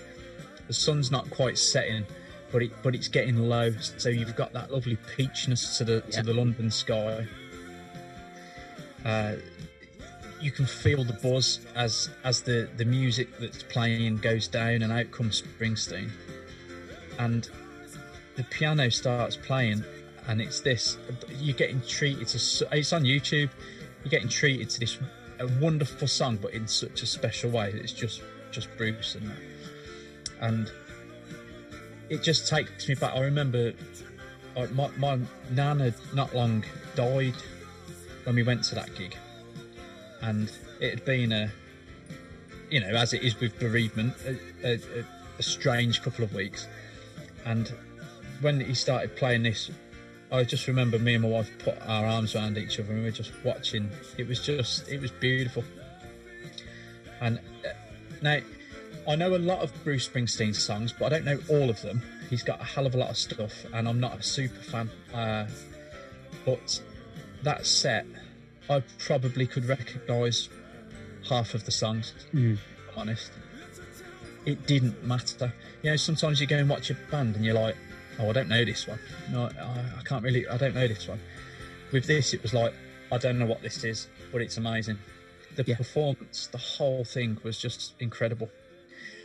The 0.67 0.75
sun's 0.75 1.11
not 1.11 1.31
quite 1.31 1.57
setting 1.59 2.05
but 2.53 2.63
it 2.63 2.73
but 2.83 2.95
it's 2.95 3.09
getting 3.09 3.37
low 3.37 3.71
so 3.97 4.09
you've 4.09 4.37
got 4.37 4.53
that 4.53 4.73
lovely 4.73 4.99
peachness 5.17 5.79
to 5.79 5.85
the 5.85 6.03
Yeah. 6.09 6.21
to 6.21 6.23
the 6.27 6.35
London 6.35 6.71
sky. 6.71 7.27
Uh, 9.05 9.37
you 10.41 10.51
can 10.51 10.67
feel 10.67 11.05
the 11.05 11.13
buzz 11.13 11.61
as 11.75 12.11
as 12.25 12.43
the 12.43 12.69
the 12.77 12.85
music 12.85 13.39
that's 13.39 13.63
playing 13.63 14.17
goes 14.19 14.49
down 14.49 14.83
and 14.83 14.93
out 14.93 15.11
comes 15.11 15.43
Springsteen. 15.43 16.11
And 17.19 17.49
the 18.37 18.45
piano 18.45 18.91
starts 18.91 19.37
playing 19.37 19.85
and 20.29 20.41
it's 20.41 20.61
this 20.61 20.99
you're 21.39 21.57
getting 21.57 21.81
treated 21.83 22.29
to 22.29 22.39
it's 22.73 22.93
on 22.93 23.03
YouTube 23.03 23.51
you're 24.05 24.11
getting 24.11 24.29
treated 24.29 24.71
to 24.71 24.81
this 24.81 24.99
a 25.39 25.47
wonderful 25.61 26.07
song 26.07 26.39
but 26.41 26.53
in 26.53 26.67
such 26.67 27.03
a 27.03 27.07
special 27.07 27.51
way 27.51 27.71
it's 27.73 27.93
just 27.93 28.23
just 28.51 28.75
Bruce 28.77 29.15
and 29.15 29.29
that. 29.29 29.37
And 30.41 30.71
it 32.09 32.23
just 32.23 32.49
takes 32.49 32.89
me 32.89 32.95
back. 32.95 33.15
I 33.15 33.21
remember 33.21 33.73
my, 34.73 34.89
my 34.99 35.19
nan 35.51 35.81
had 35.81 35.95
not 36.15 36.35
long 36.35 36.65
died 36.95 37.35
when 38.25 38.37
we 38.37 38.43
went 38.43 38.65
to 38.65 38.75
that 38.75 38.95
gig. 38.95 39.17
And 40.23 40.51
it 40.81 40.91
had 40.91 41.05
been 41.05 41.33
a 41.33 41.51
you 42.71 42.81
know 42.81 42.89
as 42.89 43.13
it 43.13 43.23
is 43.23 43.39
with 43.41 43.59
bereavement 43.59 44.15
a, 44.65 44.75
a, 44.75 45.05
a 45.39 45.43
strange 45.43 46.03
couple 46.03 46.25
of 46.25 46.35
weeks. 46.35 46.69
And 47.45 47.73
when 48.41 48.61
he 48.61 48.75
started 48.75 49.15
playing 49.17 49.43
this 49.43 49.71
i 50.33 50.45
just 50.45 50.67
remember 50.67 50.99
me 50.99 51.15
and 51.15 51.23
my 51.23 51.29
wife 51.29 51.51
put 51.59 51.77
our 51.87 52.07
arms 52.07 52.35
around 52.35 52.57
each 52.57 52.79
other 52.79 52.91
and 52.91 52.99
we 53.01 53.05
were 53.05 53.11
just 53.11 53.33
watching 53.45 53.91
it 54.17 54.27
was 54.27 54.41
just 54.41 54.89
it 54.89 55.01
was 55.01 55.11
beautiful 55.11 55.65
and 57.21 57.39
uh, 57.65 57.69
now 58.23 58.39
i 59.09 59.15
know 59.17 59.35
a 59.35 59.39
lot 59.39 59.61
of 59.61 59.73
bruce 59.85 60.09
springsteen 60.09 60.55
songs 60.55 60.93
but 60.93 61.07
i 61.07 61.09
don't 61.09 61.25
know 61.25 61.39
all 61.49 61.71
of 61.71 61.81
them 61.83 62.03
he's 62.29 62.43
got 62.43 62.61
a 62.61 62.65
hell 62.65 62.87
of 62.87 62.95
a 62.95 62.99
lot 62.99 63.11
of 63.11 63.17
stuff 63.17 63.65
and 63.73 63.89
i'm 63.89 64.01
not 64.01 64.19
a 64.19 64.23
super 64.23 64.61
fan 64.61 64.91
uh, 65.15 65.47
but 66.45 66.81
that 67.43 67.67
set 67.67 68.07
I 68.71 68.85
probably 68.99 69.49
could 69.49 69.65
recognise 69.65 70.49
half 71.29 71.55
of 71.55 71.65
the 71.65 71.73
songs. 71.73 72.15
Mm. 72.33 72.57
I'm 72.93 72.99
honest, 72.99 73.33
it 74.47 74.65
didn't 74.67 75.05
matter. 75.05 75.53
You 75.83 75.91
know, 75.91 75.97
sometimes 75.97 76.41
you 76.41 76.47
go 76.47 76.57
and 76.57 76.69
watch 76.69 76.89
a 76.91 76.95
band 77.11 77.35
and 77.35 77.45
you're 77.45 77.55
like, 77.55 77.77
"Oh, 78.21 78.29
I 78.31 78.33
don't 78.33 78.49
know 78.49 78.65
this 78.65 78.87
one. 78.87 78.99
No, 79.33 79.45
I, 79.59 79.99
I 79.99 80.03
can't 80.05 80.23
really. 80.23 80.47
I 80.47 80.57
don't 80.57 80.75
know 80.75 80.87
this 80.87 81.09
one." 81.09 81.21
With 81.93 82.07
this, 82.07 82.35
it 82.35 82.43
was 82.43 82.55
like, 82.55 82.73
"I 83.11 83.19
don't 83.19 83.39
know 83.39 83.47
what 83.47 83.63
this 83.63 83.83
is, 83.85 84.09
but 84.33 84.43
it's 84.43 84.57
amazing." 84.57 84.99
The 85.57 85.65
Yeah. 85.67 85.77
performance, 85.77 86.47
the 86.47 86.59
whole 86.59 87.05
thing 87.05 87.39
was 87.43 87.59
just 87.59 87.95
incredible, 87.99 88.51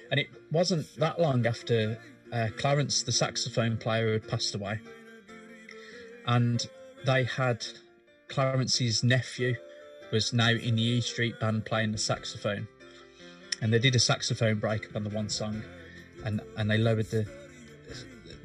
and 0.09 0.19
it 0.19 0.27
wasn't 0.51 0.87
that 0.97 1.19
long 1.19 1.45
after 1.45 1.99
uh, 2.33 2.47
Clarence, 2.57 3.03
the 3.03 3.11
saxophone 3.11 3.77
player, 3.77 4.13
had 4.13 4.27
passed 4.27 4.55
away, 4.55 4.79
and 6.25 6.67
they 7.05 7.23
had 7.23 7.65
Clarence's 8.27 9.03
nephew 9.03 9.55
was 10.11 10.33
now 10.33 10.49
in 10.49 10.75
the 10.75 10.81
E 10.81 11.01
Street 11.01 11.39
band 11.39 11.65
playing 11.65 11.91
the 11.91 11.97
saxophone, 11.97 12.67
and 13.61 13.71
they 13.71 13.79
did 13.79 13.95
a 13.95 13.99
saxophone 13.99 14.59
break 14.59 14.95
on 14.95 15.03
the 15.03 15.09
one 15.09 15.29
song, 15.29 15.63
and 16.23 16.41
and 16.57 16.69
they 16.69 16.77
lowered 16.77 17.11
the 17.11 17.27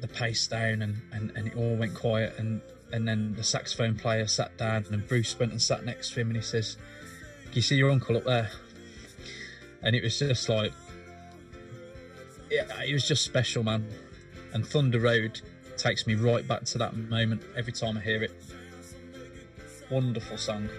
the 0.01 0.07
pace 0.07 0.47
down, 0.47 0.81
and 0.81 1.01
and, 1.13 1.31
and 1.35 1.47
it 1.47 1.55
all 1.55 1.75
went 1.75 1.93
quiet, 1.93 2.35
and 2.37 2.61
and 2.91 3.07
then 3.07 3.35
the 3.35 3.43
saxophone 3.43 3.95
player 3.95 4.27
sat 4.27 4.57
down, 4.57 4.85
and 4.91 5.07
Bruce 5.07 5.37
went 5.39 5.51
and 5.51 5.61
sat 5.61 5.85
next 5.85 6.13
to 6.13 6.21
him, 6.21 6.27
and 6.27 6.35
he 6.35 6.43
says, 6.43 6.77
"Do 7.45 7.51
you 7.53 7.61
see 7.61 7.75
your 7.75 7.91
uncle 7.91 8.17
up 8.17 8.25
there?" 8.25 8.49
And 9.83 9.95
it 9.95 10.03
was 10.03 10.19
just 10.19 10.47
like, 10.47 10.73
yeah, 12.51 12.65
it 12.85 12.93
was 12.93 13.07
just 13.07 13.23
special, 13.23 13.63
man. 13.63 13.87
And 14.53 14.67
Thunder 14.67 14.99
Road 14.99 15.41
takes 15.77 16.05
me 16.05 16.15
right 16.15 16.45
back 16.47 16.65
to 16.65 16.77
that 16.79 16.95
moment 16.95 17.41
every 17.55 17.73
time 17.73 17.97
I 17.97 18.01
hear 18.01 18.21
it. 18.23 18.31
Wonderful 19.89 20.37
song. 20.37 20.69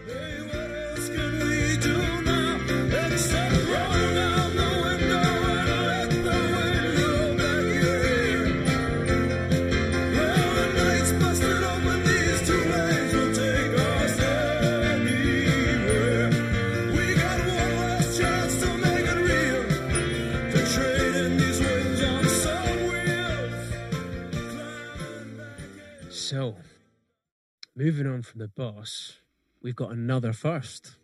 Moving 27.75 28.07
on 28.07 28.23
from 28.23 28.41
the 28.41 28.49
boss, 28.49 29.19
we've 29.63 29.77
got 29.77 29.91
another 29.91 30.33
first, 30.33 30.97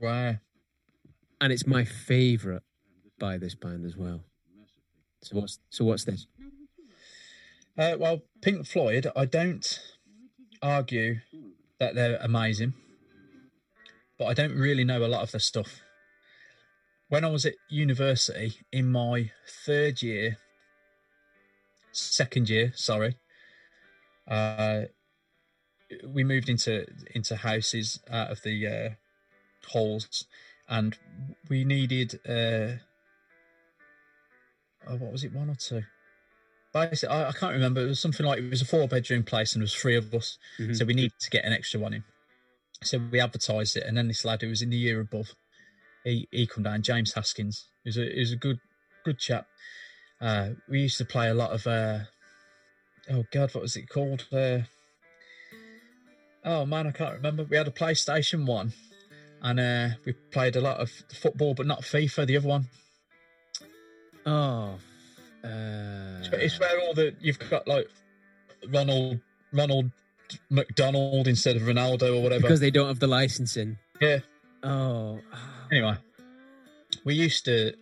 Wow. 0.00 0.36
and 1.40 1.52
it's 1.52 1.66
my 1.66 1.84
favourite 1.84 2.62
by 3.18 3.38
this 3.38 3.54
band 3.54 3.84
as 3.84 3.96
well. 3.96 4.24
So 5.22 5.36
what's 5.36 5.58
so 5.70 5.84
what's 5.84 6.04
this? 6.04 6.26
Uh, 7.76 7.96
well, 7.98 8.22
Pink 8.42 8.66
Floyd, 8.66 9.06
I 9.16 9.24
don't 9.24 9.80
argue 10.62 11.20
that 11.78 11.94
they're 11.94 12.18
amazing, 12.20 12.74
but 14.18 14.26
I 14.26 14.34
don't 14.34 14.54
really 14.56 14.84
know 14.84 15.04
a 15.04 15.06
lot 15.06 15.22
of 15.22 15.32
their 15.32 15.40
stuff. 15.40 15.80
When 17.08 17.24
I 17.24 17.28
was 17.28 17.46
at 17.46 17.54
university 17.70 18.58
in 18.70 18.90
my 18.92 19.30
third 19.64 20.02
year, 20.02 20.38
second 21.92 22.48
year, 22.48 22.72
sorry, 22.74 23.16
uh, 24.28 24.82
we 26.06 26.24
moved 26.24 26.48
into 26.48 26.86
into 27.14 27.36
houses 27.36 28.00
out 28.10 28.30
of 28.30 28.42
the 28.42 28.66
uh, 28.66 28.88
halls, 29.68 30.24
and 30.68 30.96
we 31.48 31.64
needed 31.64 32.20
uh, 32.28 32.78
oh, 34.86 34.96
what 34.96 35.12
was 35.12 35.24
it, 35.24 35.32
one 35.32 35.50
or 35.50 35.54
two? 35.54 35.82
Basically, 36.72 37.08
I, 37.14 37.28
I 37.28 37.32
can't 37.32 37.52
remember. 37.54 37.80
It 37.82 37.88
was 37.88 38.00
something 38.00 38.26
like 38.26 38.38
it 38.38 38.50
was 38.50 38.62
a 38.62 38.66
four 38.66 38.86
bedroom 38.88 39.24
place, 39.24 39.52
and 39.54 39.60
there 39.60 39.64
was 39.64 39.74
three 39.74 39.96
of 39.96 40.12
us, 40.14 40.38
Mhm. 40.58 40.76
so 40.76 40.84
we 40.84 40.94
needed 40.94 41.18
to 41.20 41.30
get 41.30 41.44
an 41.44 41.52
extra 41.52 41.80
one 41.80 41.94
in. 41.94 42.04
So 42.82 42.98
we 42.98 43.20
advertised 43.20 43.76
it, 43.76 43.84
and 43.84 43.96
then 43.96 44.08
this 44.08 44.24
lad 44.24 44.42
who 44.42 44.48
was 44.48 44.62
in 44.62 44.70
the 44.70 44.76
year 44.76 45.00
above, 45.00 45.34
he 46.04 46.28
he 46.30 46.46
come 46.46 46.62
down, 46.64 46.82
James 46.82 47.14
Haskins. 47.14 47.66
He 47.84 47.88
was 47.88 47.98
a 47.98 48.12
he 48.12 48.20
was 48.20 48.32
a 48.32 48.36
good 48.36 48.60
good 49.04 49.18
chap. 49.18 49.46
Uh, 50.20 50.50
we 50.68 50.80
used 50.80 50.98
to 50.98 51.04
play 51.04 51.28
a 51.28 51.34
lot 51.34 51.52
of 51.52 51.66
uh, 51.66 52.00
oh 53.10 53.24
god, 53.32 53.54
what 53.54 53.62
was 53.62 53.76
it 53.76 53.88
called? 53.88 54.26
Uh, 54.30 54.60
oh 56.48 56.66
man, 56.66 56.86
I 56.86 56.90
can't 56.90 57.14
remember. 57.14 57.44
We 57.44 57.56
had 57.56 57.68
a 57.68 57.70
PlayStation 57.70 58.46
One, 58.46 58.72
and 59.42 59.60
uh, 59.60 59.88
we 60.04 60.12
played 60.32 60.56
a 60.56 60.60
lot 60.60 60.78
of 60.78 60.90
football, 61.12 61.54
but 61.54 61.66
not 61.66 61.82
FIFA. 61.82 62.26
The 62.26 62.36
other 62.38 62.48
one. 62.48 62.66
Oh, 64.26 64.78
uh, 65.44 65.48
It's 66.32 66.58
where 66.60 66.80
all 66.80 66.94
the 66.94 67.14
you've 67.20 67.38
got 67.38 67.66
like 67.68 67.88
Ronald 68.68 69.20
Ronald 69.52 69.90
McDonald 70.50 71.26
instead 71.28 71.56
of 71.56 71.62
Ronaldo 71.62 72.16
or 72.18 72.22
whatever. 72.22 72.42
because 72.42 72.60
they 72.60 72.70
don't 72.70 72.88
have 72.88 72.98
the 73.00 73.06
licensing. 73.06 73.78
yeah. 74.00 74.18
Oh, 74.62 75.20
Anyway, 75.70 75.96
we 77.04 77.14
used 77.14 77.44
to 77.44 77.74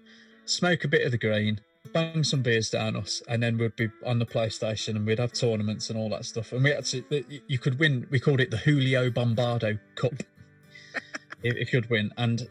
smoke 0.44 0.84
a 0.84 0.88
bit 0.88 1.06
of 1.06 1.10
the 1.10 1.18
green, 1.18 1.60
bang 1.92 2.24
some 2.24 2.42
beers 2.42 2.70
down 2.70 2.96
us, 2.96 3.22
and 3.28 3.42
then 3.42 3.58
we'd 3.58 3.76
be 3.76 3.88
on 4.04 4.18
the 4.18 4.26
PlayStation 4.26 4.96
and 4.96 5.06
we'd 5.06 5.18
have 5.18 5.32
tournaments 5.32 5.90
and 5.90 5.98
all 5.98 6.08
that 6.10 6.24
stuff. 6.24 6.52
And 6.52 6.62
we 6.64 6.70
had 6.70 6.84
to, 6.86 7.04
you 7.46 7.58
could 7.58 7.78
win. 7.78 8.06
We 8.10 8.20
called 8.20 8.40
it 8.40 8.50
the 8.50 8.58
Julio 8.58 9.10
Bombardo 9.10 9.78
Cup. 9.94 10.14
if, 11.42 11.56
if 11.56 11.72
you'd 11.72 11.90
win, 11.90 12.12
and 12.16 12.48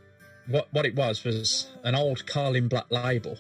what 0.47 0.67
what 0.71 0.85
it 0.85 0.95
was 0.95 1.23
was 1.23 1.67
an 1.83 1.95
old 1.95 2.25
Carling 2.25 2.67
Black 2.67 2.85
label. 2.89 3.37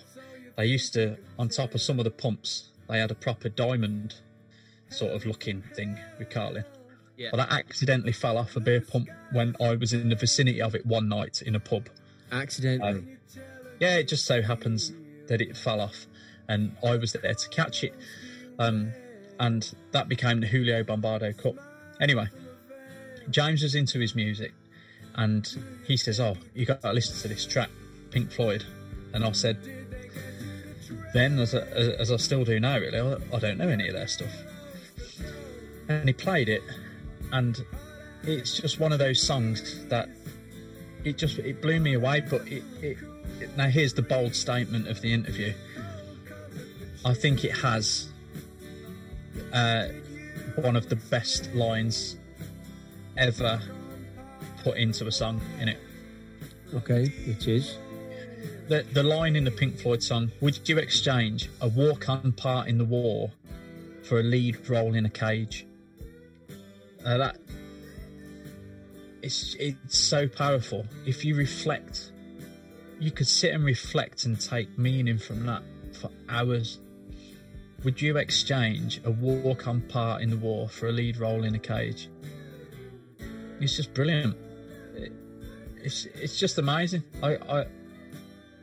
They 0.57 0.65
used 0.67 0.93
to, 0.93 1.17
on 1.37 1.49
top 1.49 1.73
of 1.75 1.81
some 1.81 1.99
of 1.99 2.05
the 2.05 2.11
pumps, 2.11 2.69
they 2.87 2.99
had 2.99 3.11
a 3.11 3.15
proper 3.15 3.49
diamond 3.49 4.15
sort 4.89 5.11
of 5.11 5.25
looking 5.25 5.63
thing 5.73 5.99
with 6.17 6.29
Carling. 6.29 6.63
Yeah. 7.17 7.29
But 7.31 7.37
that 7.37 7.51
accidentally 7.51 8.13
fell 8.13 8.37
off 8.37 8.55
a 8.55 8.61
beer 8.61 8.79
pump 8.79 9.09
when 9.31 9.55
I 9.61 9.75
was 9.75 9.91
in 9.91 10.09
the 10.09 10.15
vicinity 10.15 10.61
of 10.61 10.73
it 10.73 10.85
one 10.85 11.09
night 11.09 11.41
in 11.41 11.55
a 11.55 11.59
pub. 11.59 11.89
accidentally. 12.31 12.89
Um, 12.89 13.17
Yeah, 13.79 13.97
it 13.97 14.07
just 14.07 14.25
so 14.25 14.41
happens 14.41 14.93
that 15.27 15.41
it 15.41 15.55
fell 15.57 15.81
off, 15.81 16.07
and 16.47 16.75
I 16.83 16.97
was 16.97 17.13
there 17.13 17.33
to 17.33 17.49
catch 17.49 17.83
it, 17.83 17.93
um, 18.59 18.91
and 19.39 19.73
that 19.91 20.07
became 20.07 20.39
the 20.39 20.47
Julio 20.47 20.83
Bombardo 20.83 21.33
Cup. 21.33 21.55
Anyway, 21.99 22.27
James 23.29 23.63
was 23.63 23.75
into 23.75 23.99
his 23.99 24.15
music, 24.15 24.53
and 25.15 25.47
he 25.85 25.97
says, 25.97 26.19
"Oh, 26.19 26.37
you 26.53 26.65
got 26.65 26.81
to 26.81 26.93
listen 26.93 27.15
to 27.21 27.27
this 27.27 27.45
track, 27.45 27.69
Pink 28.11 28.31
Floyd," 28.31 28.63
and 29.13 29.23
I 29.23 29.31
said, 29.31 29.57
"Then, 31.13 31.39
as 31.39 31.55
I, 31.55 31.59
as 31.59 32.11
I 32.11 32.17
still 32.17 32.43
do 32.43 32.59
now, 32.59 32.77
really, 32.77 32.99
I, 33.33 33.39
don't 33.39 33.57
know 33.57 33.69
any 33.69 33.87
of 33.87 33.93
their 33.93 34.07
stuff." 34.07 34.31
And 35.87 36.07
he 36.07 36.13
played 36.13 36.49
it, 36.49 36.63
and 37.31 37.63
it's 38.23 38.59
just 38.59 38.79
one 38.79 38.91
of 38.91 38.99
those 38.99 39.21
songs 39.21 39.85
that 39.85 40.09
it 41.03 41.17
just 41.17 41.39
it 41.39 41.61
blew 41.61 41.79
me 41.79 41.93
away. 41.93 42.21
But 42.21 42.47
it, 42.47 42.63
it 42.81 42.97
now 43.55 43.67
here's 43.67 43.93
the 43.93 44.01
bold 44.01 44.35
statement 44.35 44.87
of 44.87 45.01
the 45.01 45.13
interview. 45.13 45.53
I 47.03 47.13
think 47.13 47.43
it 47.43 47.51
has 47.51 48.07
uh, 49.53 49.87
one 50.55 50.75
of 50.75 50.89
the 50.89 50.95
best 50.95 51.53
lines 51.53 52.17
ever 53.17 53.61
put 54.63 54.77
into 54.77 55.07
a 55.07 55.11
song 55.11 55.41
in 55.59 55.69
it. 55.69 55.79
Okay, 56.73 57.07
which 57.27 57.47
is 57.47 57.77
The 58.67 58.83
the 58.93 59.03
line 59.03 59.35
in 59.35 59.43
the 59.43 59.51
Pink 59.51 59.77
Floyd 59.77 60.01
song, 60.01 60.31
"Would 60.41 60.67
you 60.67 60.79
exchange 60.79 61.49
a 61.61 61.67
walk-on 61.67 62.31
part 62.31 62.67
in 62.67 62.77
the 62.77 62.85
war 62.85 63.31
for 64.01 64.19
a 64.19 64.23
lead 64.23 64.67
role 64.67 64.95
in 64.95 65.05
a 65.05 65.09
cage?" 65.09 65.67
Uh, 67.05 67.17
that 67.17 67.37
it's 69.21 69.55
it's 69.59 69.97
so 69.97 70.27
powerful. 70.27 70.85
If 71.05 71.23
you 71.23 71.35
reflect, 71.35 72.11
you 72.99 73.11
could 73.11 73.27
sit 73.27 73.53
and 73.53 73.63
reflect 73.63 74.25
and 74.25 74.39
take 74.39 74.77
meaning 74.77 75.17
from 75.17 75.45
that 75.45 75.63
for 75.93 76.09
hours. 76.29 76.79
Would 77.83 78.01
you 78.01 78.17
exchange 78.17 79.01
a 79.03 79.11
walk-on 79.11 79.81
part 79.81 80.21
in 80.21 80.29
the 80.29 80.37
war 80.37 80.67
for 80.67 80.87
a 80.87 80.91
lead 80.91 81.17
role 81.17 81.43
in 81.43 81.53
a 81.55 81.59
cage? 81.59 82.09
It's 83.59 83.75
just 83.75 83.93
brilliant. 83.93 84.35
It's 85.77 86.05
it's 86.05 86.39
just 86.39 86.57
amazing. 86.57 87.03
I, 87.21 87.35
I 87.35 87.65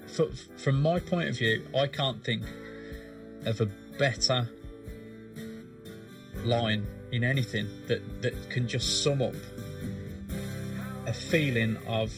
for, 0.09 0.27
from 0.57 0.83
my 0.83 0.99
point 0.99 1.29
of 1.29 1.39
view, 1.39 1.65
I 1.75 1.87
can't 1.87 2.23
think 2.25 2.43
of 3.45 3.61
a 3.61 3.67
better 3.99 4.49
line 6.45 6.87
in 7.13 7.25
anything 7.25 7.69
that, 7.87 8.23
that 8.23 8.51
can 8.51 8.67
just 8.67 9.03
sum 9.03 9.23
up 9.23 9.35
a 11.07 11.13
feeling 11.13 11.77
of 11.87 12.13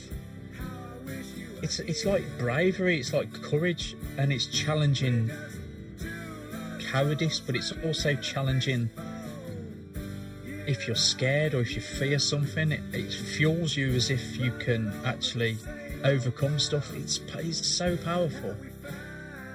it's 1.64 1.78
it's 1.80 2.04
like 2.04 2.22
bravery, 2.38 3.00
it's 3.00 3.12
like 3.12 3.32
courage, 3.42 3.96
and 4.18 4.32
it's 4.32 4.46
challenging 4.46 5.30
cowardice, 6.90 7.40
but 7.40 7.56
it's 7.56 7.72
also 7.84 8.14
challenging 8.16 8.90
if 10.66 10.86
you're 10.86 10.96
scared 10.96 11.54
or 11.54 11.60
if 11.60 11.74
you 11.74 11.80
fear 11.80 12.18
something. 12.18 12.70
It, 12.72 12.80
it 12.92 13.12
fuels 13.12 13.76
you 13.76 13.88
as 13.94 14.10
if 14.10 14.36
you 14.36 14.52
can 14.58 14.92
actually 15.04 15.56
overcome 16.04 16.58
stuff. 16.58 16.92
It's 16.94 17.18
it's 17.38 17.66
so 17.66 17.96
powerful. 17.96 18.54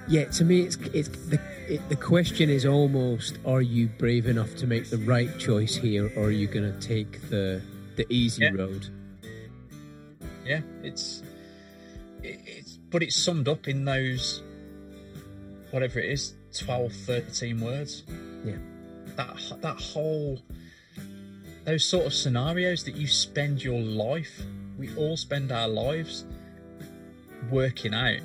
yeah. 0.08 0.26
To 0.26 0.44
me, 0.44 0.62
it's 0.62 0.78
it's 0.94 1.10
the 1.10 1.40
it, 1.68 1.88
the 1.90 1.96
question 1.96 2.50
is 2.50 2.66
almost: 2.66 3.38
Are 3.46 3.62
you 3.62 3.88
brave 4.00 4.26
enough 4.26 4.56
to 4.58 4.68
make 4.68 4.90
the 4.90 4.98
right 4.98 5.30
choice 5.38 5.76
here, 5.76 6.12
or 6.18 6.24
are 6.26 6.32
you 6.32 6.48
going 6.48 6.72
to 6.74 6.80
take 6.80 7.22
the 7.30 7.62
the 7.98 8.06
easy 8.12 8.44
Yeah. 8.46 8.52
road? 8.56 8.88
Yeah, 10.46 10.62
it's 10.82 11.22
it, 12.24 12.40
it's 12.46 12.78
but 12.90 13.04
it's 13.04 13.16
summed 13.16 13.48
up 13.48 13.68
in 13.68 13.86
those 13.86 14.42
whatever 15.72 16.00
it 16.00 16.12
is 16.12 16.34
12 16.58 16.92
13 16.92 17.62
words. 17.62 18.04
Yeah. 18.44 18.56
that 19.16 19.38
that 19.62 19.80
whole 19.80 20.40
those 21.66 21.86
sort 21.86 22.06
of 22.06 22.14
scenarios 22.14 22.84
that 22.86 22.96
you 22.96 23.08
spend 23.08 23.64
your 23.64 23.80
life 23.82 24.42
we 24.78 24.96
all 24.96 25.18
spend 25.18 25.52
our 25.52 25.68
lives 25.68 26.26
working 27.52 27.94
out 27.94 28.20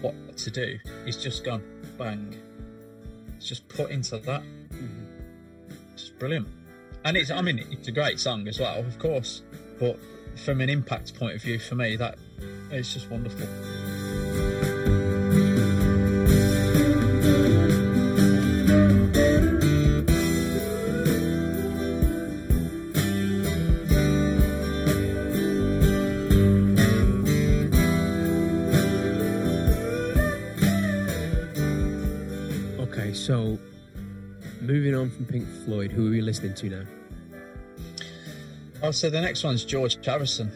what 0.00 0.14
to 0.36 0.50
do. 0.50 0.78
It's 1.06 1.16
just 1.16 1.44
gone 1.44 1.62
bang. 1.98 2.36
It's 3.36 3.48
just 3.48 3.68
put 3.68 3.90
into 3.90 4.18
that. 4.18 4.42
Mm-hmm. 4.42 5.72
It's 5.94 6.10
brilliant. 6.10 6.46
And 7.04 7.16
it's 7.16 7.30
i 7.30 7.40
mean 7.40 7.58
it's 7.70 7.88
a 7.88 7.92
great 7.92 8.18
song 8.20 8.48
as 8.48 8.58
well 8.58 8.80
of 8.80 8.98
course 8.98 9.42
but 9.78 9.98
from 10.44 10.60
an 10.60 10.68
impact 10.68 11.14
point 11.14 11.34
of 11.36 11.42
view 11.42 11.58
for 11.58 11.74
me 11.74 11.96
that 11.96 12.18
it's 12.70 12.92
just 12.94 13.10
wonderful 13.10 13.46
Okay, 32.80 33.12
so 33.12 33.58
moving 34.60 34.94
on 34.94 35.10
from 35.10 35.26
Pink 35.26 35.46
Floyd, 35.64 35.90
who 35.92 36.08
are 36.08 36.10
we 36.10 36.20
listening 36.20 36.54
to 36.54 36.68
now? 36.68 36.82
oh 38.80 38.92
so 38.92 39.10
the 39.10 39.20
next 39.20 39.42
one's 39.42 39.64
george 39.64 39.98
harrison 40.06 40.48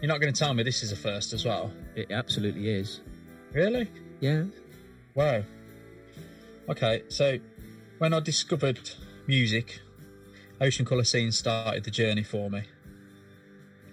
you're 0.00 0.08
not 0.08 0.20
going 0.20 0.32
to 0.32 0.38
tell 0.38 0.54
me 0.54 0.62
this 0.62 0.82
is 0.82 0.92
a 0.92 0.96
first 0.96 1.32
as 1.32 1.44
well 1.44 1.72
It 1.94 2.10
absolutely 2.10 2.68
is. 2.70 3.00
really 3.52 3.88
Yeah. 4.20 4.44
Wow. 5.14 5.42
Okay, 6.68 7.02
so 7.08 7.38
when 7.98 8.14
I 8.14 8.20
discovered 8.20 8.78
music 9.26 9.80
Ocean 10.60 10.84
Colour 10.84 11.04
Scene 11.04 11.32
started 11.32 11.84
the 11.84 11.90
journey 11.90 12.22
for 12.22 12.50
me, 12.50 12.62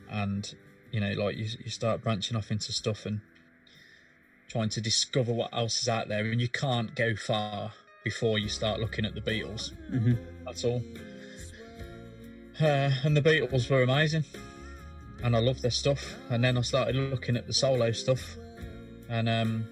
and 0.10 0.54
you 0.92 1.00
know, 1.00 1.14
like 1.14 1.38
you, 1.38 1.48
you 1.64 1.72
start 1.72 2.04
branching 2.04 2.36
off 2.36 2.52
into 2.52 2.74
stuff 2.74 3.06
and 3.06 3.22
trying 4.50 4.70
to 4.70 4.82
discover 4.82 5.32
what 5.32 5.54
else 5.54 5.82
is 5.82 5.88
out 5.88 6.10
there, 6.10 6.26
and 6.26 6.42
you 6.42 6.50
can't 6.50 6.94
go 6.94 7.16
far 7.16 7.72
before 8.04 8.38
you 8.38 8.50
start 8.50 8.80
looking 8.80 9.06
at 9.06 9.16
the 9.16 9.22
Beatles. 9.22 9.72
Mm-hmm. 9.92 10.14
That's 10.46 10.66
all. 10.66 10.84
Uh, 12.60 12.92
and 13.04 13.16
the 13.16 13.22
Beatles 13.22 13.70
were 13.70 13.84
amazing, 13.84 14.26
and 15.24 15.36
I 15.36 15.40
loved 15.40 15.62
their 15.62 15.72
stuff. 15.72 16.16
And 16.30 16.44
then 16.44 16.58
I 16.58 16.62
started 16.62 16.96
looking 16.96 17.36
at 17.38 17.48
the 17.48 17.54
solo 17.54 17.92
stuff, 17.92 18.38
and 19.10 19.28
um, 19.30 19.66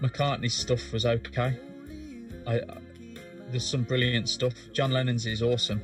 McCartney's 0.00 0.54
stuff 0.54 0.92
was 0.92 1.06
okay. 1.06 1.58
I, 2.46 2.54
I, 2.56 2.62
there's 3.50 3.68
some 3.68 3.82
brilliant 3.82 4.28
stuff. 4.28 4.54
John 4.72 4.90
Lennon's 4.90 5.26
is 5.26 5.42
awesome, 5.42 5.82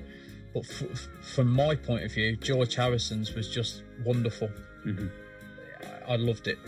but 0.52 0.64
f- 0.64 0.82
f- 0.90 1.08
from 1.22 1.48
my 1.50 1.74
point 1.74 2.04
of 2.04 2.12
view, 2.12 2.36
George 2.36 2.74
Harrison's 2.74 3.34
was 3.34 3.48
just 3.48 3.82
wonderful. 4.04 4.50
I, 4.86 6.12
I 6.12 6.16
loved 6.16 6.48
it, 6.48 6.58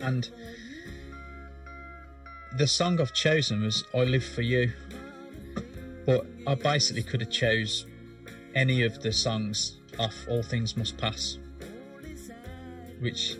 and 0.00 0.28
the 2.56 2.66
song 2.66 3.00
I've 3.00 3.12
chosen 3.12 3.62
was 3.62 3.84
"I 3.94 4.04
Live 4.04 4.24
for 4.24 4.42
You," 4.42 4.72
but 6.06 6.26
I 6.46 6.54
basically 6.54 7.02
could 7.02 7.20
have 7.20 7.30
chose 7.30 7.86
any 8.54 8.82
of 8.82 9.02
the 9.02 9.12
songs 9.12 9.76
off 9.98 10.26
"All 10.28 10.42
Things 10.42 10.76
Must 10.76 10.96
Pass," 10.96 11.38
which 13.00 13.36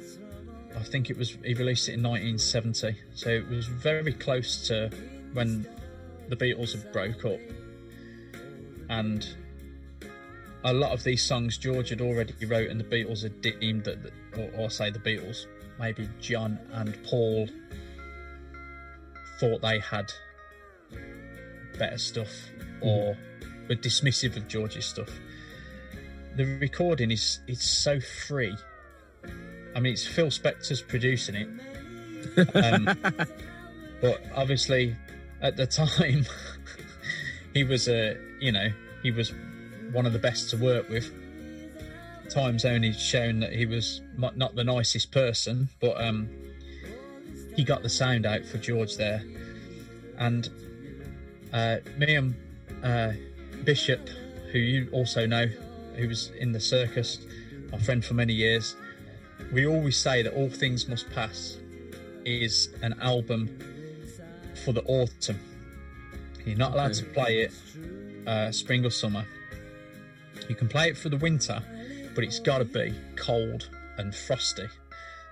I 0.76 0.82
think 0.82 1.10
it 1.10 1.16
was 1.16 1.36
he 1.44 1.54
released 1.54 1.88
it 1.88 1.94
in 1.94 2.02
1970, 2.02 2.96
so 3.14 3.30
it 3.30 3.48
was 3.48 3.66
very 3.66 4.12
close 4.12 4.66
to 4.68 4.90
when 5.32 5.66
the 6.28 6.36
Beatles 6.36 6.72
had 6.72 6.92
broke 6.92 7.24
up, 7.24 7.40
and 8.88 9.26
a 10.64 10.72
lot 10.72 10.92
of 10.92 11.04
these 11.04 11.22
songs 11.22 11.58
George 11.58 11.90
had 11.90 12.00
already 12.00 12.34
wrote, 12.46 12.68
and 12.68 12.80
the 12.80 12.84
Beatles 12.84 13.22
had 13.22 13.40
deemed 13.40 13.84
that, 13.84 13.98
or, 14.36 14.50
or 14.56 14.70
say 14.70 14.90
the 14.90 14.98
Beatles, 14.98 15.46
maybe 15.78 16.08
John 16.20 16.58
and 16.72 16.96
Paul 17.04 17.48
thought 19.38 19.60
they 19.60 19.78
had 19.78 20.12
better 21.78 21.98
stuff 21.98 22.32
or 22.80 23.16
were 23.68 23.74
dismissive 23.76 24.36
of 24.36 24.48
George's 24.48 24.86
stuff. 24.86 25.10
The 26.36 26.44
recording 26.60 27.10
is 27.12 27.40
it's 27.46 27.66
so 27.66 27.98
free. 27.98 28.54
I 29.74 29.80
mean, 29.80 29.94
it's 29.94 30.06
Phil 30.06 30.26
Spector's 30.26 30.82
producing 30.82 31.34
it, 31.34 31.48
um, 32.54 32.84
but 34.02 34.22
obviously 34.34 34.94
at 35.40 35.56
the 35.56 35.66
time 35.66 36.26
he 37.54 37.64
was 37.64 37.88
a 37.88 38.18
you 38.38 38.52
know 38.52 38.68
he 39.02 39.12
was 39.12 39.32
one 39.92 40.04
of 40.04 40.12
the 40.12 40.18
best 40.18 40.50
to 40.50 40.58
work 40.58 40.90
with. 40.90 41.10
Time's 42.28 42.66
only 42.66 42.92
shown 42.92 43.40
that 43.40 43.54
he 43.54 43.64
was 43.64 44.02
not 44.18 44.54
the 44.54 44.64
nicest 44.64 45.12
person, 45.12 45.70
but 45.80 45.98
um, 45.98 46.28
he 47.54 47.64
got 47.64 47.82
the 47.82 47.88
sound 47.88 48.26
out 48.26 48.44
for 48.44 48.58
George 48.58 48.98
there, 48.98 49.24
and 50.18 50.50
uh, 51.54 51.76
me 51.96 52.14
and 52.14 52.34
uh, 52.82 53.12
Bishop, 53.64 54.06
who 54.52 54.58
you 54.58 54.90
also 54.92 55.24
know, 55.24 55.48
who 55.96 56.08
was 56.08 56.30
in 56.38 56.52
the 56.52 56.60
circus, 56.60 57.18
my 57.72 57.78
friend 57.78 58.04
for 58.04 58.14
many 58.14 58.32
years, 58.32 58.76
we 59.52 59.66
always 59.66 59.96
say 59.96 60.22
that 60.22 60.34
All 60.34 60.48
Things 60.48 60.88
Must 60.88 61.08
Pass 61.10 61.58
is 62.24 62.70
an 62.82 62.94
album 63.00 63.58
for 64.64 64.72
the 64.72 64.82
autumn. 64.84 65.38
You're 66.44 66.56
not 66.56 66.72
allowed 66.72 66.94
to 66.94 67.04
play 67.04 67.42
it 67.42 67.52
uh, 68.26 68.50
spring 68.52 68.84
or 68.84 68.90
summer. 68.90 69.24
You 70.48 70.54
can 70.54 70.68
play 70.68 70.88
it 70.88 70.96
for 70.96 71.08
the 71.08 71.16
winter, 71.16 71.62
but 72.14 72.24
it's 72.24 72.38
got 72.38 72.58
to 72.58 72.64
be 72.64 72.94
cold 73.16 73.68
and 73.98 74.14
frosty. 74.14 74.68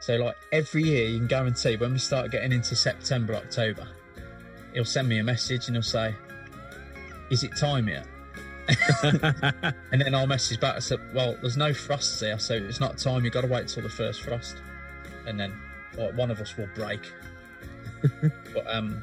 So, 0.00 0.16
like 0.16 0.36
every 0.52 0.82
year, 0.82 1.08
you 1.08 1.18
can 1.18 1.28
guarantee 1.28 1.76
when 1.76 1.92
we 1.92 1.98
start 1.98 2.30
getting 2.30 2.52
into 2.52 2.76
September, 2.76 3.34
October, 3.34 3.88
he'll 4.74 4.84
send 4.84 5.08
me 5.08 5.18
a 5.18 5.24
message 5.24 5.66
and 5.66 5.76
he'll 5.76 5.82
say, 5.82 6.14
Is 7.30 7.42
it 7.42 7.56
time 7.56 7.88
yet? 7.88 8.06
and 9.02 10.00
then 10.00 10.14
I'll 10.14 10.26
message 10.26 10.58
back. 10.60 10.76
I 10.76 10.78
said, 10.78 11.00
Well, 11.12 11.36
there's 11.40 11.56
no 11.56 11.74
frost 11.74 12.20
here, 12.20 12.38
so 12.38 12.54
it's 12.54 12.80
not 12.80 12.98
time. 12.98 13.24
You've 13.24 13.34
got 13.34 13.42
to 13.42 13.46
wait 13.46 13.68
till 13.68 13.82
the 13.82 13.88
first 13.88 14.22
frost. 14.22 14.56
And 15.26 15.38
then 15.38 15.52
like, 15.96 16.16
one 16.16 16.30
of 16.30 16.40
us 16.40 16.56
will 16.56 16.68
break. 16.74 17.12
but 18.54 18.66
um, 18.66 19.02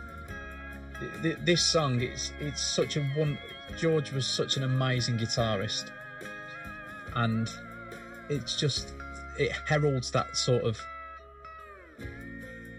th- 1.00 1.12
th- 1.22 1.38
this 1.44 1.66
song, 1.66 2.02
it's 2.02 2.34
it's 2.40 2.62
such 2.62 2.98
a 2.98 3.04
one. 3.16 3.38
George 3.78 4.12
was 4.12 4.26
such 4.28 4.58
an 4.58 4.64
amazing 4.64 5.18
guitarist, 5.18 5.92
and 7.16 7.50
it's 8.30 8.60
just 8.60 8.94
it 9.38 9.52
heralds 9.68 10.12
that 10.12 10.36
sort 10.36 10.64
of. 10.64 10.80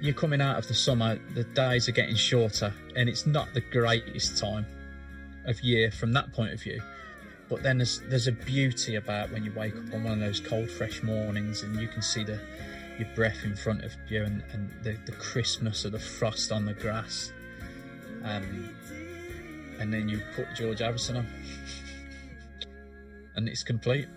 You're 0.01 0.15
coming 0.15 0.41
out 0.41 0.59
of 0.59 0.67
the 0.67 0.75
summer, 0.75 1.17
the 1.35 1.45
days 1.45 1.89
are 1.89 1.93
getting 1.93 2.17
shorter, 2.17 2.75
and 2.97 3.09
it's 3.09 3.25
not 3.25 3.55
the 3.55 3.61
greatest 3.61 4.37
time 4.37 4.67
of 5.45 5.61
year 5.61 5.91
from 5.91 6.13
that 6.13 6.33
point 6.33 6.53
of 6.53 6.61
view. 6.61 6.81
But 7.49 7.63
then 7.63 7.79
there's 7.79 8.01
there's 8.09 8.29
a 8.29 8.33
beauty 8.33 8.95
about 8.97 9.31
when 9.31 9.45
you 9.45 9.53
wake 9.53 9.77
up 9.77 9.93
on 9.93 10.05
one 10.05 10.15
of 10.15 10.21
those 10.21 10.41
cold, 10.41 10.71
fresh 10.71 11.03
mornings, 11.03 11.63
and 11.63 11.79
you 11.79 11.89
can 11.89 12.03
see 12.03 12.25
the 12.25 12.41
your 12.99 13.09
breath 13.15 13.45
in 13.45 13.57
front 13.57 13.85
of 13.85 13.95
you, 14.09 14.23
and, 14.23 14.43
and 14.53 14.71
the, 14.83 14.97
the 15.07 15.13
crispness 15.13 15.85
of 15.85 15.93
the 15.93 15.99
frost 15.99 16.53
on 16.53 16.67
the 16.67 16.75
grass. 16.75 17.33
Um, 18.23 18.71
and 19.79 19.93
then 19.93 20.09
you 20.09 20.23
put 20.35 20.47
George 20.55 20.79
Harrison 20.79 21.17
on, 21.17 21.27
and 23.37 23.49
it's 23.49 23.63
complete. 23.63 24.09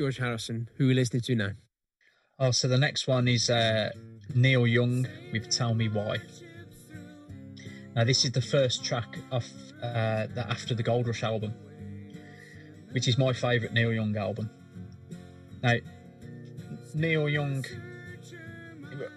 George 0.00 0.16
Harrison. 0.16 0.66
Who 0.78 0.84
are 0.84 0.88
we 0.88 0.94
listening 0.94 1.20
to 1.24 1.34
now? 1.34 1.50
Oh, 2.38 2.52
so 2.52 2.68
the 2.68 2.78
next 2.78 3.06
one 3.06 3.28
is 3.28 3.50
uh, 3.50 3.90
Neil 4.34 4.66
Young 4.66 5.06
with 5.30 5.50
"Tell 5.50 5.74
Me 5.74 5.90
Why." 5.90 6.16
Now, 7.94 8.04
this 8.04 8.24
is 8.24 8.32
the 8.32 8.40
first 8.40 8.82
track 8.82 9.18
of 9.30 9.44
uh, 9.82 10.26
the 10.34 10.46
After 10.48 10.74
the 10.74 10.82
Gold 10.82 11.06
Rush 11.06 11.22
album, 11.22 11.52
which 12.92 13.08
is 13.08 13.18
my 13.18 13.34
favourite 13.34 13.74
Neil 13.74 13.92
Young 13.92 14.16
album. 14.16 14.48
Now, 15.62 15.74
Neil 16.94 17.28
Young, 17.28 17.66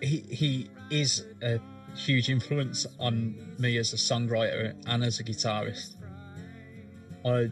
he 0.01 0.17
he 0.29 0.69
is 0.89 1.25
a 1.41 1.61
huge 1.95 2.29
influence 2.29 2.85
on 2.99 3.55
me 3.57 3.77
as 3.77 3.93
a 3.93 3.95
songwriter 3.95 4.75
and 4.85 5.01
as 5.01 5.21
a 5.21 5.23
guitarist. 5.23 5.95
I, 7.23 7.51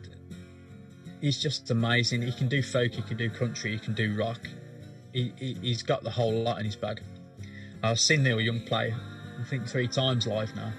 he's 1.22 1.40
just 1.40 1.70
amazing. 1.72 2.24
He 2.24 2.32
can 2.32 2.50
do 2.50 2.62
folk, 2.62 2.92
he 2.94 3.02
can 3.02 3.16
do 3.16 3.30
country, 3.30 3.72
he 3.72 3.80
can 3.80 3.94
do 3.94 4.16
rock. 4.18 4.40
He, 5.14 5.32
he 5.38 5.54
he's 5.62 5.84
got 5.84 6.04
the 6.04 6.10
whole 6.10 6.34
lot 6.34 6.60
in 6.60 6.66
his 6.66 6.76
bag. 6.76 7.02
I've 7.84 8.00
seen 8.00 8.24
Neil 8.24 8.42
Young 8.42 8.62
play, 8.62 8.94
I 9.40 9.44
think 9.46 9.68
three 9.68 9.88
times 9.88 10.28
live 10.28 10.56
now, 10.56 10.72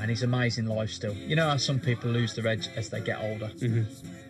and 0.00 0.08
he's 0.08 0.22
amazing 0.22 0.66
live 0.66 0.90
still. 0.90 1.14
You 1.14 1.36
know 1.36 1.48
how 1.48 1.56
some 1.56 1.80
people 1.80 2.10
lose 2.10 2.34
their 2.34 2.46
edge 2.46 2.68
as 2.76 2.88
they 2.88 3.00
get 3.00 3.20
older, 3.20 3.50
mm-hmm. 3.56 3.82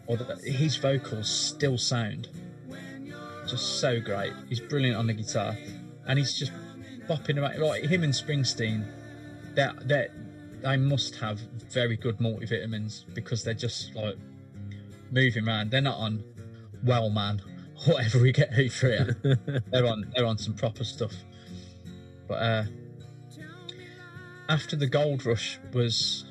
or 0.06 0.16
that 0.16 0.40
his 0.40 0.76
vocals 0.76 1.28
still 1.28 1.78
sound 1.78 2.28
just 3.46 3.80
so 3.80 4.00
great. 4.00 4.32
He's 4.48 4.60
brilliant 4.60 4.96
on 4.96 5.06
the 5.06 5.14
guitar, 5.14 5.56
and 6.06 6.18
he's 6.18 6.38
just 6.38 6.52
bopping 7.08 7.40
around. 7.40 7.60
Like 7.60 7.84
him 7.84 8.02
and 8.02 8.12
Springsteen, 8.12 8.86
that 9.54 9.88
that 9.88 10.10
they 10.62 10.76
must 10.76 11.16
have 11.16 11.40
very 11.70 11.96
good 11.96 12.18
multivitamins 12.18 13.04
because 13.14 13.44
they're 13.44 13.52
just 13.52 13.94
like 13.94 14.16
moving 15.10 15.46
around. 15.46 15.70
They're 15.70 15.80
not 15.80 15.98
on 15.98 16.22
Wellman, 16.84 17.42
whatever 17.86 18.20
we 18.20 18.32
get 18.32 18.54
for 18.54 18.88
here. 18.88 19.16
they're 19.70 19.86
on 19.86 20.12
they're 20.14 20.26
on 20.26 20.38
some 20.38 20.54
proper 20.54 20.84
stuff. 20.84 21.14
But 22.28 22.34
uh 22.34 22.64
after 24.48 24.76
the 24.76 24.86
gold 24.86 25.24
rush 25.24 25.58
was 25.72 26.26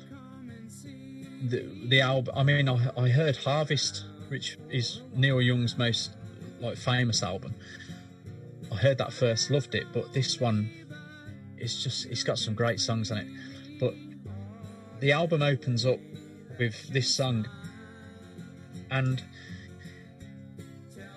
the 1.42 1.66
the 1.88 2.00
album 2.00 2.34
I 2.36 2.42
mean 2.42 2.68
I, 2.68 2.90
I 2.96 3.08
heard 3.08 3.36
Harvest, 3.36 4.04
which 4.28 4.58
is 4.70 5.02
Neil 5.14 5.40
Young's 5.40 5.76
most 5.76 6.12
like 6.60 6.76
famous 6.76 7.22
album. 7.22 7.54
I 8.72 8.76
heard 8.76 8.98
that 8.98 9.12
first, 9.12 9.50
loved 9.50 9.74
it, 9.74 9.86
but 9.92 10.12
this 10.12 10.40
one, 10.40 10.70
it's 11.56 11.82
just 11.82 12.06
it's 12.06 12.24
got 12.24 12.38
some 12.38 12.54
great 12.54 12.80
songs 12.80 13.12
on 13.12 13.18
it. 13.18 13.26
But 13.78 13.94
the 15.00 15.12
album 15.12 15.42
opens 15.42 15.84
up 15.84 15.98
with 16.58 16.88
this 16.88 17.08
song, 17.14 17.46
and 18.94 19.24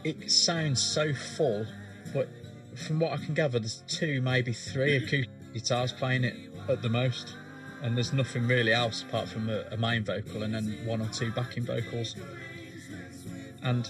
it 0.03 0.31
sounds 0.31 0.81
so 0.81 1.13
full, 1.13 1.67
but 2.11 2.27
from 2.75 2.99
what 2.99 3.11
I 3.11 3.17
can 3.17 3.35
gather, 3.35 3.59
there's 3.59 3.83
two, 3.87 4.19
maybe 4.19 4.51
three 4.51 4.95
acoustic 4.95 5.29
guitars 5.53 5.93
playing 5.93 6.23
it 6.23 6.35
at 6.67 6.81
the 6.81 6.89
most, 6.89 7.35
and 7.83 7.95
there's 7.95 8.13
nothing 8.13 8.47
really 8.47 8.73
else 8.73 9.03
apart 9.03 9.29
from 9.29 9.49
a, 9.49 9.63
a 9.71 9.77
main 9.77 10.03
vocal 10.03 10.41
and 10.41 10.55
then 10.55 10.75
one 10.85 11.01
or 11.01 11.07
two 11.09 11.31
backing 11.31 11.65
vocals. 11.65 12.15
And 13.61 13.89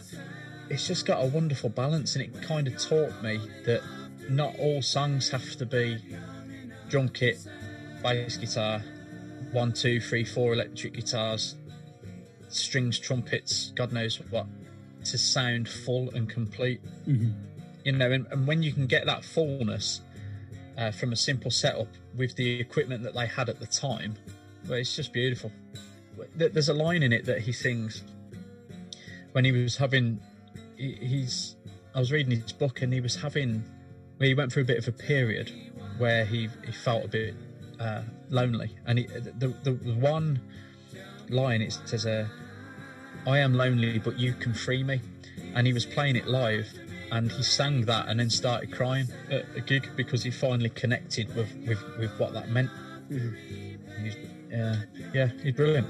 it's 0.69 0.85
just 0.85 1.05
got 1.05 1.23
a 1.23 1.25
wonderful 1.25 1.69
balance, 1.69 2.17
and 2.17 2.25
it 2.25 2.41
kind 2.41 2.67
of 2.67 2.77
taught 2.77 3.23
me 3.23 3.39
that 3.65 3.81
not 4.29 4.53
all 4.59 4.81
songs 4.81 5.29
have 5.29 5.55
to 5.55 5.65
be 5.65 5.97
drum 6.89 7.07
kit, 7.07 7.37
bass 8.03 8.35
guitar, 8.35 8.83
one, 9.53 9.71
two, 9.71 10.01
three, 10.01 10.25
four 10.25 10.51
electric 10.51 10.93
guitars, 10.93 11.55
strings, 12.49 12.99
trumpets, 12.99 13.71
God 13.75 13.91
knows 13.91 14.19
what, 14.29 14.47
to 15.05 15.17
sound 15.17 15.67
full 15.69 16.09
and 16.11 16.29
complete. 16.29 16.81
You 17.05 17.91
know, 17.93 18.11
and, 18.11 18.27
and 18.31 18.45
when 18.47 18.63
you 18.63 18.73
can 18.73 18.85
get 18.87 19.05
that 19.05 19.23
fullness 19.23 20.01
uh, 20.77 20.91
from 20.91 21.13
a 21.13 21.15
simple 21.15 21.51
setup 21.51 21.87
with 22.15 22.35
the 22.35 22.59
equipment 22.59 23.03
that 23.03 23.13
they 23.13 23.27
had 23.27 23.49
at 23.49 23.59
the 23.59 23.67
time, 23.67 24.15
well, 24.67 24.77
it's 24.77 24.95
just 24.95 25.13
beautiful. 25.13 25.51
There's 26.35 26.69
a 26.69 26.73
line 26.73 27.03
in 27.03 27.13
it 27.13 27.25
that 27.25 27.41
he 27.41 27.51
sings 27.51 28.03
when 29.31 29.45
he 29.45 29.51
was 29.51 29.77
having. 29.77 30.19
he- 30.75 30.97
He's. 31.01 31.55
I 31.95 31.99
was 31.99 32.11
reading 32.11 32.39
his 32.39 32.51
book 32.51 32.81
and 32.81 32.91
he 32.93 33.01
was 33.01 33.15
having. 33.15 33.63
Well, 34.19 34.27
he 34.27 34.33
went 34.33 34.51
through 34.51 34.63
a 34.63 34.65
bit 34.65 34.77
of 34.79 34.87
a 34.87 34.91
period 34.91 35.51
where 35.97 36.25
he 36.25 36.49
he 36.65 36.71
felt 36.71 37.05
a 37.05 37.07
bit 37.07 37.35
uh, 37.79 38.01
lonely, 38.29 38.75
and 38.85 38.99
he, 38.99 39.05
the, 39.05 39.53
the 39.63 39.71
the 39.73 39.93
one 39.93 40.41
line 41.29 41.61
it 41.61 41.77
says, 41.85 42.05
uh, 42.05 42.27
"I 43.25 43.39
am 43.39 43.53
lonely, 43.53 43.99
but 43.99 44.17
you 44.19 44.33
can 44.33 44.53
free 44.53 44.83
me," 44.83 45.01
and 45.55 45.67
he 45.67 45.73
was 45.73 45.85
playing 45.85 46.15
it 46.15 46.27
live, 46.27 46.67
and 47.11 47.31
he 47.31 47.43
sang 47.43 47.85
that 47.85 48.07
and 48.09 48.19
then 48.19 48.29
started 48.29 48.71
crying 48.71 49.07
at 49.29 49.45
a 49.55 49.61
gig 49.61 49.89
because 49.95 50.23
he 50.23 50.31
finally 50.31 50.69
connected 50.69 51.33
with 51.35 51.53
with, 51.67 51.83
with 51.97 52.11
what 52.19 52.33
that 52.33 52.49
meant. 52.49 52.69
He's, 53.09 54.15
uh, 54.53 54.77
yeah, 55.13 55.29
he's 55.43 55.53
brilliant. 55.53 55.87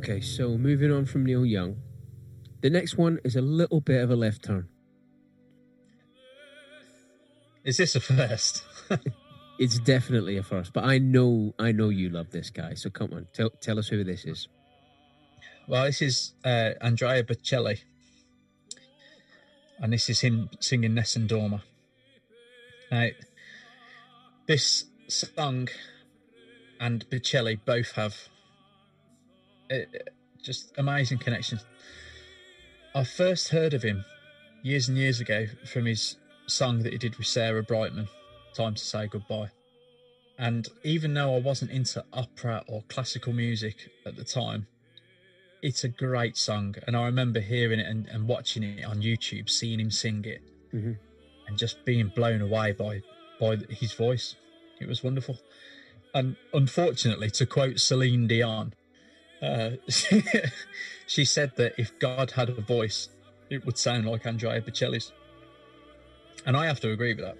Okay, 0.00 0.22
so 0.22 0.56
moving 0.56 0.90
on 0.90 1.04
from 1.04 1.26
Neil 1.26 1.44
Young. 1.44 1.76
The 2.62 2.70
next 2.70 2.96
one 2.96 3.18
is 3.22 3.36
a 3.36 3.42
little 3.42 3.82
bit 3.82 4.02
of 4.02 4.10
a 4.10 4.16
left 4.16 4.42
turn. 4.42 4.66
Is 7.64 7.76
this 7.76 7.94
a 7.94 8.00
first? 8.00 8.64
It's 9.58 9.78
definitely 9.78 10.38
a 10.38 10.42
first, 10.42 10.72
but 10.72 10.84
I 10.84 10.96
know 10.96 11.52
I 11.58 11.70
know 11.72 11.90
you 11.90 12.08
love 12.08 12.30
this 12.30 12.48
guy. 12.48 12.72
So 12.72 12.88
come 12.88 13.12
on, 13.12 13.26
tell 13.34 13.50
tell 13.60 13.78
us 13.78 13.88
who 13.88 14.02
this 14.02 14.24
is. 14.24 14.48
Well, 15.68 15.84
this 15.84 16.00
is 16.00 16.32
uh, 16.42 16.70
Andrea 16.80 17.22
Bocelli, 17.22 17.80
and 19.78 19.92
this 19.92 20.08
is 20.08 20.22
him 20.22 20.48
singing 20.60 20.94
Nessun 20.94 21.28
Dorma. 21.28 21.60
Now, 22.90 23.08
this 24.46 24.86
song 25.08 25.68
and 26.80 27.04
Bocelli 27.10 27.60
both 27.62 27.92
have 27.92 28.30
uh, 29.70 29.76
just 30.42 30.72
amazing 30.78 31.18
connections. 31.18 31.64
I 32.94 33.04
first 33.04 33.48
heard 33.48 33.74
of 33.74 33.82
him 33.82 34.04
years 34.62 34.88
and 34.88 34.98
years 34.98 35.20
ago 35.20 35.46
from 35.64 35.86
his 35.86 36.16
song 36.46 36.82
that 36.82 36.92
he 36.92 36.98
did 36.98 37.16
with 37.16 37.26
Sarah 37.26 37.62
Brightman, 37.62 38.08
"Time 38.54 38.74
to 38.74 38.84
Say 38.84 39.06
Goodbye." 39.06 39.50
And 40.38 40.66
even 40.82 41.12
though 41.14 41.36
I 41.36 41.38
wasn't 41.40 41.70
into 41.70 42.04
opera 42.12 42.64
or 42.66 42.82
classical 42.88 43.32
music 43.32 43.90
at 44.06 44.16
the 44.16 44.24
time, 44.24 44.66
it's 45.62 45.84
a 45.84 45.88
great 45.88 46.38
song 46.38 46.74
and 46.86 46.96
i 46.96 47.04
remember 47.04 47.38
hearing 47.38 47.78
it 47.80 47.86
and, 47.86 48.06
and 48.06 48.26
watching 48.26 48.62
it 48.62 48.82
on 48.82 49.02
youtube 49.02 49.50
seeing 49.50 49.78
him 49.78 49.90
sing 49.90 50.24
it 50.24 50.40
Mhm. 50.72 50.96
and 51.46 51.58
just 51.58 51.84
being 51.84 52.08
blown 52.08 52.40
away 52.40 52.72
by 52.72 53.02
by 53.38 53.56
his 53.68 53.92
voice 53.92 54.36
it 54.80 54.88
was 54.88 55.04
wonderful 55.04 55.38
and 56.14 56.36
unfortunately 56.54 57.28
to 57.32 57.44
quote 57.44 57.78
celine 57.78 58.26
dion 58.26 58.72
uh, 59.42 59.70
she 61.06 61.24
said 61.24 61.52
that 61.56 61.72
if 61.78 61.98
god 61.98 62.32
had 62.32 62.48
a 62.48 62.60
voice 62.60 63.08
it 63.48 63.64
would 63.64 63.78
sound 63.78 64.06
like 64.06 64.26
andrea 64.26 64.60
bocelli's 64.60 65.12
and 66.46 66.56
i 66.56 66.66
have 66.66 66.80
to 66.80 66.90
agree 66.90 67.14
with 67.14 67.24
that 67.24 67.36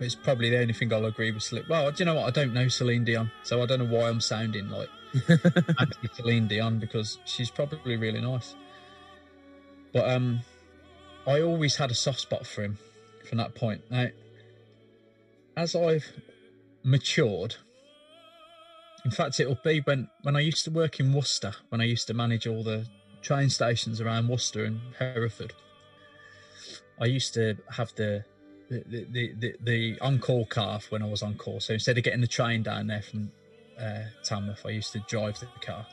it's 0.00 0.14
probably 0.14 0.50
the 0.50 0.60
only 0.60 0.72
thing 0.72 0.92
I'll 0.92 1.06
agree 1.06 1.30
with. 1.30 1.42
Celine. 1.42 1.64
Well, 1.68 1.90
do 1.90 2.02
you 2.02 2.04
know 2.04 2.14
what? 2.14 2.26
I 2.26 2.30
don't 2.30 2.52
know 2.52 2.68
Celine 2.68 3.04
Dion, 3.04 3.30
so 3.42 3.62
I 3.62 3.66
don't 3.66 3.80
know 3.80 3.96
why 3.96 4.08
I'm 4.08 4.20
sounding 4.20 4.68
like 4.68 4.88
Celine 6.14 6.46
Dion 6.46 6.78
because 6.78 7.18
she's 7.24 7.50
probably 7.50 7.96
really 7.96 8.20
nice. 8.20 8.54
But 9.92 10.08
um, 10.08 10.40
I 11.26 11.40
always 11.40 11.76
had 11.76 11.90
a 11.90 11.94
soft 11.94 12.20
spot 12.20 12.46
for 12.46 12.62
him 12.62 12.78
from 13.28 13.38
that 13.38 13.54
point. 13.54 13.82
Now, 13.90 14.08
as 15.56 15.74
I've 15.74 16.06
matured, 16.84 17.56
in 19.04 19.10
fact, 19.10 19.40
it'll 19.40 19.58
be 19.62 19.80
when 19.80 20.08
when 20.22 20.36
I 20.36 20.40
used 20.40 20.64
to 20.64 20.70
work 20.70 21.00
in 21.00 21.12
Worcester, 21.12 21.54
when 21.68 21.80
I 21.80 21.84
used 21.84 22.06
to 22.08 22.14
manage 22.14 22.46
all 22.46 22.62
the 22.62 22.86
train 23.22 23.50
stations 23.50 24.00
around 24.00 24.28
Worcester 24.28 24.64
and 24.64 24.80
Hereford. 24.98 25.52
I 27.00 27.06
used 27.06 27.34
to 27.34 27.56
have 27.70 27.94
the 27.94 28.24
the 28.68 29.06
the, 29.10 29.34
the, 29.38 29.54
the 29.62 30.00
on 30.00 30.18
call 30.18 30.46
car 30.46 30.80
when 30.90 31.02
I 31.02 31.06
was 31.06 31.22
on 31.22 31.34
call. 31.34 31.60
So 31.60 31.74
instead 31.74 31.98
of 31.98 32.04
getting 32.04 32.20
the 32.20 32.26
train 32.26 32.62
down 32.62 32.86
there 32.86 33.02
from 33.02 33.30
uh, 33.78 34.04
Tamworth, 34.24 34.66
I 34.66 34.70
used 34.70 34.92
to 34.92 35.00
drive 35.08 35.38
the 35.40 35.46
car. 35.60 35.86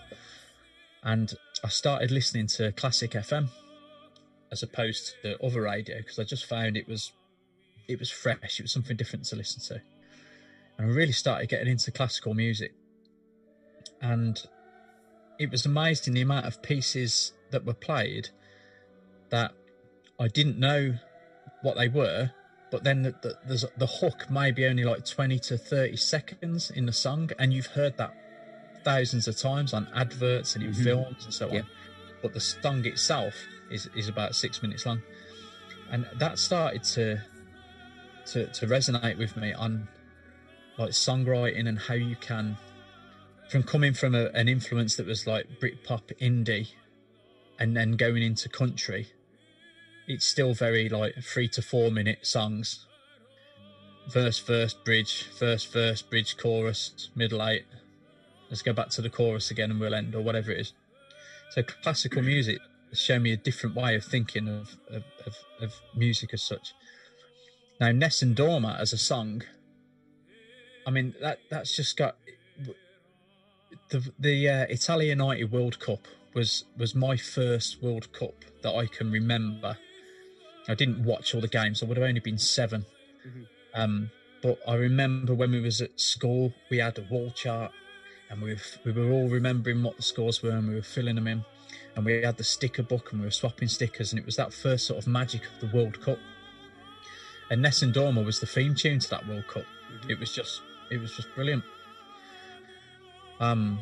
And 1.03 1.33
I 1.63 1.69
started 1.69 2.09
listening 2.09 2.47
to 2.47 2.71
classic 2.71 3.11
FM 3.11 3.49
as 4.51 4.63
opposed 4.63 5.07
to 5.07 5.13
the 5.23 5.45
other 5.45 5.61
radio 5.61 5.97
because 5.97 6.17
I 6.17 6.23
just 6.23 6.45
found 6.45 6.77
it 6.77 6.87
was 6.87 7.11
it 7.87 7.99
was 7.99 8.09
fresh. 8.09 8.59
It 8.59 8.63
was 8.63 8.71
something 8.71 8.97
different 8.97 9.25
to 9.25 9.35
listen 9.35 9.61
to. 9.75 9.81
And 10.77 10.91
I 10.91 10.93
really 10.93 11.11
started 11.11 11.49
getting 11.49 11.67
into 11.67 11.91
classical 11.91 12.33
music. 12.33 12.73
And 14.05 14.39
it 15.39 15.49
was 15.49 15.65
amazing 15.65 16.13
the 16.13 16.21
amount 16.21 16.45
of 16.45 16.61
pieces 16.61 17.33
that 17.49 17.65
were 17.65 17.73
played 17.73 18.29
that 19.29 19.51
I 20.19 20.27
didn't 20.27 20.59
know 20.59 20.93
what 21.63 21.75
they 21.75 21.87
were, 21.87 22.29
but 22.69 22.83
then 22.83 23.01
the, 23.01 23.15
the, 23.23 23.37
there's 23.47 23.65
the 23.77 23.87
hook 23.87 24.29
may 24.29 24.51
be 24.51 24.67
only 24.67 24.83
like 24.83 25.05
20 25.05 25.39
to 25.39 25.57
30 25.57 25.97
seconds 25.97 26.69
in 26.69 26.85
the 26.85 26.93
song, 26.93 27.31
and 27.39 27.51
you've 27.51 27.65
heard 27.67 27.97
that 27.97 28.13
thousands 28.83 29.27
of 29.27 29.35
times 29.35 29.73
on 29.73 29.87
adverts 29.95 30.55
and 30.55 30.63
in 30.63 30.71
mm-hmm. 30.71 30.83
films 30.83 31.25
and 31.25 31.33
so 31.33 31.49
on. 31.49 31.65
But 32.21 32.33
the 32.33 32.39
song 32.39 32.85
itself 32.85 33.33
is, 33.71 33.89
is 33.95 34.07
about 34.07 34.35
six 34.35 34.61
minutes 34.61 34.85
long. 34.85 35.01
And 35.91 36.07
that 36.19 36.37
started 36.37 36.83
to 36.83 37.21
to 38.27 38.47
to 38.47 38.65
resonate 38.65 39.17
with 39.17 39.37
me 39.37 39.53
on 39.53 39.87
like 40.77 40.91
songwriting 40.91 41.67
and 41.67 41.77
how 41.77 41.93
you 41.93 42.15
can 42.15 42.57
from 43.49 43.63
coming 43.63 43.93
from 43.93 44.15
a, 44.15 44.25
an 44.33 44.47
influence 44.47 44.95
that 44.95 45.05
was 45.05 45.27
like 45.27 45.59
Britpop 45.59 46.17
indie 46.19 46.71
and 47.59 47.75
then 47.75 47.93
going 47.93 48.21
into 48.21 48.49
country 48.49 49.07
it's 50.07 50.25
still 50.25 50.53
very 50.53 50.89
like 50.89 51.15
three 51.23 51.47
to 51.49 51.61
four 51.61 51.91
minute 51.91 52.25
songs. 52.25 52.85
Verse 54.07 54.39
verse 54.39 54.73
bridge 54.73 55.27
verse 55.39 55.65
verse 55.65 56.01
bridge 56.01 56.37
chorus 56.37 57.09
middle 57.15 57.45
eight. 57.47 57.65
Let's 58.49 58.61
go 58.61 58.73
back 58.73 58.89
to 58.91 59.01
the 59.01 59.09
chorus 59.09 59.49
again 59.49 59.71
and 59.71 59.79
we'll 59.79 59.95
end 59.95 60.13
or 60.13 60.21
whatever 60.21 60.51
it 60.51 60.59
is. 60.59 60.73
So 61.51 61.63
classical 61.63 62.21
music 62.21 62.59
has 62.89 62.99
shown 62.99 63.23
me 63.23 63.31
a 63.31 63.37
different 63.37 63.75
way 63.75 63.95
of 63.95 64.03
thinking 64.03 64.47
of 64.47 64.77
of, 64.89 65.03
of, 65.25 65.35
of 65.59 65.73
music 65.95 66.33
as 66.33 66.43
such. 66.43 66.73
Now 67.79 67.91
Nessun 67.91 68.35
Dorma 68.35 68.79
as 68.79 68.93
a 68.93 68.97
song 68.97 69.41
I 70.85 70.91
mean 70.91 71.15
that 71.19 71.39
that's 71.49 71.75
just 71.75 71.97
got 71.97 72.15
the 73.89 74.11
the 74.19 74.49
uh, 74.49 74.65
Italia 74.69 75.15
90 75.15 75.45
World 75.45 75.79
Cup 75.79 76.07
was 76.33 76.65
was 76.77 76.95
my 76.95 77.17
first 77.17 77.81
World 77.81 78.11
Cup 78.13 78.33
that 78.61 78.73
I 78.75 78.88
can 78.88 79.11
remember. 79.11 79.77
I 80.67 80.73
didn't 80.73 81.03
watch 81.03 81.36
all 81.36 81.41
the 81.41 81.47
games. 81.47 81.83
I 81.83 81.86
would 81.86 81.97
have 81.97 82.07
only 82.07 82.19
been 82.19 82.39
7 82.39 82.86
Um, 83.75 84.09
but 84.41 84.57
I 84.67 84.75
remember 84.75 85.33
when 85.33 85.51
we 85.51 85.59
was 85.59 85.81
at 85.81 85.99
school, 85.99 86.53
we 86.69 86.77
had 86.77 86.97
a 86.97 87.03
wall 87.09 87.31
chart, 87.31 87.71
and 88.29 88.41
we 88.41 88.53
were, 88.53 88.61
we 88.83 88.91
were 88.91 89.11
all 89.11 89.29
remembering 89.29 89.83
what 89.83 89.97
the 89.97 90.03
scores 90.03 90.41
were, 90.41 90.51
and 90.51 90.67
we 90.67 90.75
were 90.75 90.81
filling 90.81 91.15
them 91.15 91.27
in. 91.27 91.43
And 91.95 92.05
we 92.05 92.21
had 92.21 92.38
the 92.38 92.43
sticker 92.43 92.83
book, 92.83 93.11
and 93.11 93.21
we 93.21 93.27
were 93.27 93.31
swapping 93.31 93.67
stickers, 93.67 94.11
and 94.11 94.19
it 94.19 94.25
was 94.25 94.36
that 94.38 94.53
first 94.53 94.86
sort 94.88 94.99
of 94.99 95.07
magic 95.07 95.41
of 95.45 95.59
the 95.69 95.77
World 95.77 95.99
Cup. 96.01 96.19
and 97.51 97.61
Nessun 97.61 97.93
Dorma 97.93 98.25
was 98.25 98.39
the 98.39 98.47
theme 98.47 98.73
tune 98.75 98.99
to 98.99 99.09
that 99.09 99.27
World 99.27 99.47
Cup. 99.47 99.65
It 100.09 100.19
was 100.19 100.31
just, 100.33 100.61
it 100.89 100.99
was 100.99 101.15
just 101.15 101.33
brilliant. 101.36 101.63
Um, 103.39 103.79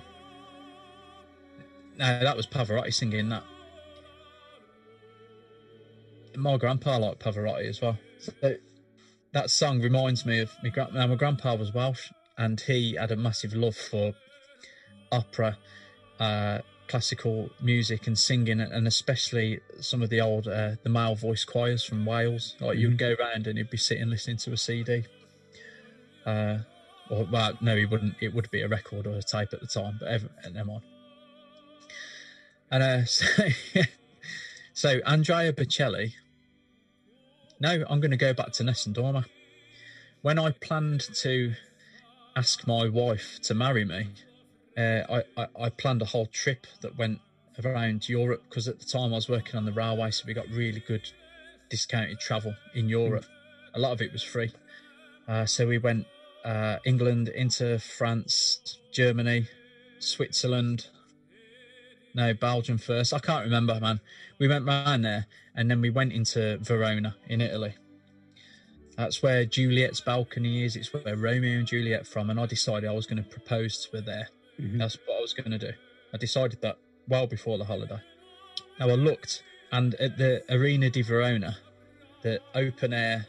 no, 1.98 2.20
that 2.20 2.36
was 2.36 2.48
Pavarotti 2.48 2.94
singing 2.94 3.30
that. 3.30 3.44
My 6.36 6.58
grandpa 6.58 6.98
liked 6.98 7.20
Pavarotti 7.20 7.70
as 7.70 7.82
well. 7.82 7.98
So 8.20 8.56
that 9.34 9.50
song 9.50 9.82
reminds 9.82 10.26
me 10.26 10.40
of 10.40 10.52
my, 10.64 10.70
gra- 10.70 10.90
now 10.94 11.08
my 11.08 11.16
grandpa 11.16 11.56
was 11.56 11.74
Welsh, 11.74 12.12
and 12.38 12.60
he 12.60 12.96
had 12.96 13.12
a 13.12 13.16
massive 13.16 13.54
love 13.54 13.76
for 13.76 14.14
opera, 15.12 15.58
uh, 16.20 16.60
classical 16.88 17.50
music, 17.62 18.08
and 18.08 18.18
singing, 18.18 18.60
and 18.60 18.88
especially 18.88 19.60
some 19.80 20.02
of 20.02 20.10
the 20.10 20.22
old 20.22 20.48
uh, 20.48 20.72
the 20.84 20.90
male 20.90 21.16
voice 21.16 21.46
choirs 21.46 21.84
from 21.84 22.06
Wales. 22.06 22.56
Like 22.60 22.78
you'd 22.78 22.98
go 22.98 23.16
around 23.20 23.46
and 23.46 23.58
he'd 23.58 23.70
be 23.70 23.78
sitting 23.78 24.10
listening 24.10 24.38
to 24.38 24.54
a 24.54 24.58
CD. 24.58 25.06
Uh, 26.26 26.60
or 27.14 27.26
well, 27.26 27.58
no, 27.62 27.76
he 27.76 27.86
wouldn't. 27.86 28.16
It 28.20 28.34
would 28.34 28.50
be 28.50 28.62
a 28.62 28.68
record 28.68 29.06
or 29.06 29.16
a 29.16 29.22
tape 29.22 29.54
at 29.54 29.62
the 29.62 29.68
time, 29.68 29.98
but 30.00 30.08
ever, 30.08 30.30
and 30.44 30.56
never 30.56 30.68
mind. 30.68 30.84
And 32.72 32.84
uh, 32.84 33.06
so, 33.06 33.26
so 34.74 35.00
Andrea 35.06 35.54
Bocelli. 35.54 36.14
No, 37.60 37.86
I'm 37.88 38.02
going 38.02 38.12
to 38.12 38.18
go 38.18 38.34
back 38.34 38.52
to 38.54 38.64
Nessun 38.64 38.94
Dorma. 38.94 39.26
When 40.22 40.40
I 40.40 40.52
planned 40.52 41.02
to 41.22 41.54
ask 42.36 42.68
my 42.68 42.90
wife 42.90 43.40
to 43.44 43.54
marry 43.54 43.86
me, 43.86 44.10
uh, 44.78 45.02
I, 45.10 45.24
I, 45.38 45.48
I 45.66 45.70
planned 45.70 46.02
a 46.02 46.06
whole 46.06 46.26
trip 46.26 46.66
that 46.82 46.98
went 46.98 47.20
around 47.64 48.10
Europe 48.10 48.44
because 48.50 48.68
at 48.68 48.80
the 48.80 48.86
time 48.86 49.14
I 49.14 49.16
was 49.16 49.30
working 49.30 49.56
on 49.56 49.66
the 49.66 49.72
railway, 49.72 50.12
so 50.12 50.26
we 50.28 50.34
got 50.34 50.50
really 50.50 50.84
good 50.86 51.10
discounted 51.70 52.20
travel 52.20 52.56
in 52.74 52.90
Europe. 52.90 53.26
A 53.76 53.80
lot 53.80 53.92
of 53.92 54.02
it 54.02 54.12
was 54.12 54.24
free. 54.24 54.52
Uh, 55.28 55.46
so 55.46 55.68
we 55.68 55.78
went 55.78 56.06
uh, 56.44 56.78
England 56.86 57.30
into 57.30 57.80
France, 57.80 58.80
Germany, 58.92 59.48
Switzerland. 60.00 60.88
No, 62.16 62.34
Belgium 62.34 62.78
first. 62.78 63.14
I 63.14 63.20
can't 63.20 63.44
remember, 63.44 63.80
man. 63.80 64.00
We 64.40 64.48
went 64.48 64.66
round 64.66 65.04
there 65.06 65.26
and 65.56 65.70
then 65.70 65.82
we 65.82 65.90
went 65.90 66.14
into 66.14 66.58
Verona 66.60 67.16
in 67.28 67.42
Italy. 67.42 67.76
That's 68.98 69.24
where 69.24 69.46
Juliet's 69.46 70.02
balcony 70.02 70.64
is. 70.64 70.76
It's 70.76 70.94
where 70.94 71.16
Romeo 71.16 71.58
and 71.58 71.68
Juliet 71.68 72.06
from. 72.06 72.30
And 72.30 72.40
I 72.40 72.46
decided 72.46 72.88
I 72.88 72.94
was 72.94 73.08
going 73.08 73.24
to 73.24 73.30
propose 73.30 73.86
to 73.86 73.98
her 73.98 74.02
there. 74.02 74.30
That's 74.60 74.98
what 75.06 75.18
I 75.18 75.22
was 75.22 75.34
going 75.34 75.50
to 75.52 75.58
do. 75.58 75.72
I 76.14 76.18
decided 76.18 76.62
that 76.62 76.78
well 77.08 77.26
before 77.26 77.58
the 77.58 77.66
holiday. 77.66 78.00
Now 78.80 78.90
I 78.90 78.94
looked, 78.94 79.44
and 79.72 79.96
at 79.96 80.18
the 80.18 80.44
Arena 80.50 80.90
di 80.90 81.02
Verona, 81.02 81.58
the 82.22 82.40
open 82.54 82.94
air, 82.94 83.26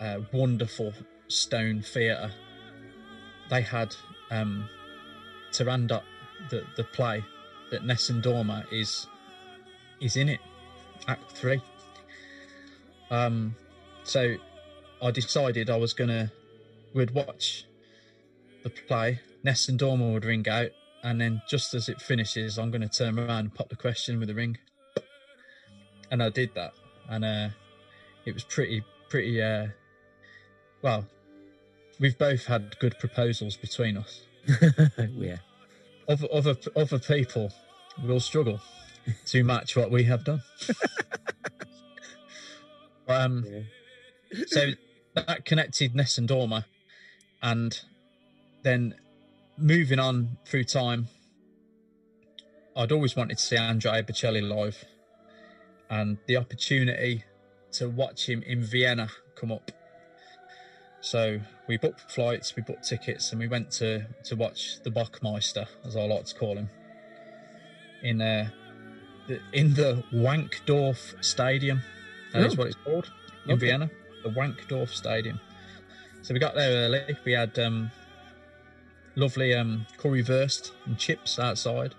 uh, 0.00 0.20
wonderful 0.32 0.94
stone 1.28 1.82
theatre, 1.82 2.32
they 3.50 3.62
had 3.62 3.94
um, 4.30 4.68
Turandot, 5.52 6.02
the 6.50 6.64
the 6.76 6.84
play 6.84 7.24
that 7.70 7.84
Nessun 7.84 8.22
Dorma 8.22 8.64
is 8.72 9.06
is 10.00 10.16
in 10.16 10.28
it, 10.28 10.40
Act 11.06 11.32
Three. 11.32 11.62
Um, 13.10 13.56
so 14.04 14.36
I 15.00 15.10
decided 15.10 15.70
I 15.70 15.76
was 15.76 15.92
gonna 15.92 16.32
would 16.94 17.12
watch 17.12 17.64
the 18.62 18.70
play. 18.70 19.20
Nessun 19.44 19.78
Dorma 19.78 20.12
would 20.12 20.24
ring 20.24 20.48
out, 20.48 20.70
and 21.02 21.20
then 21.20 21.42
just 21.48 21.74
as 21.74 21.88
it 21.88 22.00
finishes, 22.00 22.58
I'm 22.58 22.70
gonna 22.70 22.88
turn 22.88 23.18
around 23.18 23.30
and 23.30 23.54
pop 23.54 23.68
the 23.68 23.76
question 23.76 24.18
with 24.18 24.28
the 24.28 24.34
ring. 24.34 24.58
And 26.10 26.22
I 26.22 26.30
did 26.30 26.54
that, 26.54 26.72
and 27.08 27.24
uh, 27.24 27.48
it 28.24 28.34
was 28.34 28.44
pretty 28.44 28.82
pretty. 29.08 29.40
Uh, 29.42 29.68
well, 30.82 31.06
we've 31.98 32.18
both 32.18 32.46
had 32.46 32.78
good 32.78 32.98
proposals 32.98 33.56
between 33.56 33.96
us. 33.96 34.22
yeah. 35.12 35.38
Other 36.08 36.26
other 36.32 36.56
other 36.74 36.98
people 36.98 37.52
will 38.02 38.20
struggle 38.20 38.60
to 39.26 39.44
match 39.44 39.76
what 39.76 39.90
we 39.90 40.04
have 40.04 40.24
done. 40.24 40.42
um, 43.08 43.44
so 44.46 44.70
that 45.14 45.44
connected 45.44 45.94
Nessun 45.94 46.26
Dorma, 46.26 46.64
and 47.42 47.80
then 48.62 48.94
moving 49.56 49.98
on 49.98 50.38
through 50.46 50.64
time, 50.64 51.08
I'd 52.76 52.92
always 52.92 53.16
wanted 53.16 53.38
to 53.38 53.44
see 53.44 53.56
Andrea 53.56 54.02
Bocelli 54.02 54.46
live, 54.46 54.84
and 55.90 56.18
the 56.26 56.36
opportunity 56.36 57.24
to 57.72 57.88
watch 57.88 58.28
him 58.28 58.42
in 58.42 58.62
Vienna 58.62 59.08
come 59.34 59.52
up. 59.52 59.70
So 61.00 61.40
we 61.68 61.76
booked 61.76 62.10
flights, 62.10 62.56
we 62.56 62.62
booked 62.62 62.88
tickets, 62.88 63.30
and 63.32 63.40
we 63.40 63.46
went 63.48 63.70
to 63.72 64.04
to 64.24 64.36
watch 64.36 64.80
the 64.82 64.90
Bachmeister, 64.90 65.66
as 65.84 65.96
I 65.96 66.02
like 66.04 66.24
to 66.26 66.34
call 66.34 66.56
him, 66.56 66.68
in 68.02 68.20
uh, 68.20 68.50
the, 69.28 69.40
in 69.52 69.74
the 69.74 70.02
Wankdorf 70.12 71.22
Stadium. 71.24 71.82
That 72.32 72.42
is 72.46 72.54
Oh. 72.54 72.56
what 72.56 72.66
it's 72.68 72.76
called 72.84 73.10
in 73.44 73.50
Lovely. 73.52 73.68
Vienna, 73.68 73.90
the 74.22 74.30
Wankdorf 74.30 74.90
Stadium. 74.90 75.40
So 76.22 76.34
we 76.34 76.40
got 76.40 76.54
there 76.54 76.70
early. 76.84 77.16
We 77.24 77.32
had 77.32 77.56
um, 77.58 77.90
lovely 79.14 79.54
um, 79.54 79.86
currywurst 79.98 80.72
and 80.84 80.98
chips 80.98 81.38
outside. 81.38 81.94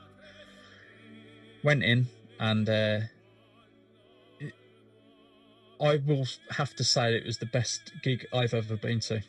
Went 1.63 1.83
in 1.83 2.07
and 2.39 2.67
uh, 2.69 2.99
I 5.81 5.95
will 5.97 6.27
have 6.51 6.75
to 6.75 6.83
say 6.83 7.15
it 7.15 7.25
was 7.25 7.37
the 7.37 7.45
best 7.45 7.93
gig 8.03 8.27
I've 8.33 8.53
ever 8.53 8.75
been 8.75 8.99
to. 9.01 9.21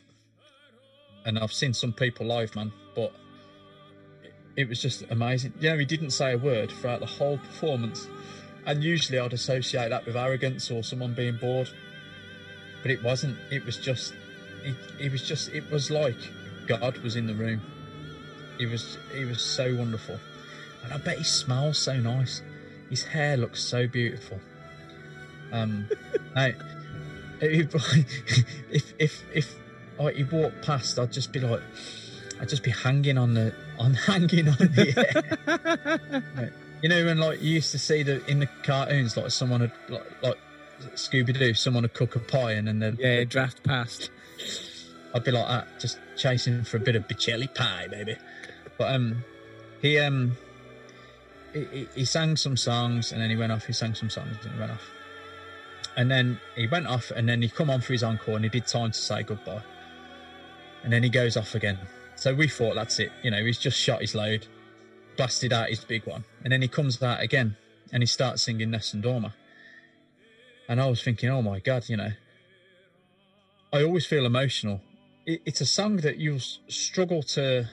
And 1.25 1.39
I've 1.39 1.53
seen 1.53 1.73
some 1.73 1.93
people 1.93 2.25
live, 2.25 2.55
man, 2.55 2.73
but 2.95 3.13
it- 4.55 4.67
was 4.67 4.81
just 4.81 5.03
amazing. 5.09 5.53
Know, 5.61 5.77
he 5.77 5.85
didn't 5.85 6.11
say 6.11 6.33
a 6.33 6.37
word 6.37 6.71
throughout 6.71 6.99
the 6.99 7.05
whole 7.05 7.37
performance. 7.37 8.07
And 8.65 8.83
usually 8.83 9.17
I'd 9.17 9.33
associate 9.33 9.89
that 9.89 10.05
with 10.05 10.15
arrogance 10.17 10.69
or 10.69 10.83
someone 10.83 11.13
being 11.13 11.37
bored. 11.37 11.69
But 12.81 12.91
it 12.91 13.01
wasn't. 13.01 13.37
It 13.49 13.65
was 13.65 13.77
just, 13.77 14.13
it, 14.63 14.75
it 14.99 15.11
was 15.11 15.25
just, 15.27 15.49
it 15.49 15.69
was 15.71 15.89
like 15.89 16.17
God 16.67 16.97
was 16.97 17.15
in 17.15 17.27
the 17.27 17.33
room. 17.33 17.61
He 18.57 18.65
was, 18.65 18.97
he 19.15 19.25
was 19.25 19.41
so 19.41 19.73
wonderful. 19.75 20.19
And 20.83 20.93
I 20.93 20.97
bet 20.97 21.17
he 21.17 21.23
smells 21.23 21.77
so 21.77 21.95
nice. 21.97 22.41
His 22.89 23.03
hair 23.03 23.37
looks 23.37 23.63
so 23.63 23.87
beautiful. 23.87 24.39
Um, 25.51 25.87
now, 26.35 26.51
if 27.41 27.75
if 28.71 28.93
if, 28.99 29.23
if 29.33 29.55
like, 29.99 30.15
he 30.15 30.23
walked 30.23 30.61
past, 30.61 30.97
I'd 30.99 31.11
just 31.11 31.31
be 31.31 31.39
like, 31.39 31.61
I'd 32.39 32.49
just 32.49 32.63
be 32.63 32.71
hanging 32.71 33.17
on 33.17 33.33
the 33.33 33.53
I'm 33.79 33.93
hanging 34.07 34.47
on 34.49 34.57
the 34.57 36.21
air. 36.37 36.51
you 36.81 36.89
know 36.89 37.05
when 37.05 37.17
like 37.19 37.41
you 37.41 37.55
used 37.55 37.71
to 37.71 37.79
see 37.79 38.03
the 38.03 38.25
in 38.29 38.39
the 38.39 38.47
cartoons, 38.63 39.17
like 39.17 39.31
someone 39.31 39.61
had 39.61 39.71
like 39.89 40.23
like 40.23 40.37
Scooby 40.95 41.37
Doo, 41.37 41.53
someone 41.53 41.83
would 41.83 41.93
cook 41.93 42.15
a 42.15 42.19
pie 42.19 42.53
and 42.53 42.67
then 42.67 42.79
they'd 42.79 42.99
Yeah, 42.99 43.23
draft 43.23 43.63
past. 43.63 44.09
I'd 45.13 45.23
be 45.23 45.31
like 45.31 45.47
that, 45.47 45.79
just 45.79 45.99
chasing 46.15 46.63
for 46.63 46.77
a 46.77 46.79
bit 46.79 46.95
of 46.95 47.07
Bocelli 47.07 47.53
pie, 47.53 47.87
baby. 47.89 48.15
But 48.77 48.95
um, 48.95 49.23
he 49.81 49.99
um, 49.99 50.37
he, 51.53 51.65
he, 51.65 51.87
he 51.95 52.05
sang 52.05 52.37
some 52.37 52.55
songs 52.57 53.11
and 53.11 53.21
then 53.21 53.29
he 53.29 53.35
went 53.35 53.51
off. 53.51 53.65
He 53.65 53.73
sang 53.73 53.93
some 53.93 54.09
songs 54.09 54.37
and 54.43 54.53
he 54.53 54.59
went 54.59 54.71
off. 54.71 54.89
And 55.97 56.09
then 56.09 56.39
he 56.55 56.67
went 56.67 56.87
off 56.87 57.11
and 57.11 57.27
then 57.27 57.41
he 57.41 57.49
come 57.49 57.69
on 57.69 57.81
for 57.81 57.93
his 57.93 58.03
encore 58.03 58.35
and 58.35 58.45
he 58.45 58.49
did 58.49 58.67
time 58.67 58.91
to 58.91 58.97
say 58.97 59.23
goodbye. 59.23 59.61
And 60.83 60.91
then 60.91 61.03
he 61.03 61.09
goes 61.09 61.37
off 61.37 61.53
again. 61.55 61.77
So 62.15 62.33
we 62.33 62.47
thought 62.47 62.75
that's 62.75 62.99
it. 62.99 63.11
You 63.23 63.31
know, 63.31 63.43
he's 63.43 63.57
just 63.57 63.77
shot 63.77 64.01
his 64.01 64.15
load, 64.15 64.47
blasted 65.17 65.53
out 65.53 65.69
his 65.69 65.83
big 65.83 66.05
one, 66.05 66.23
and 66.43 66.51
then 66.53 66.61
he 66.61 66.67
comes 66.67 67.01
out 67.01 67.21
again 67.21 67.57
and 67.91 68.01
he 68.01 68.07
starts 68.07 68.43
singing 68.43 68.71
Nessun 68.71 69.01
Dorma. 69.01 69.33
And 70.67 70.79
I 70.79 70.87
was 70.87 71.03
thinking, 71.03 71.29
oh 71.29 71.41
my 71.41 71.59
god, 71.59 71.89
you 71.89 71.97
know, 71.97 72.11
I 73.73 73.83
always 73.83 74.05
feel 74.05 74.25
emotional. 74.25 74.81
It, 75.25 75.41
it's 75.45 75.61
a 75.61 75.65
song 75.65 75.97
that 75.97 76.17
you'll 76.17 76.39
struggle 76.67 77.23
to. 77.23 77.69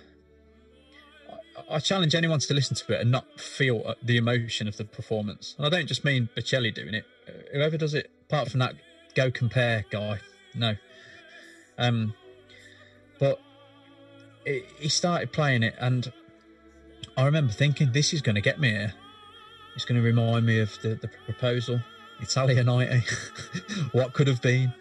I, 1.70 1.78
challenge 1.78 2.14
anyone 2.14 2.38
to 2.40 2.54
listen 2.54 2.76
to 2.76 2.92
it 2.92 3.00
and 3.00 3.10
not 3.10 3.40
feel 3.40 3.82
uh, 3.86 3.94
the 4.02 4.16
emotion 4.16 4.68
of 4.68 4.76
the 4.76 4.84
performance. 4.84 5.54
And 5.56 5.66
I 5.66 5.70
don't 5.70 5.86
just 5.86 6.04
mean 6.04 6.28
Bocelli 6.36 6.74
doing 6.74 6.94
it. 6.94 7.04
Whoever 7.52 7.76
does 7.76 7.94
it, 7.94 8.10
apart 8.28 8.50
from 8.50 8.60
that 8.60 8.74
go 9.14 9.30
compare 9.30 9.84
guy, 9.90 10.20
no. 10.54 10.74
Um, 11.78 12.14
but 13.18 13.40
it, 14.44 14.66
he 14.78 14.88
started 14.88 15.32
playing 15.32 15.62
it, 15.62 15.74
and 15.78 16.12
I 17.16 17.24
remember 17.24 17.52
thinking, 17.52 17.92
this 17.92 18.12
is 18.12 18.22
going 18.22 18.36
to 18.36 18.40
get 18.40 18.60
me 18.60 18.70
here. 18.70 18.94
It's 19.74 19.84
going 19.84 20.00
to 20.00 20.06
remind 20.06 20.46
me 20.46 20.60
of 20.60 20.76
the, 20.82 20.94
the 20.94 21.08
proposal, 21.24 21.80
Italianite, 22.20 23.08
what 23.92 24.12
could 24.12 24.26
have 24.26 24.42
been. 24.42 24.72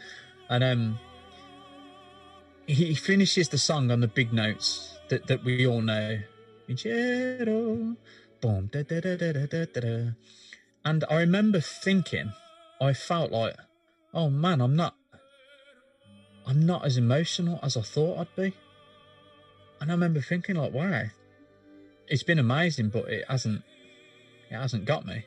And 0.50 0.64
um, 0.64 1.00
he 2.66 2.96
finishes 2.96 3.50
the 3.50 3.58
song 3.58 3.92
on 3.92 4.02
the 4.02 4.08
big 4.08 4.34
notes 4.34 4.98
that, 5.10 5.28
that 5.28 5.44
we 5.44 5.66
all 5.66 5.82
know. 5.82 6.20
Boom, 6.68 7.98
And 10.84 11.06
I 11.10 11.20
remember 11.20 11.62
thinking, 11.62 12.34
I 12.82 12.94
felt 12.94 13.32
like, 13.32 13.56
oh 14.14 14.30
man, 14.30 14.60
I'm 14.60 14.76
not, 14.76 14.96
I'm 16.46 16.66
not 16.66 16.86
as 16.86 16.98
emotional 16.98 17.60
as 17.64 17.78
I 17.78 17.82
thought 17.82 18.20
I'd 18.20 18.36
be. 18.36 18.54
And 19.80 19.92
I 19.92 19.94
remember 19.94 20.20
thinking, 20.20 20.56
like, 20.56 20.74
why? 20.74 21.12
It's 22.08 22.24
been 22.24 22.40
amazing, 22.40 22.90
but 22.90 23.08
it 23.08 23.24
hasn't, 23.30 23.64
it 24.50 24.56
hasn't 24.56 24.86
got 24.86 25.06
me. 25.06 25.26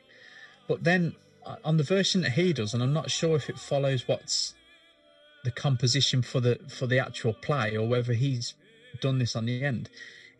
But 0.67 0.83
then 0.83 1.15
uh, 1.45 1.55
on 1.63 1.77
the 1.77 1.83
version 1.83 2.21
that 2.21 2.33
he 2.33 2.53
does, 2.53 2.75
and 2.75 2.83
I'm 2.83 2.93
not 2.93 3.09
sure 3.09 3.35
if 3.35 3.49
it 3.49 3.57
follows 3.57 4.07
what's 4.07 4.53
the 5.43 5.51
composition 5.51 6.21
for 6.21 6.39
the 6.39 6.59
for 6.69 6.85
the 6.85 6.99
actual 6.99 7.33
play 7.33 7.75
or 7.75 7.87
whether 7.87 8.13
he's 8.13 8.53
done 8.99 9.17
this 9.17 9.35
on 9.35 9.45
the 9.45 9.63
end. 9.63 9.89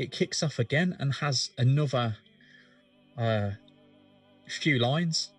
It 0.02 0.12
kicks 0.12 0.42
off 0.42 0.58
again 0.58 0.98
and 1.00 1.14
has 1.16 1.52
another 1.60 2.18
uh, 3.16 3.52
few 4.48 4.80
lines, 4.80 5.30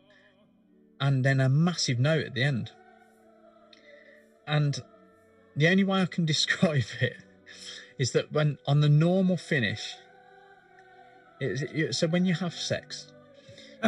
and 1.01 1.25
then 1.25 1.41
a 1.41 1.49
massive 1.49 1.99
note 1.99 2.27
at 2.27 2.35
the 2.35 2.45
end. 2.45 2.71
And 4.47 4.81
the 5.57 5.67
only 5.67 5.83
way 5.83 6.03
I 6.03 6.07
can 6.07 6.25
describe 6.35 6.85
it 7.01 7.17
is 7.99 8.13
that 8.13 8.31
when 8.31 8.57
on 8.65 8.79
the 8.79 8.89
normal 8.89 9.37
finish, 9.37 9.97
it's, 11.41 11.63
it, 11.63 11.95
so 11.97 12.07
when 12.07 12.25
you 12.25 12.35
have 12.35 12.55
sex, 12.55 13.13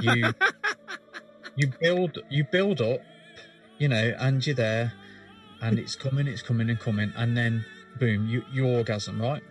you 0.03 0.35
you 1.57 1.73
build 1.81 2.19
you 2.31 2.43
build 2.51 2.81
up, 2.81 3.01
you 3.79 3.87
know, 3.87 4.13
and 4.19 4.45
you're 4.45 4.57
there, 4.57 4.93
and 5.63 5.79
it's 5.79 5.95
coming, 5.95 6.27
it's 6.27 6.43
coming 6.43 6.69
and 6.69 6.81
coming, 6.81 7.13
and 7.17 7.37
then 7.37 7.65
boom, 8.01 8.27
you 8.29 8.43
you 8.53 8.67
orgasm, 8.67 9.23
right? 9.23 9.43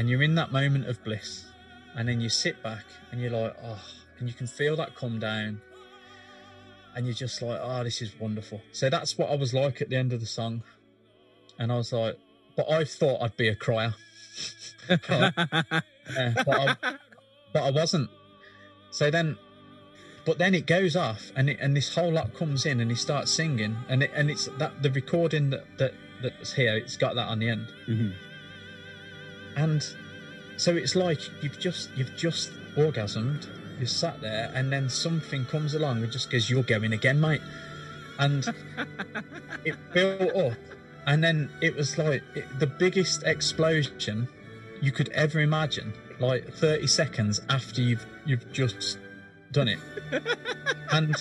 And 0.00 0.08
you're 0.08 0.22
in 0.22 0.34
that 0.36 0.50
moment 0.50 0.86
of 0.88 1.04
bliss, 1.04 1.44
and 1.94 2.08
then 2.08 2.22
you 2.22 2.30
sit 2.30 2.62
back 2.62 2.86
and 3.12 3.20
you're 3.20 3.32
like, 3.32 3.54
oh, 3.62 3.84
and 4.18 4.26
you 4.26 4.32
can 4.32 4.46
feel 4.46 4.74
that 4.76 4.94
come 4.94 5.18
down, 5.18 5.60
and 6.96 7.04
you're 7.04 7.12
just 7.14 7.42
like, 7.42 7.60
oh, 7.62 7.84
this 7.84 8.00
is 8.00 8.18
wonderful. 8.18 8.62
So 8.72 8.88
that's 8.88 9.18
what 9.18 9.28
I 9.28 9.34
was 9.36 9.52
like 9.52 9.82
at 9.82 9.90
the 9.90 9.96
end 9.96 10.14
of 10.14 10.20
the 10.20 10.26
song, 10.26 10.62
and 11.58 11.70
I 11.70 11.76
was 11.76 11.92
like, 11.92 12.16
but 12.56 12.70
I 12.70 12.84
thought 12.84 13.20
I'd 13.20 13.36
be 13.36 13.48
a 13.48 13.54
crier? 13.54 13.94
Yeah, 14.88 16.32
but, 16.34 16.48
I, 16.48 16.76
but 17.52 17.62
I 17.62 17.70
wasn't. 17.70 18.08
So 18.90 19.10
then, 19.10 19.36
but 20.24 20.38
then 20.38 20.54
it 20.54 20.66
goes 20.66 20.96
off, 20.96 21.30
and 21.36 21.50
it, 21.50 21.58
and 21.60 21.76
this 21.76 21.94
whole 21.94 22.10
lot 22.10 22.32
comes 22.32 22.64
in, 22.64 22.80
and 22.80 22.90
he 22.90 22.96
starts 22.96 23.30
singing, 23.32 23.76
and 23.86 24.02
it, 24.02 24.10
and 24.14 24.30
it's 24.30 24.46
that 24.56 24.82
the 24.82 24.90
recording 24.92 25.50
that 25.50 25.66
that 25.76 25.92
that's 26.22 26.54
here, 26.54 26.74
it's 26.74 26.96
got 26.96 27.16
that 27.16 27.28
on 27.28 27.38
the 27.40 27.50
end, 27.50 27.66
Mhm. 27.86 28.14
And 29.60 29.86
so 30.56 30.74
it's 30.74 30.96
like 30.96 31.20
you've 31.42 31.58
just 31.58 31.90
you've 31.94 32.16
just 32.16 32.50
orgasmed, 32.76 33.46
you 33.78 33.86
sat 33.86 34.20
there, 34.22 34.50
and 34.54 34.72
then 34.72 34.88
something 34.88 35.44
comes 35.44 35.74
along 35.74 36.02
and 36.02 36.10
just 36.10 36.30
goes, 36.30 36.48
"You're 36.48 36.62
going 36.62 36.92
again, 36.94 37.20
mate," 37.20 37.42
and 38.18 38.46
it 39.64 39.76
built 39.92 40.34
up, 40.34 40.58
and 41.06 41.22
then 41.22 41.50
it 41.60 41.76
was 41.76 41.98
like 41.98 42.22
it, 42.34 42.46
the 42.58 42.66
biggest 42.66 43.22
explosion 43.24 44.28
you 44.80 44.92
could 44.92 45.10
ever 45.10 45.40
imagine. 45.40 45.92
Like 46.18 46.52
30 46.52 46.86
seconds 46.86 47.40
after 47.50 47.82
you've 47.82 48.06
you've 48.24 48.50
just 48.52 48.98
done 49.52 49.68
it, 49.68 49.78
and 50.92 51.14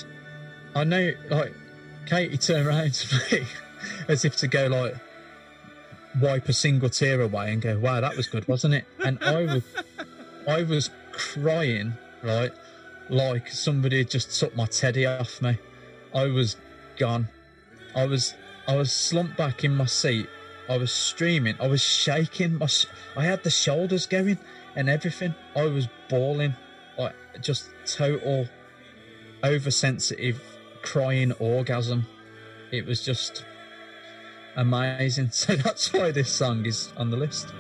I 0.76 0.86
know 0.86 1.12
like 1.30 1.54
Katie 2.06 2.38
turned 2.38 2.68
around 2.68 2.94
to 2.94 3.36
me 3.36 3.46
as 4.08 4.24
if 4.24 4.38
to 4.38 4.48
go 4.48 4.68
like 4.68 4.96
wipe 6.20 6.50
a 6.50 6.54
single 6.54 6.90
tear 6.90 7.22
away 7.22 7.52
and 7.52 7.62
go, 7.62 7.78
"Wow, 7.80 8.02
that 8.02 8.16
was 8.16 8.28
good, 8.28 8.48
wasn't 8.48 8.76
it?" 8.76 8.86
And 9.04 9.18
I 9.22 9.46
was 9.46 9.64
I 10.48 10.64
was 10.64 10.90
crying 11.12 11.94
right 12.24 12.52
like 13.10 13.48
somebody 13.48 14.06
just 14.06 14.40
took 14.40 14.56
my 14.56 14.66
teddy 14.66 15.06
off 15.06 15.42
me. 15.42 15.58
I 16.14 16.26
was 16.26 16.56
gone. 16.98 17.28
I 17.96 18.06
was 18.06 18.36
I 18.68 18.76
was 18.76 18.92
slumped 18.92 19.38
back 19.38 19.64
in 19.64 19.76
my 19.76 19.86
seat. 19.86 20.28
I 20.70 20.78
was 20.78 20.92
streaming. 20.92 21.56
I 21.60 21.68
was 21.68 21.82
shaking. 21.82 22.58
My 22.58 22.68
I 23.18 23.26
had 23.26 23.44
the 23.44 23.50
shoulders 23.50 24.06
going 24.06 24.38
and 24.76 24.90
everything. 24.90 25.34
I 25.56 25.66
was 25.66 25.88
bawling, 26.08 26.56
like 26.98 27.16
just 27.42 27.70
total 27.86 28.48
oversensitive 29.44 30.42
crying 30.82 31.32
orgasm. 31.34 32.06
It 32.72 32.86
was 32.86 33.04
just 33.04 33.44
amazing. 34.56 35.30
So 35.32 35.56
that's 35.56 35.94
why 35.94 36.12
this 36.12 36.32
song 36.32 36.66
is 36.66 36.92
on 36.98 37.10
the 37.10 37.18
list. 37.18 37.54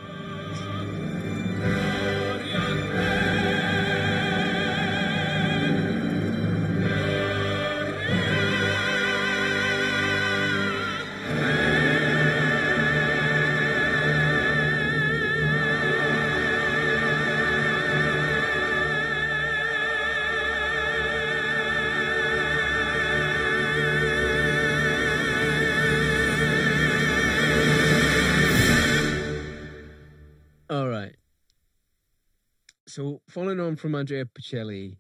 From 33.80 33.95
Andrea 33.95 34.25
Bocelli, 34.25 34.97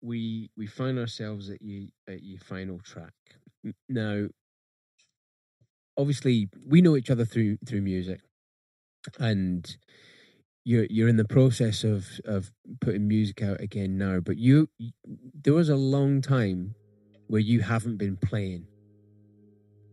we 0.00 0.50
we 0.56 0.66
find 0.68 0.98
ourselves 0.98 1.50
at 1.50 1.60
you 1.60 1.88
at 2.08 2.22
your 2.22 2.38
final 2.40 2.78
track. 2.78 3.14
Now, 3.88 4.28
obviously, 5.96 6.48
we 6.66 6.82
know 6.82 6.96
each 6.96 7.10
other 7.10 7.24
through 7.24 7.58
through 7.66 7.82
music, 7.82 8.20
and 9.18 9.76
you're 10.64 10.86
you're 10.90 11.08
in 11.08 11.16
the 11.16 11.24
process 11.26 11.84
of 11.84 12.06
of 12.24 12.52
putting 12.80 13.08
music 13.08 13.42
out 13.42 13.60
again 13.60 13.98
now. 13.98 14.20
But 14.20 14.38
you, 14.38 14.68
there 15.34 15.54
was 15.54 15.68
a 15.68 15.76
long 15.76 16.20
time 16.22 16.74
where 17.28 17.40
you 17.40 17.62
haven't 17.62 17.96
been 17.98 18.16
playing 18.16 18.66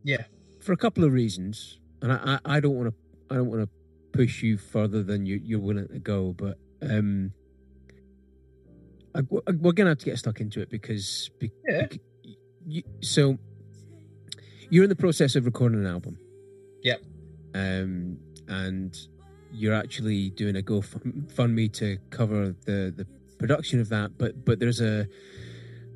Yeah. 0.04 0.26
for 0.62 0.74
a 0.74 0.78
couple 0.78 1.04
of 1.04 1.14
reasons, 1.14 1.80
and 2.02 2.12
I 2.12 2.40
I, 2.46 2.58
I 2.58 2.60
don't 2.60 2.76
want 2.78 2.90
to 2.94 2.96
I 3.34 3.38
don't 3.38 3.50
want 3.50 3.64
to 3.64 3.70
push 4.12 4.44
you 4.44 4.58
further 4.58 5.04
than 5.04 5.26
you, 5.26 5.40
you're 5.44 5.60
willing 5.60 5.88
to 5.88 6.00
go, 6.00 6.34
but 6.34 6.58
um, 6.82 7.34
we're 9.30 9.72
gonna 9.74 9.90
have 9.92 9.98
to 10.00 10.06
get 10.06 10.18
stuck 10.18 10.40
into 10.40 10.62
it 10.62 10.70
because, 10.70 11.30
be, 11.40 11.52
Yeah. 11.68 11.88
you, 12.66 12.84
so 13.02 13.38
you're 14.70 14.84
in 14.84 14.90
the 14.90 14.96
process 14.96 15.36
of 15.36 15.46
recording 15.46 15.80
an 15.80 15.88
album. 15.88 16.18
Yep. 16.84 17.02
Um, 17.56 18.18
and 18.48 18.96
you're 19.52 19.74
actually 19.74 20.30
doing 20.30 20.56
a 20.56 20.62
GoFundMe 20.62 21.72
to 21.74 21.98
cover 22.12 22.56
the 22.66 22.94
the 22.96 23.06
production 23.38 23.80
of 23.80 23.90
that, 23.90 24.18
but 24.18 24.46
but 24.46 24.60
there's 24.60 24.80
a 24.82 25.08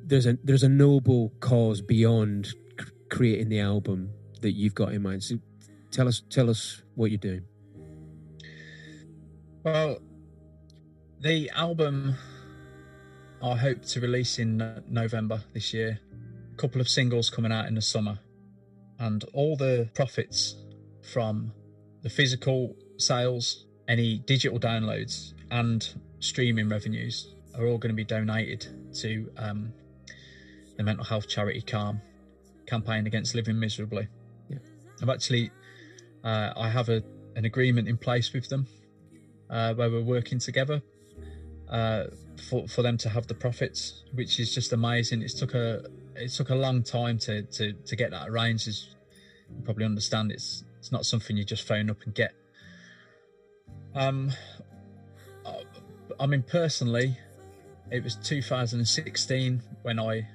there's 0.04 0.26
a 0.26 0.36
there's 0.42 0.62
a 0.64 0.68
noble 0.68 1.32
cause 1.40 1.80
beyond 1.80 2.46
c- 2.46 2.54
creating 3.10 3.48
the 3.48 3.60
album 3.60 4.10
that 4.42 4.52
you've 4.52 4.74
got 4.74 4.92
in 4.92 5.02
mind. 5.02 5.22
So 5.22 5.36
tell 5.90 6.08
us 6.08 6.22
tell 6.30 6.50
us 6.50 6.82
what 6.96 7.10
you're 7.10 7.18
doing. 7.18 7.44
Well, 9.62 9.98
the 11.20 11.48
album 11.50 12.16
I 13.44 13.56
hope 13.56 13.82
to 13.82 14.00
release 14.00 14.38
in 14.38 14.82
November 14.88 15.42
this 15.52 15.74
year. 15.74 16.00
A 16.54 16.56
couple 16.56 16.80
of 16.80 16.88
singles 16.88 17.28
coming 17.28 17.52
out 17.52 17.66
in 17.66 17.74
the 17.74 17.82
summer, 17.82 18.18
and 18.98 19.22
all 19.34 19.54
the 19.54 19.90
profits 19.92 20.56
from 21.12 21.52
the 22.02 22.08
physical 22.08 22.74
sales, 22.96 23.66
any 23.86 24.16
digital 24.20 24.58
downloads, 24.58 25.34
and 25.50 25.86
streaming 26.20 26.70
revenues 26.70 27.34
are 27.54 27.66
all 27.66 27.76
going 27.76 27.90
to 27.90 27.94
be 27.94 28.04
donated 28.04 28.66
to 28.94 29.30
um, 29.36 29.74
the 30.78 30.82
mental 30.82 31.04
health 31.04 31.28
charity 31.28 31.60
Calm 31.60 32.00
campaign 32.64 33.06
against 33.06 33.34
living 33.34 33.60
miserably. 33.60 34.08
Yeah. 34.48 34.56
I've 35.02 35.10
actually, 35.10 35.50
uh, 36.24 36.54
I 36.56 36.70
have 36.70 36.88
a, 36.88 37.02
an 37.36 37.44
agreement 37.44 37.88
in 37.88 37.98
place 37.98 38.32
with 38.32 38.48
them 38.48 38.66
uh, 39.50 39.74
where 39.74 39.90
we're 39.90 40.00
working 40.00 40.38
together 40.38 40.80
uh, 41.68 42.04
for 42.40 42.68
for 42.68 42.82
them 42.82 42.96
to 42.98 43.08
have 43.08 43.26
the 43.26 43.34
profits, 43.34 44.02
which 44.12 44.40
is 44.40 44.54
just 44.54 44.72
amazing. 44.72 45.22
It 45.22 45.30
took 45.30 45.54
a 45.54 45.84
it 46.16 46.28
took 46.30 46.50
a 46.50 46.54
long 46.54 46.82
time 46.82 47.18
to 47.20 47.42
to, 47.42 47.72
to 47.72 47.96
get 47.96 48.10
that 48.10 48.28
arranged. 48.28 48.68
As 48.68 48.88
you 49.48 49.62
probably 49.64 49.84
understand, 49.84 50.32
it's 50.32 50.64
it's 50.78 50.92
not 50.92 51.06
something 51.06 51.36
you 51.36 51.44
just 51.44 51.66
phone 51.66 51.90
up 51.90 52.02
and 52.04 52.14
get. 52.14 52.34
Um, 53.94 54.32
I- 55.46 55.64
I 56.20 56.26
mean, 56.26 56.42
personally, 56.42 57.18
it 57.90 58.04
was 58.04 58.16
2016 58.16 59.62
when 59.82 59.98
I 59.98 60.28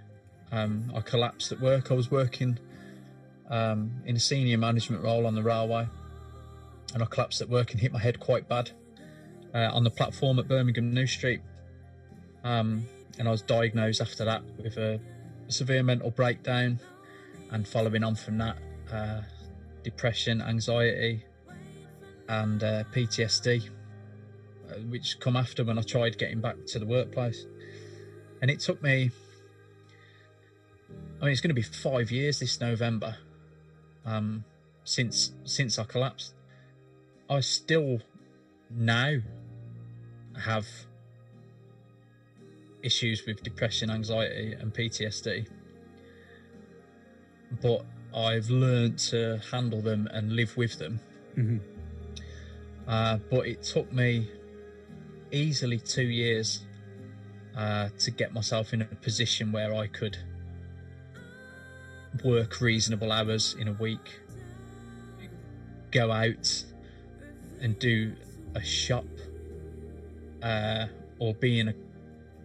um, 0.51 0.91
I 0.95 1.01
collapsed 1.01 1.51
at 1.51 1.59
work. 1.59 1.91
I 1.91 1.93
was 1.93 2.09
working 2.09 2.57
um, 3.49 3.91
in 4.05 4.15
a 4.15 4.19
senior 4.19 4.57
management 4.57 5.03
role 5.03 5.25
on 5.25 5.35
the 5.35 5.43
railway, 5.43 5.87
and 6.93 7.03
I 7.03 7.05
collapsed 7.05 7.41
at 7.41 7.49
work 7.49 7.71
and 7.71 7.79
hit 7.79 7.91
my 7.91 7.99
head 7.99 8.19
quite 8.19 8.47
bad 8.49 8.71
uh, 9.53 9.69
on 9.71 9.83
the 9.83 9.91
platform 9.91 10.39
at 10.39 10.47
Birmingham 10.47 10.93
New 10.93 11.07
Street. 11.07 11.41
Um, 12.43 12.85
and 13.17 13.27
I 13.27 13.31
was 13.31 13.41
diagnosed 13.41 14.01
after 14.01 14.25
that 14.25 14.43
with 14.61 14.77
a 14.77 14.99
severe 15.47 15.83
mental 15.83 16.11
breakdown, 16.11 16.79
and 17.51 17.67
following 17.67 18.03
on 18.03 18.15
from 18.15 18.37
that, 18.37 18.57
uh, 18.91 19.21
depression, 19.83 20.41
anxiety, 20.41 21.23
and 22.27 22.63
uh, 22.63 22.83
PTSD, 22.93 23.69
uh, 24.69 24.73
which 24.89 25.19
come 25.19 25.35
after 25.35 25.63
when 25.63 25.77
I 25.77 25.81
tried 25.81 26.17
getting 26.17 26.41
back 26.41 26.55
to 26.67 26.79
the 26.79 26.85
workplace. 26.85 27.45
And 28.41 28.49
it 28.49 28.59
took 28.59 28.81
me, 28.81 29.11
I 31.19 31.25
mean, 31.25 31.31
it's 31.31 31.41
going 31.41 31.49
to 31.49 31.55
be 31.55 31.61
five 31.61 32.11
years 32.11 32.39
this 32.39 32.61
November 32.61 33.17
um, 34.05 34.43
since 34.83 35.33
since 35.43 35.77
I 35.77 35.83
collapsed. 35.83 36.33
I 37.29 37.41
still 37.41 37.99
now 38.69 39.17
have 40.39 40.67
issues 42.84 43.25
with 43.25 43.43
depression, 43.43 43.89
anxiety, 43.89 44.53
and 44.53 44.73
PTSD. 44.73 45.47
But 47.61 47.86
I've 48.13 48.49
learned 48.49 48.97
to 49.09 49.39
handle 49.51 49.82
them 49.82 50.07
and 50.11 50.34
live 50.34 50.55
with 50.57 50.77
them. 50.77 50.99
Mhm. 51.36 51.59
Uh, 52.88 53.17
but 53.30 53.47
it 53.47 53.63
took 53.63 53.91
me 53.93 54.30
easily 55.32 55.80
two 55.80 56.07
years 56.07 56.65
uh, 57.55 57.89
to 57.99 58.11
get 58.11 58.34
myself 58.34 58.73
in 58.73 58.82
a 58.82 58.86
position 58.86 59.51
where 59.51 59.73
I 59.73 59.88
could 59.88 60.17
work 62.23 62.61
reasonable 62.61 63.11
hours 63.11 63.55
in 63.59 63.67
a 63.67 63.73
week, 63.73 64.19
go 65.91 66.11
out 66.11 66.63
and 67.61 67.77
do 67.80 68.13
a 68.55 68.63
shop, 68.63 69.05
uh, 70.41 70.88
or 71.19 71.34
be 71.36 71.59
in 71.59 71.67
a 71.67 71.73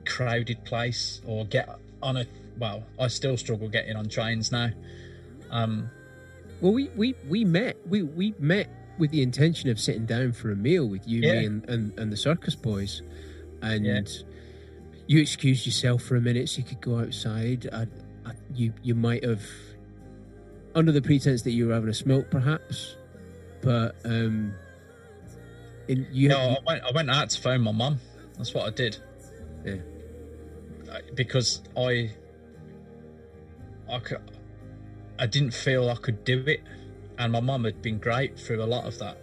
crowded 0.05 0.65
place, 0.65 1.21
or 1.27 1.45
get 1.47 1.69
on 2.03 2.17
a. 2.17 2.27
Well, 2.59 2.85
I 2.99 3.09
still 3.09 3.37
struggle 3.37 3.69
getting 3.69 3.97
on 3.97 4.09
trains 4.09 4.53
now. 4.53 4.71
Um, 5.51 5.91
Well, 6.61 6.73
we, 6.73 6.89
we, 6.97 7.15
we 7.29 7.45
met. 7.45 7.77
We, 7.89 8.03
we 8.03 8.35
met 8.39 8.69
with 8.99 9.11
the 9.11 9.23
intention 9.23 9.71
of 9.71 9.81
sitting 9.81 10.07
down 10.07 10.33
for 10.33 10.53
a 10.53 10.57
meal 10.57 10.89
with 10.89 11.07
you, 11.09 11.21
Yeah. 11.23 11.41
me, 11.41 11.47
and, 11.47 11.69
and, 11.69 11.99
and 11.99 12.13
the 12.13 12.17
circus 12.17 12.55
boys. 12.55 13.03
And 13.61 13.85
Yeah. 13.85 14.03
you 15.09 15.21
excused 15.21 15.67
yourself 15.67 16.03
for 16.03 16.15
a 16.17 16.21
minute 16.21 16.49
so 16.49 16.59
you 16.59 16.65
could 16.65 16.81
go 16.81 17.01
outside. 17.01 17.69
I, 17.73 17.87
I, 18.25 18.33
you, 18.55 18.73
you 18.85 18.95
might 18.95 19.25
have, 19.25 19.43
under 20.77 20.93
the 20.93 21.03
pretense 21.03 21.43
that 21.43 21.51
you 21.51 21.67
were 21.67 21.75
having 21.75 21.89
a 21.91 21.95
smoke, 21.95 22.31
perhaps. 22.31 22.97
But 23.63 23.97
um, 24.05 24.53
in, 25.89 26.07
you, 26.13 26.29
no, 26.29 26.39
I 26.39 26.59
went. 26.67 26.85
I 26.85 26.91
went 26.93 27.11
out 27.11 27.31
to 27.31 27.41
phone 27.41 27.63
my 27.63 27.73
mum. 27.73 27.99
That's 28.37 28.55
what 28.55 28.67
I 28.67 28.71
did. 28.71 28.97
Yeah. 29.65 29.77
Because 31.15 31.63
I, 31.77 32.11
I 33.91 33.99
could, 34.01 34.21
I 35.19 35.27
didn't 35.27 35.53
feel 35.55 35.89
I 35.91 35.97
could 35.97 36.25
do 36.25 36.41
it, 36.47 36.61
and 37.19 37.33
my 37.33 37.41
mum 37.41 37.65
had 37.65 37.83
been 37.83 37.99
great 37.99 38.39
through 38.39 38.63
a 38.63 38.67
lot 38.67 38.85
of 38.85 38.99
that, 38.99 39.19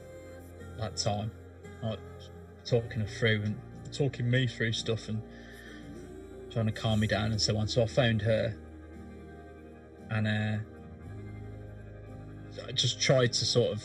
that 0.78 0.97
time, 0.97 1.32
like 1.84 1.99
talking 2.65 3.01
her 3.01 3.07
through 3.07 3.41
and 3.43 3.55
talking 3.91 4.30
me 4.30 4.47
through 4.47 4.74
stuff 4.74 5.09
and 5.09 5.22
trying 6.49 6.65
to 6.67 6.72
calm 6.72 6.99
me 6.99 7.07
down 7.07 7.32
and 7.32 7.41
so 7.41 7.57
on. 7.57 7.67
So 7.67 7.84
I 7.84 7.88
phoned 7.88 8.22
her, 8.22 8.55
and 10.09 10.28
uh, 10.28 10.57
I 12.67 12.72
just 12.72 13.01
tried 13.01 13.34
to 13.34 13.45
sort 13.45 13.72
of 13.74 13.84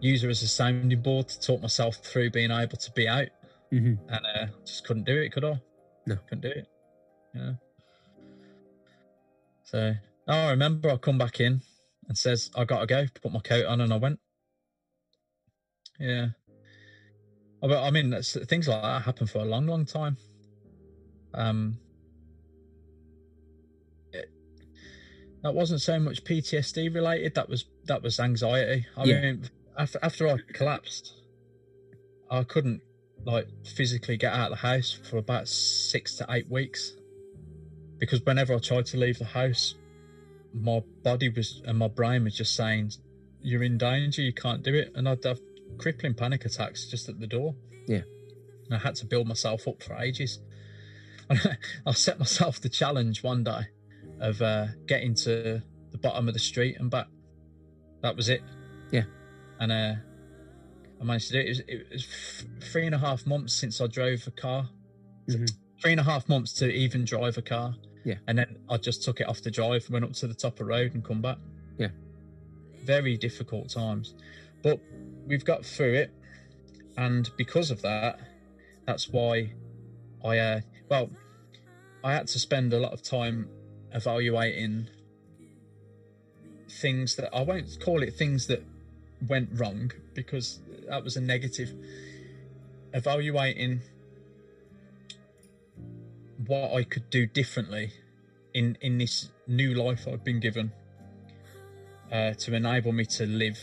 use 0.00 0.22
her 0.22 0.30
as 0.30 0.42
a 0.42 0.48
sounding 0.48 1.00
board 1.00 1.28
to 1.28 1.40
talk 1.40 1.60
myself 1.60 1.96
through 1.96 2.30
being 2.30 2.50
able 2.50 2.76
to 2.76 2.90
be 2.92 3.06
out, 3.08 3.28
Mhm. 3.72 3.98
and 4.08 4.26
uh, 4.26 4.46
just 4.64 4.84
couldn't 4.84 5.04
do 5.04 5.20
it, 5.20 5.30
could 5.32 5.44
I? 5.44 5.60
No. 6.14 6.20
couldn't 6.28 6.42
do 6.42 6.48
it. 6.48 6.66
Yeah. 7.34 7.52
So 9.64 9.94
oh, 10.28 10.32
I 10.32 10.50
remember 10.50 10.90
I 10.90 10.96
come 10.96 11.18
back 11.18 11.40
in 11.40 11.62
and 12.08 12.18
says 12.18 12.50
I 12.56 12.64
gotta 12.64 12.86
go. 12.86 13.06
Put 13.22 13.32
my 13.32 13.40
coat 13.40 13.66
on 13.66 13.80
and 13.80 13.92
I 13.92 13.96
went. 13.96 14.18
Yeah. 15.98 16.28
But 17.60 17.82
I 17.84 17.90
mean, 17.90 18.10
that's, 18.10 18.36
things 18.46 18.68
like 18.68 18.82
that 18.82 19.02
happen 19.02 19.26
for 19.26 19.38
a 19.40 19.44
long, 19.44 19.66
long 19.66 19.84
time. 19.84 20.16
Um. 21.34 21.78
it- 24.12 24.32
that 25.42 25.54
wasn't 25.54 25.80
so 25.82 25.98
much 25.98 26.24
PTSD 26.24 26.92
related. 26.94 27.34
That 27.34 27.48
was 27.48 27.66
that 27.84 28.02
was 28.02 28.18
anxiety. 28.18 28.86
I 28.96 29.04
Yeah. 29.04 29.20
mean, 29.20 29.50
after 29.78 29.98
after 30.02 30.28
I 30.28 30.38
collapsed, 30.52 31.14
I 32.30 32.42
couldn't 32.44 32.82
like 33.24 33.46
physically 33.64 34.16
get 34.16 34.32
out 34.32 34.52
of 34.52 34.58
the 34.58 34.66
house 34.66 34.92
for 34.92 35.18
about 35.18 35.48
six 35.48 36.16
to 36.16 36.26
eight 36.30 36.50
weeks 36.50 36.94
because 37.98 38.24
whenever 38.24 38.54
I 38.54 38.58
tried 38.58 38.86
to 38.86 38.96
leave 38.96 39.18
the 39.18 39.26
house, 39.26 39.74
my 40.52 40.82
body 41.04 41.28
was 41.28 41.62
and 41.66 41.78
my 41.78 41.86
brain 41.88 42.24
was 42.24 42.34
just 42.34 42.56
saying, 42.56 42.92
"You're 43.40 43.62
in 43.62 43.78
danger. 43.78 44.22
You 44.22 44.32
can't 44.32 44.62
do 44.62 44.74
it." 44.74 44.92
And 44.94 45.08
I'd 45.08 45.22
have 45.24 45.38
crippling 45.78 46.14
panic 46.14 46.44
attacks 46.44 46.86
just 46.86 47.08
at 47.08 47.20
the 47.20 47.26
door. 47.26 47.54
Yeah. 47.86 48.02
And 48.66 48.74
I 48.74 48.78
had 48.78 48.96
to 48.96 49.06
build 49.06 49.28
myself 49.28 49.68
up 49.68 49.82
for 49.82 49.94
ages. 49.96 50.40
I 51.86 51.92
set 51.92 52.18
myself 52.18 52.60
the 52.60 52.68
challenge 52.68 53.22
one 53.22 53.44
day 53.44 53.68
of 54.18 54.42
uh, 54.42 54.66
getting 54.86 55.14
to 55.14 55.62
the 55.92 55.98
bottom 55.98 56.26
of 56.26 56.34
the 56.34 56.40
street 56.40 56.76
and 56.78 56.90
back. 56.90 57.06
That 58.02 58.16
was 58.16 58.28
it. 58.28 58.42
Yeah. 58.90 59.04
And 59.60 59.70
uh, 59.70 59.94
I 61.00 61.04
managed 61.04 61.28
to 61.28 61.32
do 61.34 61.38
it. 61.40 61.44
It 61.46 61.48
was, 61.48 61.60
it 61.60 61.86
was 61.92 62.04
f- 62.04 62.68
three 62.70 62.86
and 62.86 62.94
a 62.94 62.98
half 62.98 63.26
months 63.26 63.54
since 63.54 63.80
I 63.80 63.86
drove 63.86 64.26
a 64.26 64.30
car. 64.30 64.68
Mhm. 65.28 65.50
Three 65.80 65.92
and 65.92 66.00
a 66.00 66.04
half 66.04 66.28
months 66.28 66.52
to 66.54 66.70
even 66.70 67.04
drive 67.04 67.38
a 67.38 67.42
car. 67.42 67.74
Yeah. 68.04 68.16
And 68.26 68.38
then 68.38 68.58
I 68.68 68.76
just 68.76 69.02
took 69.02 69.20
it 69.20 69.28
off 69.28 69.40
the 69.42 69.50
drive, 69.50 69.88
went 69.90 70.04
up 70.04 70.12
to 70.14 70.26
the 70.26 70.34
top 70.34 70.54
of 70.54 70.58
the 70.58 70.64
road 70.66 70.94
and 70.94 71.04
come 71.04 71.22
back. 71.22 71.38
Yeah. 71.78 71.88
Very 72.84 73.16
difficult 73.16 73.70
times. 73.70 74.14
But 74.62 74.80
we've 75.26 75.44
got 75.44 75.64
through 75.64 75.94
it. 75.94 76.10
And 76.96 77.30
because 77.36 77.70
of 77.70 77.80
that, 77.82 78.18
that's 78.86 79.08
why 79.08 79.52
I, 80.22 80.38
uh, 80.38 80.60
well, 80.88 81.10
I 82.04 82.12
had 82.12 82.26
to 82.28 82.38
spend 82.38 82.72
a 82.74 82.78
lot 82.78 82.92
of 82.92 83.02
time 83.02 83.48
evaluating 83.92 84.88
things 86.68 87.16
that 87.16 87.34
I 87.34 87.42
won't 87.42 87.78
call 87.80 88.02
it 88.02 88.14
things 88.14 88.46
that 88.46 88.62
went 89.26 89.48
wrong 89.52 89.90
because 90.14 90.60
that 90.90 91.04
was 91.04 91.16
a 91.16 91.20
negative. 91.20 91.72
Evaluating 92.92 93.80
what 96.46 96.72
I 96.74 96.82
could 96.84 97.08
do 97.10 97.26
differently 97.26 97.92
in 98.54 98.76
in 98.80 98.98
this 98.98 99.30
new 99.46 99.74
life 99.74 100.08
I've 100.08 100.24
been 100.24 100.40
given 100.40 100.72
uh, 102.10 102.32
to 102.34 102.54
enable 102.54 102.92
me 102.92 103.04
to 103.04 103.26
live 103.26 103.58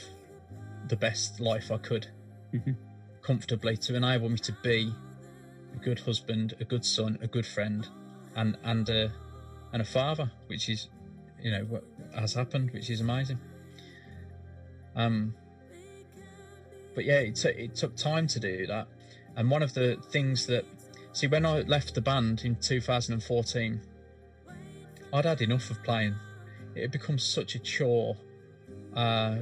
the 0.88 0.96
best 0.96 1.40
life 1.40 1.70
I 1.72 1.78
could 1.78 2.08
Mhm. 2.54 2.76
comfortably, 3.22 3.76
to 3.78 3.96
enable 3.96 4.30
me 4.30 4.38
to 4.38 4.54
be 4.64 4.94
a 5.76 5.78
good 5.84 6.00
husband, 6.00 6.56
a 6.62 6.66
good 6.66 6.86
son, 6.86 7.18
a 7.22 7.28
good 7.28 7.46
friend, 7.46 7.88
and 8.36 8.58
and 8.64 8.88
a 8.90 9.12
and 9.74 9.82
a 9.82 9.86
father, 9.86 10.32
which 10.48 10.70
is 10.70 10.88
you 11.42 11.52
know 11.52 11.66
what 11.66 11.84
has 12.14 12.34
happened, 12.34 12.72
which 12.72 12.90
is 12.90 13.02
amazing. 13.02 13.40
Um, 14.96 15.36
but 16.98 17.06
yeah, 17.06 17.20
it 17.20 17.36
took 17.36 17.56
it 17.56 17.76
took 17.76 17.96
time 17.96 18.26
to 18.26 18.40
do 18.40 18.66
that, 18.66 18.88
and 19.36 19.52
one 19.52 19.62
of 19.62 19.72
the 19.76 19.98
things 20.10 20.48
that 20.48 20.66
see 21.14 21.28
when 21.28 21.46
I 21.46 21.60
left 21.60 21.94
the 21.94 22.02
band 22.02 22.42
in 22.44 22.56
2014, 22.56 23.80
I'd 25.14 25.26
had 25.26 25.42
enough 25.44 25.70
of 25.70 25.84
playing. 25.84 26.16
It 26.74 26.82
had 26.82 26.92
become 26.92 27.20
such 27.20 27.54
a 27.54 27.60
chore. 27.60 28.18
Uh, 28.96 29.42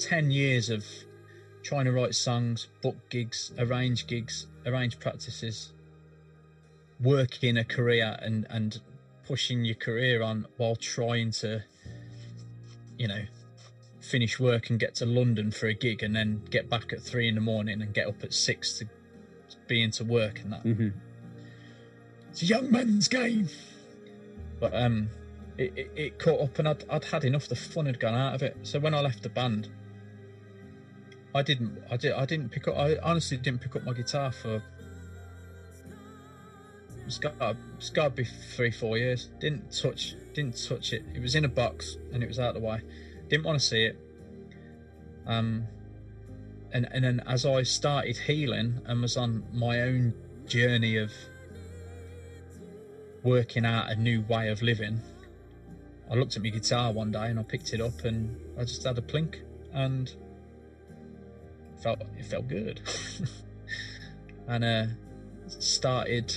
Ten 0.00 0.32
years 0.32 0.68
of 0.68 0.84
trying 1.62 1.84
to 1.84 1.92
write 1.92 2.16
songs, 2.16 2.66
book 2.82 2.96
gigs, 3.08 3.52
arrange 3.58 4.08
gigs, 4.08 4.48
arrange 4.66 4.98
practices, 4.98 5.72
working 7.00 7.56
a 7.56 7.64
career 7.64 8.16
and 8.20 8.48
and 8.50 8.80
pushing 9.28 9.64
your 9.64 9.76
career 9.76 10.22
on 10.22 10.44
while 10.56 10.74
trying 10.74 11.30
to, 11.30 11.62
you 12.96 13.06
know, 13.06 13.22
finish 14.08 14.40
work 14.40 14.70
and 14.70 14.80
get 14.80 14.94
to 14.96 15.06
London 15.06 15.50
for 15.50 15.66
a 15.66 15.74
gig 15.74 16.02
and 16.02 16.16
then 16.16 16.42
get 16.50 16.68
back 16.68 16.92
at 16.92 17.00
three 17.00 17.28
in 17.28 17.34
the 17.34 17.40
morning 17.40 17.82
and 17.82 17.92
get 17.92 18.06
up 18.06 18.22
at 18.24 18.32
six 18.32 18.78
to 18.78 18.88
be 19.66 19.82
into 19.82 20.04
work 20.04 20.40
and 20.40 20.52
that. 20.52 20.64
Mhm. 20.64 20.92
It's 22.30 22.42
a 22.42 22.46
young 22.46 22.70
man's 22.70 23.08
game. 23.08 23.48
But 24.60 24.74
um, 24.74 25.10
it, 25.56 25.72
it, 25.76 25.92
it 25.96 26.18
caught 26.18 26.40
up 26.40 26.58
and 26.58 26.68
I'd, 26.68 26.84
I'd 26.90 27.04
had 27.04 27.24
enough. 27.24 27.48
The 27.48 27.56
fun 27.56 27.86
had 27.86 28.00
gone 28.00 28.14
out 28.14 28.34
of 28.34 28.42
it. 28.42 28.56
So 28.62 28.78
when 28.78 28.94
I 28.94 29.00
left 29.00 29.22
the 29.22 29.28
band, 29.28 29.68
I 31.34 31.42
didn't. 31.42 31.82
I 31.90 31.96
did. 31.96 32.12
I 32.12 32.24
didn't 32.24 32.50
pick 32.50 32.66
up. 32.68 32.76
I 32.76 32.96
honestly 32.98 33.36
didn't 33.36 33.60
pick 33.60 33.76
up 33.76 33.84
my 33.84 33.92
guitar 33.92 34.32
for. 34.32 34.62
It's 37.06 37.18
got. 37.18 37.34
It's 37.76 37.90
got 37.90 38.04
to 38.04 38.10
be 38.10 38.24
three, 38.24 38.70
four 38.70 38.98
years. 38.98 39.28
Didn't 39.38 39.72
touch. 39.72 40.14
Didn't 40.34 40.62
touch 40.62 40.92
it. 40.92 41.04
It 41.14 41.20
was 41.20 41.34
in 41.34 41.44
a 41.44 41.48
box 41.48 41.96
and 42.12 42.22
it 42.22 42.28
was 42.28 42.38
out 42.38 42.56
of 42.56 42.62
the 42.62 42.66
way. 42.68 42.80
Didn't 43.28 43.44
want 43.44 43.60
to 43.60 43.64
see 43.64 43.84
it. 43.84 43.98
Um. 45.26 45.66
And 46.70 46.86
and 46.92 47.02
then 47.04 47.22
as 47.26 47.46
I 47.46 47.62
started 47.62 48.16
healing 48.16 48.80
and 48.84 49.00
was 49.00 49.16
on 49.16 49.42
my 49.54 49.80
own 49.80 50.12
journey 50.46 50.96
of 50.98 51.12
working 53.22 53.64
out 53.64 53.90
a 53.90 53.96
new 53.96 54.22
way 54.22 54.48
of 54.48 54.60
living, 54.60 55.00
I 56.10 56.14
looked 56.14 56.36
at 56.36 56.42
my 56.42 56.50
guitar 56.50 56.92
one 56.92 57.10
day 57.10 57.28
and 57.28 57.38
I 57.38 57.42
picked 57.42 57.72
it 57.72 57.80
up 57.80 58.04
and 58.04 58.38
I 58.58 58.64
just 58.64 58.82
had 58.84 58.98
a 58.98 59.02
plink 59.02 59.36
and 59.72 60.12
felt 61.82 62.00
it 62.18 62.26
felt 62.26 62.48
good. 62.48 62.80
and 64.48 64.64
uh, 64.64 64.86
started 65.46 66.34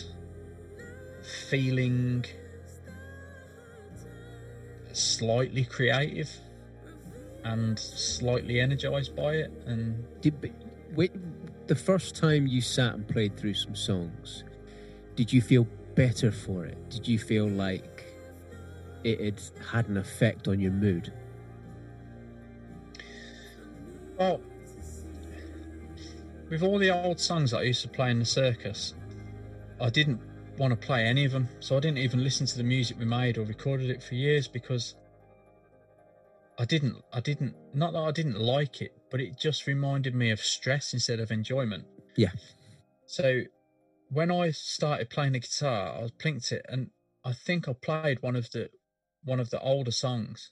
feeling 1.49 2.25
slightly 4.91 5.63
creative 5.63 6.29
and 7.43 7.77
slightly 7.77 8.59
energized 8.59 9.15
by 9.15 9.33
it 9.35 9.51
and 9.65 10.03
Did, 10.21 10.53
wait, 10.93 11.11
the 11.67 11.75
first 11.75 12.15
time 12.15 12.47
you 12.47 12.61
sat 12.61 12.93
and 12.95 13.07
played 13.07 13.37
through 13.37 13.53
some 13.53 13.75
songs, 13.75 14.43
did 15.15 15.31
you 15.31 15.41
feel 15.41 15.67
better 15.95 16.31
for 16.31 16.65
it? 16.65 16.77
Did 16.89 17.07
you 17.07 17.19
feel 17.19 17.47
like 17.47 18.05
it 19.03 19.19
had 19.19 19.41
had 19.71 19.87
an 19.87 19.97
effect 19.97 20.47
on 20.47 20.59
your 20.59 20.71
mood? 20.71 21.11
Well, 24.17 24.41
with 26.49 26.61
all 26.61 26.77
the 26.77 26.91
old 26.91 27.19
songs 27.19 27.51
that 27.51 27.59
I 27.59 27.63
used 27.63 27.81
to 27.83 27.89
play 27.89 28.11
in 28.11 28.19
the 28.19 28.25
circus, 28.25 28.93
I 29.79 29.89
didn't 29.89 30.21
want 30.57 30.79
to 30.79 30.85
play 30.87 31.05
any 31.05 31.25
of 31.25 31.31
them, 31.31 31.47
so 31.59 31.77
I 31.77 31.79
didn't 31.79 31.97
even 31.97 32.23
listen 32.23 32.45
to 32.45 32.57
the 32.57 32.63
music 32.63 32.99
we 32.99 33.05
made 33.05 33.37
or 33.37 33.43
recorded 33.43 33.89
it 33.89 34.03
for 34.03 34.15
years 34.15 34.47
because 34.47 34.95
I 36.57 36.65
didn't. 36.65 36.97
I 37.11 37.19
didn't. 37.19 37.55
Not 37.73 37.93
that 37.93 37.99
I 37.99 38.11
didn't 38.11 38.39
like 38.39 38.81
it, 38.81 38.91
but 39.09 39.19
it 39.19 39.37
just 39.37 39.67
reminded 39.67 40.13
me 40.13 40.31
of 40.31 40.39
stress 40.39 40.93
instead 40.93 41.19
of 41.19 41.31
enjoyment. 41.31 41.85
Yeah. 42.15 42.31
So 43.05 43.41
when 44.09 44.31
I 44.31 44.51
started 44.51 45.09
playing 45.09 45.33
the 45.33 45.39
guitar, 45.39 46.03
I 46.03 46.09
plinked 46.21 46.51
it, 46.51 46.65
and 46.69 46.91
I 47.23 47.33
think 47.33 47.67
I 47.67 47.73
played 47.73 48.21
one 48.21 48.35
of 48.35 48.51
the 48.51 48.69
one 49.23 49.39
of 49.39 49.49
the 49.49 49.59
older 49.59 49.91
songs. 49.91 50.51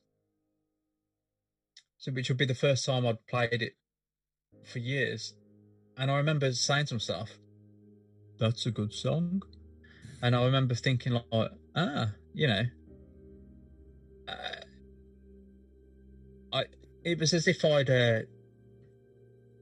So 1.98 2.12
which 2.12 2.30
would 2.30 2.38
be 2.38 2.46
the 2.46 2.56
first 2.56 2.86
time 2.86 3.06
I'd 3.06 3.26
played 3.28 3.62
it 3.62 3.74
for 4.64 4.80
years. 4.80 5.34
And 5.98 6.10
I 6.10 6.18
remember 6.18 6.52
saying 6.54 6.86
to 6.88 6.96
myself, 6.96 7.38
That's 8.40 8.66
a 8.66 8.72
good 8.72 8.94
song. 8.94 9.42
And 10.22 10.36
I 10.36 10.46
remember 10.46 10.76
thinking 10.76 11.14
like, 11.32 11.52
ah, 11.76 12.12
you 12.34 12.48
know. 12.48 12.64
Uh, 14.28 14.34
it 17.04 17.20
was 17.20 17.34
as 17.34 17.48
if 17.48 17.64
I'd 17.64 17.90
uh, 17.90 18.20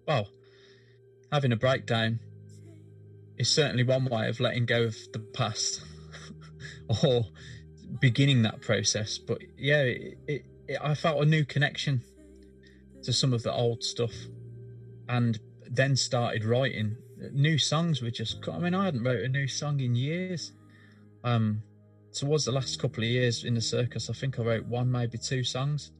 well, 0.08 0.28
having 1.32 1.52
a 1.52 1.56
breakdown 1.56 2.20
is 3.38 3.50
certainly 3.50 3.84
one 3.84 4.06
way 4.06 4.28
of 4.30 4.40
letting 4.40 4.66
go 4.66 4.84
of 4.84 4.96
the 5.14 5.20
past 5.20 5.84
or 7.04 7.26
beginning 8.00 8.42
that 8.44 8.62
process. 8.62 9.18
But 9.18 9.42
yeah, 9.58 9.82
it, 9.82 10.18
it, 10.28 10.46
it, 10.68 10.78
I 10.82 10.96
felt 10.96 11.22
a 11.22 11.26
new 11.26 11.46
connection 11.46 12.02
to 13.04 13.14
some 13.14 13.34
of 13.34 13.44
the 13.44 13.54
old 13.54 13.84
stuff, 13.84 14.14
and 15.08 15.40
then 15.70 15.96
started 15.96 16.44
writing 16.44 16.98
new 17.32 17.58
songs. 17.58 18.02
Were 18.02 18.12
just 18.12 18.48
I 18.50 18.58
mean 18.58 18.74
I 18.74 18.86
hadn't 18.86 19.04
wrote 19.04 19.24
a 19.24 19.30
new 19.30 19.48
song 19.48 19.80
in 19.80 19.96
years. 19.96 20.54
Um, 21.24 21.64
towards 22.14 22.46
the 22.46 22.52
last 22.52 22.80
couple 22.80 23.04
of 23.04 23.10
years 23.10 23.44
in 23.44 23.54
the 23.54 23.62
circus, 23.62 24.10
I 24.10 24.14
think 24.14 24.40
I 24.40 24.44
wrote 24.44 24.66
one, 24.66 24.92
maybe 24.92 25.18
two 25.18 25.44
songs, 25.44 25.92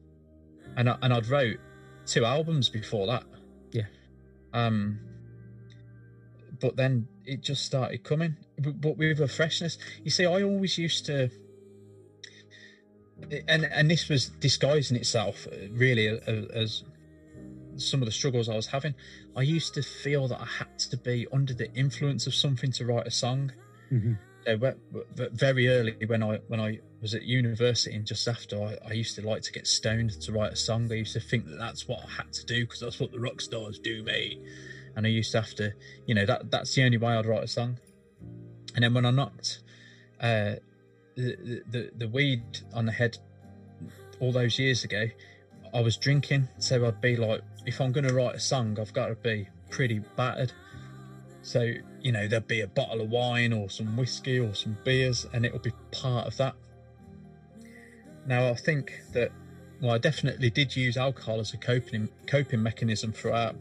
and 0.76 0.88
I, 0.88 0.96
and 1.02 1.12
I'd 1.12 1.26
wrote 1.28 1.58
two 2.06 2.24
albums 2.24 2.68
before 2.68 3.06
that. 3.08 3.24
Yeah. 3.72 3.86
Um, 4.52 5.00
but 6.60 6.76
then 6.76 7.06
it 7.24 7.42
just 7.42 7.64
started 7.64 8.02
coming, 8.02 8.36
but, 8.58 8.80
but 8.80 8.96
with 8.96 9.20
a 9.20 9.28
freshness. 9.28 9.78
You 10.02 10.10
see, 10.10 10.24
I 10.24 10.42
always 10.42 10.78
used 10.78 11.06
to, 11.06 11.30
and 13.46 13.64
and 13.64 13.90
this 13.90 14.08
was 14.08 14.26
disguising 14.28 14.96
itself 14.96 15.46
uh, 15.46 15.68
really 15.72 16.08
as, 16.08 16.84
some 17.76 18.02
of 18.02 18.06
the 18.06 18.12
struggles 18.12 18.48
I 18.48 18.56
was 18.56 18.66
having. 18.66 18.94
I 19.36 19.42
used 19.42 19.74
to 19.74 19.82
feel 19.82 20.26
that 20.28 20.40
I 20.40 20.46
had 20.46 20.78
to 20.90 20.96
be 20.96 21.28
under 21.32 21.54
the 21.54 21.72
influence 21.74 22.26
of 22.26 22.34
something 22.34 22.72
to 22.72 22.84
write 22.84 23.06
a 23.06 23.10
song. 23.10 23.52
Mm-hmm. 23.92 24.14
So 24.44 24.56
ve- 24.56 25.02
ve- 25.14 25.28
very 25.32 25.68
early 25.68 25.96
when 26.06 26.22
I 26.22 26.38
when 26.48 26.58
I 26.58 26.80
was 27.00 27.14
at 27.14 27.22
university 27.22 27.94
and 27.94 28.04
just 28.04 28.26
after, 28.26 28.60
I, 28.62 28.76
I 28.88 28.92
used 28.92 29.14
to 29.16 29.26
like 29.26 29.42
to 29.42 29.52
get 29.52 29.66
stoned 29.66 30.20
to 30.22 30.32
write 30.32 30.52
a 30.52 30.56
song. 30.56 30.90
I 30.90 30.96
used 30.96 31.12
to 31.12 31.20
think 31.20 31.46
that 31.46 31.58
that's 31.58 31.86
what 31.86 32.00
I 32.04 32.10
had 32.10 32.32
to 32.32 32.46
do 32.46 32.64
because 32.64 32.80
that's 32.80 32.98
what 32.98 33.12
the 33.12 33.20
rock 33.20 33.40
stars 33.40 33.78
do, 33.78 34.02
mate. 34.02 34.40
And 34.96 35.06
I 35.06 35.10
used 35.10 35.32
to 35.32 35.40
have 35.40 35.54
to, 35.56 35.72
you 36.06 36.14
know, 36.14 36.26
that 36.26 36.50
that's 36.50 36.74
the 36.74 36.84
only 36.84 36.98
way 36.98 37.14
I'd 37.14 37.26
write 37.26 37.44
a 37.44 37.48
song. 37.48 37.78
And 38.74 38.82
then 38.82 38.94
when 38.94 39.06
I 39.06 39.10
knocked 39.10 39.60
uh, 40.20 40.56
the, 41.14 41.62
the 41.70 41.90
the 41.96 42.08
weed 42.08 42.42
on 42.72 42.86
the 42.86 42.92
head 42.92 43.18
all 44.20 44.32
those 44.32 44.58
years 44.58 44.82
ago, 44.82 45.06
I 45.72 45.80
was 45.80 45.96
drinking, 45.96 46.48
so 46.58 46.84
I'd 46.86 47.00
be 47.00 47.16
like, 47.16 47.42
if 47.66 47.80
I'm 47.80 47.92
going 47.92 48.06
to 48.08 48.14
write 48.14 48.34
a 48.34 48.40
song, 48.40 48.78
I've 48.80 48.92
got 48.92 49.06
to 49.06 49.14
be 49.14 49.48
pretty 49.70 50.00
battered. 50.16 50.52
So 51.42 51.72
you 52.00 52.12
know, 52.12 52.26
there'd 52.26 52.48
be 52.48 52.62
a 52.62 52.66
bottle 52.66 53.00
of 53.00 53.10
wine 53.10 53.52
or 53.52 53.70
some 53.70 53.96
whiskey 53.96 54.40
or 54.40 54.54
some 54.54 54.76
beers, 54.84 55.26
and 55.32 55.46
it'll 55.46 55.60
be 55.60 55.72
part 55.92 56.26
of 56.26 56.36
that. 56.38 56.54
Now, 58.28 58.50
I 58.50 58.54
think 58.54 58.92
that, 59.14 59.32
well, 59.80 59.92
I 59.92 59.98
definitely 59.98 60.50
did 60.50 60.76
use 60.76 60.98
alcohol 60.98 61.40
as 61.40 61.54
a 61.54 61.56
coping 61.56 62.10
coping 62.26 62.62
mechanism 62.62 63.10
throughout 63.10 63.56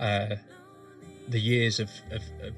uh, 0.00 0.34
the 1.28 1.38
years 1.38 1.78
of, 1.78 1.88
of, 2.10 2.22
of 2.42 2.54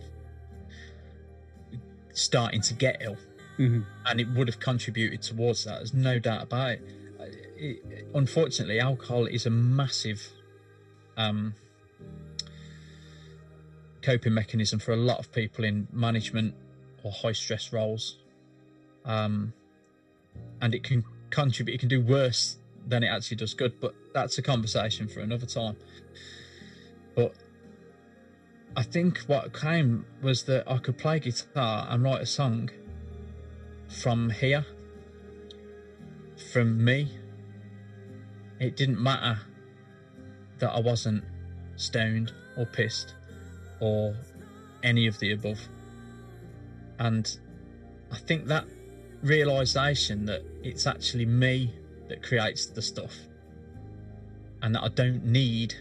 starting 2.15 2.63
to 2.63 2.75
get 2.75 3.03
ill, 3.03 3.19
Mm-hmm. 3.59 3.83
and 4.07 4.21
it 4.21 4.29
would 4.31 4.49
have 4.49 4.59
contributed 4.59 5.21
towards 5.21 5.65
that. 5.65 5.77
There's 5.77 5.93
no 5.93 6.19
doubt 6.19 6.45
about 6.45 6.71
it. 6.71 6.83
it 7.59 8.09
unfortunately, 8.15 8.81
alcohol 8.81 9.27
is 9.27 9.45
a 9.45 9.51
massive 9.51 10.27
um, 11.19 11.55
coping 14.01 14.33
mechanism 14.33 14.79
for 14.79 14.93
a 14.93 14.97
lot 14.97 15.19
of 15.19 15.31
people 15.31 15.67
in 15.67 15.87
management 15.93 16.55
or 17.03 17.13
high 17.13 17.33
stress 17.33 17.75
roles. 17.75 18.17
Um, 19.05 19.53
and 20.61 20.75
it 20.75 20.83
can 20.85 21.05
contribute, 21.31 21.75
it 21.75 21.79
can 21.79 21.89
do 21.89 22.01
worse 22.01 22.59
than 22.87 23.03
it 23.03 23.09
actually 23.09 23.37
does 23.37 23.55
good, 23.55 23.81
but 23.81 23.95
that's 24.13 24.39
a 24.39 24.43
conversation 24.43 25.09
for 25.09 25.21
another 25.21 25.47
time. 25.47 25.77
But 27.15 27.35
I 28.77 28.83
think 28.83 29.19
what 29.27 29.53
came 29.53 30.07
was 30.23 30.45
that 30.45 30.71
I 30.71 30.79
could 30.79 30.99
play 30.99 31.19
guitar 31.21 31.87
and 31.91 32.03
write 32.03 32.23
a 32.23 32.27
song 32.27 32.71
from 33.89 34.31
here, 34.31 34.65
from 36.53 36.83
me. 36.83 37.11
It 38.59 38.77
didn't 38.77 39.03
matter 39.03 39.41
that 40.59 40.71
I 40.71 40.81
wasn't 40.81 41.25
stoned 41.77 42.33
or 42.57 42.65
pissed 42.65 43.15
or 43.81 44.17
any 44.83 45.07
of 45.07 45.19
the 45.19 45.33
above. 45.33 45.69
And 46.99 47.37
I 48.11 48.17
think 48.17 48.47
that 48.47 48.65
realization 49.23 50.27
that 50.27 50.43
it's 50.63 50.87
actually 50.87 51.27
me 51.27 51.73
that 52.09 52.23
creates 52.23 52.67
the 52.67 52.83
stuff 52.83 53.15
and 54.63 54.75
that 54.75 54.83
I 54.83 54.89
don't 54.89 55.25
need 55.25 55.75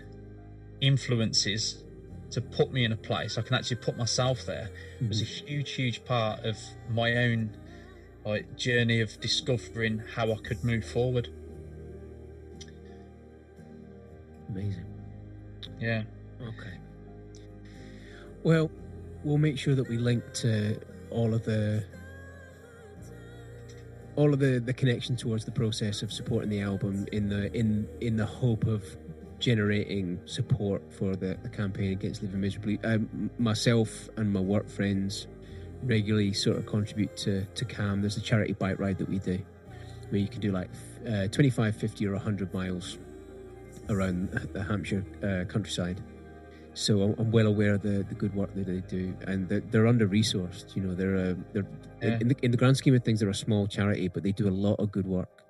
influences 0.80 1.84
to 2.32 2.42
put 2.42 2.72
me 2.72 2.86
in 2.86 2.92
a 2.92 2.98
place. 2.98 3.38
I 3.38 3.42
can 3.42 3.56
actually 3.56 3.78
put 3.78 3.98
myself 3.98 4.46
there 4.46 4.70
It 5.00 5.08
was 5.08 5.22
a 5.22 5.26
mm-hmm. 5.26 5.48
huge, 5.48 5.72
huge 5.72 6.06
part 6.06 6.46
of 6.46 6.58
my 6.90 7.16
own 7.18 7.56
like 8.26 8.56
journey 8.56 9.02
of 9.02 9.20
discovering 9.20 10.02
how 10.16 10.32
I 10.32 10.36
could 10.36 10.64
move 10.64 10.86
forward. 10.86 11.30
Amazing. 14.50 14.86
Yeah. 15.80 16.04
Okay. 16.42 16.78
Well, 18.44 18.70
we'll 19.24 19.38
make 19.38 19.58
sure 19.58 19.76
that 19.76 19.88
we 19.88 19.98
link 19.98 20.24
to 20.36 20.80
all 21.10 21.34
of 21.34 21.44
the 21.44 21.84
all 24.16 24.34
of 24.34 24.40
the, 24.40 24.60
the 24.60 24.74
connection 24.74 25.16
towards 25.16 25.46
the 25.46 25.52
process 25.52 26.02
of 26.02 26.12
supporting 26.12 26.50
the 26.50 26.62
album 26.62 27.06
in 27.12 27.30
the 27.30 27.52
in 27.54 27.88
in 28.02 28.18
the 28.18 28.26
hope 28.26 28.66
of 28.66 28.84
generating 29.40 30.20
support 30.26 30.84
for 30.94 31.16
the, 31.16 31.38
the 31.42 31.50
campaign 31.50 31.92
against 31.92 32.22
living 32.22 32.42
miserably. 32.42 32.80
Um, 32.84 33.32
myself 33.40 34.08
and 34.18 34.32
my 34.32 34.40
work 34.40 34.70
friends 34.70 35.28
regularly 35.84 36.32
sort 36.34 36.58
of 36.58 36.66
contribute 36.66 37.16
to 37.18 37.46
to 37.46 37.66
CALM. 37.66 38.02
There's 38.02 38.18
a 38.18 38.22
charity 38.22 38.54
bike 38.54 38.80
ride 38.80 38.98
that 39.00 39.10
we 39.10 39.20
do 39.20 39.40
where 40.10 40.20
you 40.20 40.28
can 40.28 40.42
do 40.42 40.52
like 40.52 40.70
uh, 41.08 41.28
25, 41.28 41.76
50 41.76 42.08
or 42.08 42.14
100 42.14 42.54
miles 42.54 42.98
around 43.90 44.30
the 44.54 44.64
Hampshire 44.64 45.04
uh, 45.24 45.46
countryside. 45.52 46.02
So 46.74 47.16
I'm, 47.18 47.32
well 47.32 47.48
aware 47.48 47.74
of 47.74 47.82
the, 47.82 48.06
the 48.08 48.16
good 48.16 48.34
work 48.34 48.54
that 48.56 48.66
they 48.66 48.80
do, 48.88 49.14
and 49.28 49.48
they're, 49.50 49.60
they're 49.60 49.88
under 49.88 50.08
resourced. 50.08 50.76
You 50.76 50.84
know, 50.84 50.96
they're 50.96 51.16
uh, 51.18 51.34
they're 51.54 51.68
Yeah. 52.02 52.18
in, 52.22 52.28
the, 52.30 52.36
in 52.42 52.52
the 52.52 52.58
grand 52.58 52.78
scheme 52.78 52.96
of 52.96 53.04
things, 53.04 53.20
they're 53.20 53.30
a 53.30 53.36
small 53.36 53.68
charity, 53.68 54.08
but 54.08 54.24
they 54.24 54.32
do 54.32 54.48
a 54.48 54.50
lot 54.50 54.76
of 54.80 54.92
good 54.92 55.06
work. 55.06 55.44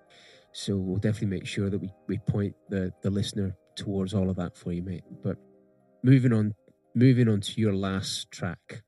So 0.52 0.76
we'll 0.76 0.98
definitely 0.98 1.38
make 1.38 1.46
sure 1.46 1.70
that 1.70 1.78
we, 1.80 1.90
we 2.08 2.18
point 2.18 2.56
the, 2.70 2.92
the 3.04 3.10
listener 3.10 3.56
towards 3.76 4.14
all 4.14 4.30
of 4.30 4.36
that 4.38 4.58
for 4.58 4.74
you, 4.74 4.82
mate. 4.82 5.04
But 5.24 5.38
moving 6.04 6.34
on, 6.34 6.56
moving 6.96 7.30
on 7.30 7.40
to 7.42 7.62
your 7.62 7.74
last 7.74 8.32
track. 8.32 8.82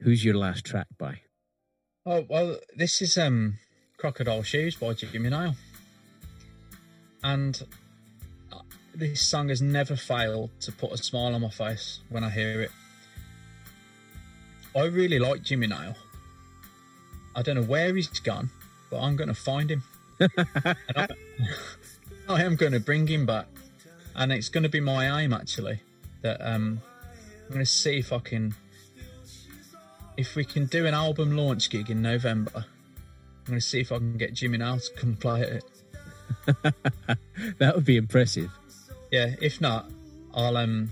Who's 0.00 0.24
your 0.24 0.34
last 0.34 0.64
track 0.64 0.88
by? 0.98 1.20
Oh 2.04 2.26
well, 2.28 2.58
this 2.74 3.00
is 3.00 3.16
um 3.16 3.58
Crocodile 3.98 4.42
Shoes 4.42 4.74
by 4.74 4.94
Jimmy 4.94 5.30
Nail. 5.30 5.54
And 7.22 7.62
this 8.94 9.20
song 9.22 9.48
has 9.48 9.62
never 9.62 9.96
failed 9.96 10.50
to 10.60 10.72
put 10.72 10.92
a 10.92 10.96
smile 10.96 11.34
on 11.34 11.40
my 11.40 11.50
face 11.50 12.00
when 12.08 12.24
I 12.24 12.30
hear 12.30 12.62
it. 12.62 12.70
I 14.76 14.84
really 14.84 15.18
like 15.18 15.42
Jimmy 15.42 15.66
Nail. 15.66 15.96
I 17.34 17.42
don't 17.42 17.56
know 17.56 17.62
where 17.62 17.94
he's 17.94 18.08
gone, 18.08 18.50
but 18.90 19.00
I'm 19.00 19.16
going 19.16 19.28
to 19.28 19.34
find 19.34 19.70
him. 19.70 19.82
I, 20.20 21.08
I 22.28 22.42
am 22.42 22.56
going 22.56 22.72
to 22.72 22.80
bring 22.80 23.06
him 23.06 23.26
back. 23.26 23.46
And 24.14 24.30
it's 24.30 24.50
going 24.50 24.62
to 24.62 24.68
be 24.68 24.80
my 24.80 25.22
aim, 25.22 25.32
actually, 25.32 25.80
that 26.20 26.40
um, 26.46 26.80
I'm 27.44 27.48
going 27.48 27.60
to 27.60 27.70
see 27.70 27.98
if 27.98 28.12
I 28.12 28.18
can, 28.18 28.54
if 30.18 30.36
we 30.36 30.44
can 30.44 30.66
do 30.66 30.86
an 30.86 30.92
album 30.92 31.34
launch 31.34 31.70
gig 31.70 31.90
in 31.90 32.02
November. 32.02 32.52
I'm 32.54 33.46
going 33.46 33.58
to 33.58 33.66
see 33.66 33.80
if 33.80 33.90
I 33.90 33.96
can 33.96 34.18
get 34.18 34.34
Jimmy 34.34 34.58
Nail 34.58 34.78
to 34.78 34.92
come 34.94 35.16
play 35.16 35.42
at 35.42 35.48
it. 35.48 35.64
That 37.58 37.74
would 37.74 37.84
be 37.84 37.96
impressive. 37.96 38.50
Yeah, 39.12 39.34
if 39.42 39.60
not, 39.60 39.90
I'll 40.34 40.56
um, 40.56 40.90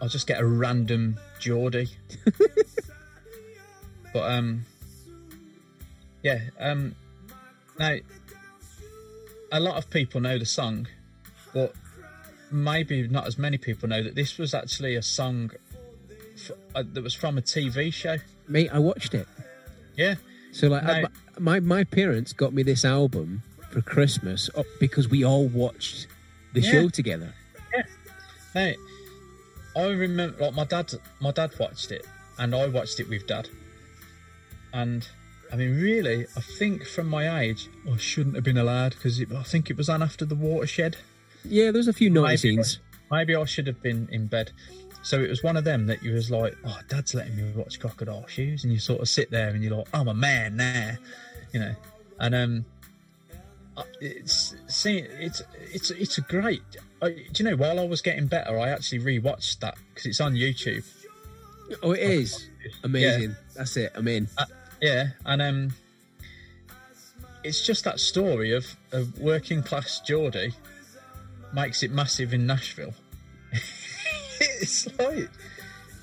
I'll 0.00 0.08
just 0.10 0.26
get 0.26 0.38
a 0.40 0.46
random 0.46 1.18
Geordie. 1.40 1.88
but 4.12 4.30
um, 4.30 4.64
yeah, 6.22 6.40
um, 6.60 6.94
now 7.78 7.96
a 9.50 9.58
lot 9.58 9.76
of 9.76 9.88
people 9.88 10.20
know 10.20 10.38
the 10.38 10.44
song, 10.46 10.86
but 11.54 11.74
maybe 12.50 13.08
not 13.08 13.26
as 13.26 13.38
many 13.38 13.56
people 13.56 13.88
know 13.88 14.02
that 14.02 14.14
this 14.14 14.36
was 14.36 14.52
actually 14.52 14.94
a 14.96 15.02
song 15.02 15.50
f- 16.36 16.50
uh, 16.74 16.82
that 16.92 17.02
was 17.02 17.14
from 17.14 17.38
a 17.38 17.42
TV 17.42 17.90
show. 17.92 18.18
Mate, 18.46 18.68
I 18.70 18.78
watched 18.80 19.14
it. 19.14 19.26
Yeah, 19.96 20.16
So 20.52 20.68
like, 20.68 20.84
No. 20.84 20.92
I- 20.92 21.04
my 21.38 21.60
my 21.60 21.84
parents 21.84 22.34
got 22.34 22.52
me 22.52 22.62
this 22.62 22.84
album 22.84 23.42
for 23.72 23.80
Christmas 23.80 24.50
uh, 24.54 24.62
because 24.78 25.08
we 25.08 25.24
all 25.24 25.48
watched 25.48 26.06
the 26.52 26.60
Yeah. 26.60 26.70
show 26.72 26.88
together. 26.88 27.32
Yeah. 27.74 27.82
Hey, 28.52 28.76
I 29.74 29.86
remember 29.86 30.36
like 30.44 30.54
my 30.54 30.64
dad. 30.64 30.92
My 31.20 31.30
dad 31.32 31.52
watched 31.58 31.90
it, 31.90 32.06
and 32.38 32.54
I 32.54 32.66
watched 32.68 33.00
it 33.00 33.08
with 33.08 33.26
dad. 33.26 33.48
And 34.72 35.06
I 35.52 35.56
mean, 35.56 35.80
really, 35.80 36.26
I 36.36 36.40
think 36.40 36.84
from 36.86 37.08
my 37.08 37.40
age, 37.42 37.68
I 37.90 37.96
shouldn't 37.96 38.34
have 38.36 38.44
been 38.44 38.58
allowed 38.58 38.90
because 38.94 39.20
I 39.20 39.42
think 39.42 39.70
it 39.70 39.76
was 39.76 39.88
on 39.88 40.02
after 40.02 40.24
the 40.24 40.34
watershed. 40.34 40.96
Yeah, 41.44 41.70
there's 41.70 41.88
a 41.88 41.92
few 41.92 42.08
naughty 42.10 42.36
scenes. 42.36 42.78
maybe 43.10 43.34
I 43.34 43.44
should 43.44 43.66
have 43.66 43.82
been 43.82 44.08
in 44.10 44.26
bed. 44.26 44.52
So 45.02 45.20
it 45.20 45.28
was 45.28 45.42
one 45.42 45.56
of 45.56 45.64
them 45.64 45.86
that 45.86 46.02
you 46.02 46.12
was 46.12 46.30
like, 46.30 46.56
oh, 46.64 46.78
dad's 46.88 47.12
letting 47.14 47.36
me 47.36 47.50
watch 47.56 47.80
Crocodile 47.80 48.26
Shoes, 48.28 48.62
and 48.64 48.72
you 48.72 48.78
sort 48.78 49.00
of 49.00 49.08
sit 49.08 49.30
there 49.30 49.48
and 49.48 49.62
you're 49.62 49.76
like, 49.76 49.88
I'm 49.92 50.08
a 50.08 50.14
man 50.14 50.56
now, 50.56 50.92
you 51.52 51.60
know. 51.60 51.74
And 52.20 52.34
um, 52.34 52.64
it's 54.00 54.54
see, 54.68 54.98
it's 54.98 55.42
it's 55.72 55.90
it's 55.90 56.18
a 56.18 56.22
great. 56.22 56.62
I, 57.00 57.10
do 57.10 57.42
you 57.42 57.50
know? 57.50 57.56
While 57.56 57.80
I 57.80 57.84
was 57.84 58.00
getting 58.00 58.26
better, 58.26 58.58
I 58.58 58.68
actually 58.68 59.00
rewatched 59.00 59.60
that 59.60 59.76
because 59.90 60.06
it's 60.06 60.20
on 60.20 60.34
YouTube. 60.34 60.84
Oh, 61.82 61.92
it 61.92 62.00
is 62.00 62.48
amazing. 62.84 63.36
That's 63.54 63.76
it. 63.76 63.92
I'm 63.94 64.08
in. 64.08 64.28
Yeah, 64.80 65.08
and 65.24 65.40
um, 65.42 65.74
it's 67.44 67.64
just 67.64 67.84
that 67.84 68.00
story 68.00 68.52
of 68.52 68.76
of 68.92 69.18
working 69.18 69.62
class 69.62 70.00
Geordie 70.00 70.54
makes 71.52 71.82
it 71.82 71.90
massive 71.90 72.32
in 72.34 72.46
Nashville. 72.46 72.94
it's 74.40 74.86
like 74.98 75.28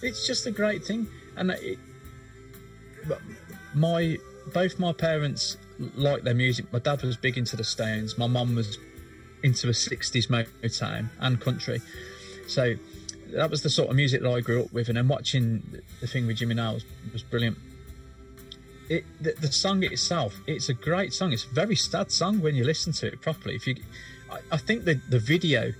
it's 0.01 0.25
just 0.25 0.45
a 0.45 0.51
great 0.51 0.83
thing, 0.83 1.07
and 1.35 1.51
it, 1.51 1.79
my 3.73 4.17
both 4.53 4.79
my 4.79 4.93
parents 4.93 5.57
like 5.95 6.23
their 6.23 6.33
music. 6.33 6.71
My 6.71 6.79
dad 6.79 7.01
was 7.01 7.17
big 7.17 7.37
into 7.37 7.55
the 7.55 7.63
Stones. 7.63 8.17
My 8.17 8.27
mum 8.27 8.55
was 8.55 8.77
into 9.43 9.67
a 9.67 9.71
'60s 9.71 10.27
Motown 10.27 11.09
and 11.19 11.39
country. 11.39 11.81
So 12.47 12.75
that 13.31 13.49
was 13.49 13.63
the 13.63 13.69
sort 13.69 13.89
of 13.89 13.95
music 13.95 14.21
that 14.21 14.31
I 14.31 14.41
grew 14.41 14.63
up 14.63 14.73
with, 14.73 14.89
and 14.89 14.97
then 14.97 15.07
watching 15.07 15.81
the 16.01 16.07
thing 16.07 16.27
with 16.27 16.37
Jimmy 16.37 16.55
Nail 16.55 16.73
was, 16.73 16.85
was 17.13 17.23
brilliant 17.23 17.57
it 18.89 19.05
the, 19.21 19.33
the 19.39 19.51
song 19.51 19.83
itself 19.83 20.41
it's 20.47 20.67
a 20.67 20.73
great 20.73 21.13
song 21.13 21.31
it's 21.31 21.45
a 21.45 21.53
very 21.53 21.75
sad 21.75 22.11
song 22.11 22.41
when 22.41 22.55
you 22.55 22.63
listen 22.63 22.91
to 22.91 23.07
it 23.07 23.21
properly 23.21 23.55
if 23.55 23.67
you 23.67 23.75
i, 24.31 24.39
I 24.51 24.57
think 24.57 24.83
the, 24.83 24.99
the 25.09 25.19
video 25.19 25.71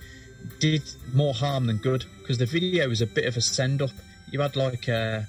did 0.58 0.82
more 1.12 1.34
harm 1.34 1.66
than 1.66 1.78
good 1.78 2.04
because 2.20 2.38
the 2.38 2.46
video 2.46 2.88
was 2.88 3.02
a 3.02 3.06
bit 3.06 3.26
of 3.26 3.36
a 3.36 3.40
send 3.40 3.82
up 3.82 3.90
you 4.30 4.40
had 4.40 4.56
like 4.56 4.88
uh 4.88 5.22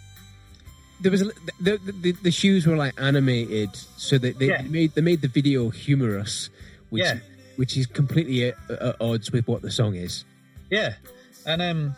There 1.01 1.11
was 1.11 1.21
a, 1.23 1.25
the, 1.59 1.77
the 1.77 1.91
the 1.91 2.11
the 2.23 2.31
shoes 2.31 2.67
were 2.67 2.77
like 2.77 2.93
animated, 3.01 3.75
so 3.97 4.17
they 4.17 4.31
they 4.31 4.47
Yeah. 4.47 4.61
made 4.61 4.93
they 4.95 5.01
made 5.01 5.21
the 5.21 5.27
video 5.27 5.69
humorous, 5.69 6.49
which 6.89 7.03
Yeah. 7.03 7.19
which 7.55 7.75
is 7.77 7.87
completely 7.87 8.45
at, 8.49 8.55
at 8.69 8.95
odds 9.01 9.31
with 9.31 9.47
what 9.47 9.61
the 9.61 9.71
song 9.71 9.95
is. 9.95 10.23
yeah 10.69 10.93
and 11.45 11.61
um 11.61 11.95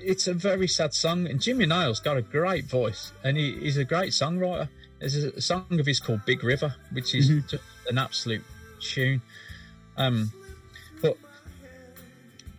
it's 0.00 0.26
a 0.28 0.32
very 0.32 0.66
sad 0.68 0.94
song 0.94 1.26
and 1.26 1.40
Jimmy 1.42 1.66
Nail's 1.66 2.00
got 2.00 2.16
a 2.16 2.22
great 2.22 2.64
voice 2.64 3.12
and 3.24 3.36
he, 3.36 3.52
he's 3.58 3.76
a 3.76 3.84
great 3.84 4.12
songwriter 4.12 4.68
there's 5.00 5.14
a, 5.16 5.40
song 5.42 5.66
of 5.78 5.84
his 5.84 6.00
called 6.00 6.24
big 6.24 6.42
river 6.42 6.74
which 6.92 7.14
is 7.14 7.28
just 7.50 7.62
an 7.90 7.98
absolute 7.98 8.42
tune 8.80 9.20
um 9.98 10.32
but 11.02 11.16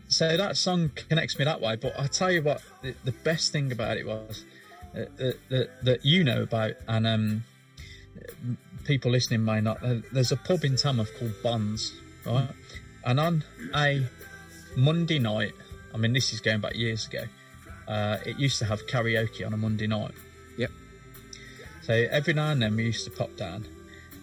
so 0.09 0.37
that 0.37 0.55
song 0.57 0.91
connects 1.09 1.39
me 1.39 1.45
that 1.45 1.59
way 1.61 1.75
but 1.75 1.93
i 1.99 2.05
tell 2.07 2.31
you 2.31 2.41
what 2.43 2.61
the, 2.83 2.93
the 3.05 3.11
best 3.23 3.51
thing 3.51 3.71
about 3.71 3.97
it 3.97 4.05
was 4.05 4.43
uh, 4.43 4.56
that, 5.17 5.37
that, 5.49 5.69
that 5.83 6.05
you 6.05 6.23
know 6.23 6.43
about 6.43 6.73
and 6.87 7.05
um 7.07 7.43
people 8.85 9.11
listening 9.11 9.43
may 9.45 9.59
not. 9.61 9.83
Uh, 9.83 9.95
there's 10.11 10.31
a 10.31 10.37
pub 10.37 10.63
in 10.63 10.75
Tamworth 10.75 11.17
called 11.19 11.33
bonds 11.43 11.93
right? 12.25 12.49
And 13.05 13.19
on 13.19 13.43
a 13.75 14.05
monday 14.75 15.17
night 15.17 15.53
i 15.93 15.97
mean 15.97 16.13
this 16.13 16.33
is 16.33 16.39
going 16.39 16.59
back 16.61 16.75
years 16.75 17.07
ago 17.07 17.23
uh, 17.87 18.17
it 18.25 18.37
used 18.37 18.59
to 18.59 18.65
have 18.65 18.85
karaoke 18.85 19.45
on 19.45 19.53
a 19.53 19.57
monday 19.57 19.87
night. 19.87 20.11
Yep. 20.57 20.71
so 21.83 21.93
every 21.93 22.33
now 22.33 22.51
and 22.51 22.61
then 22.61 22.75
we 22.75 22.83
used 22.85 23.05
to 23.05 23.11
pop 23.11 23.33
down. 23.37 23.65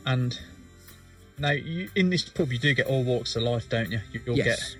And 0.04 0.38
now 1.38 1.52
you, 1.52 1.88
in 1.94 2.10
this 2.10 2.28
pub 2.28 2.52
you 2.52 2.58
do 2.58 2.74
get 2.74 2.86
all 2.86 3.02
walks 3.02 3.36
of 3.36 3.42
life 3.42 3.68
don't 3.70 3.90
you? 3.90 4.00
You'll 4.12 4.36
get 4.36 4.46
Yes. 4.46 4.76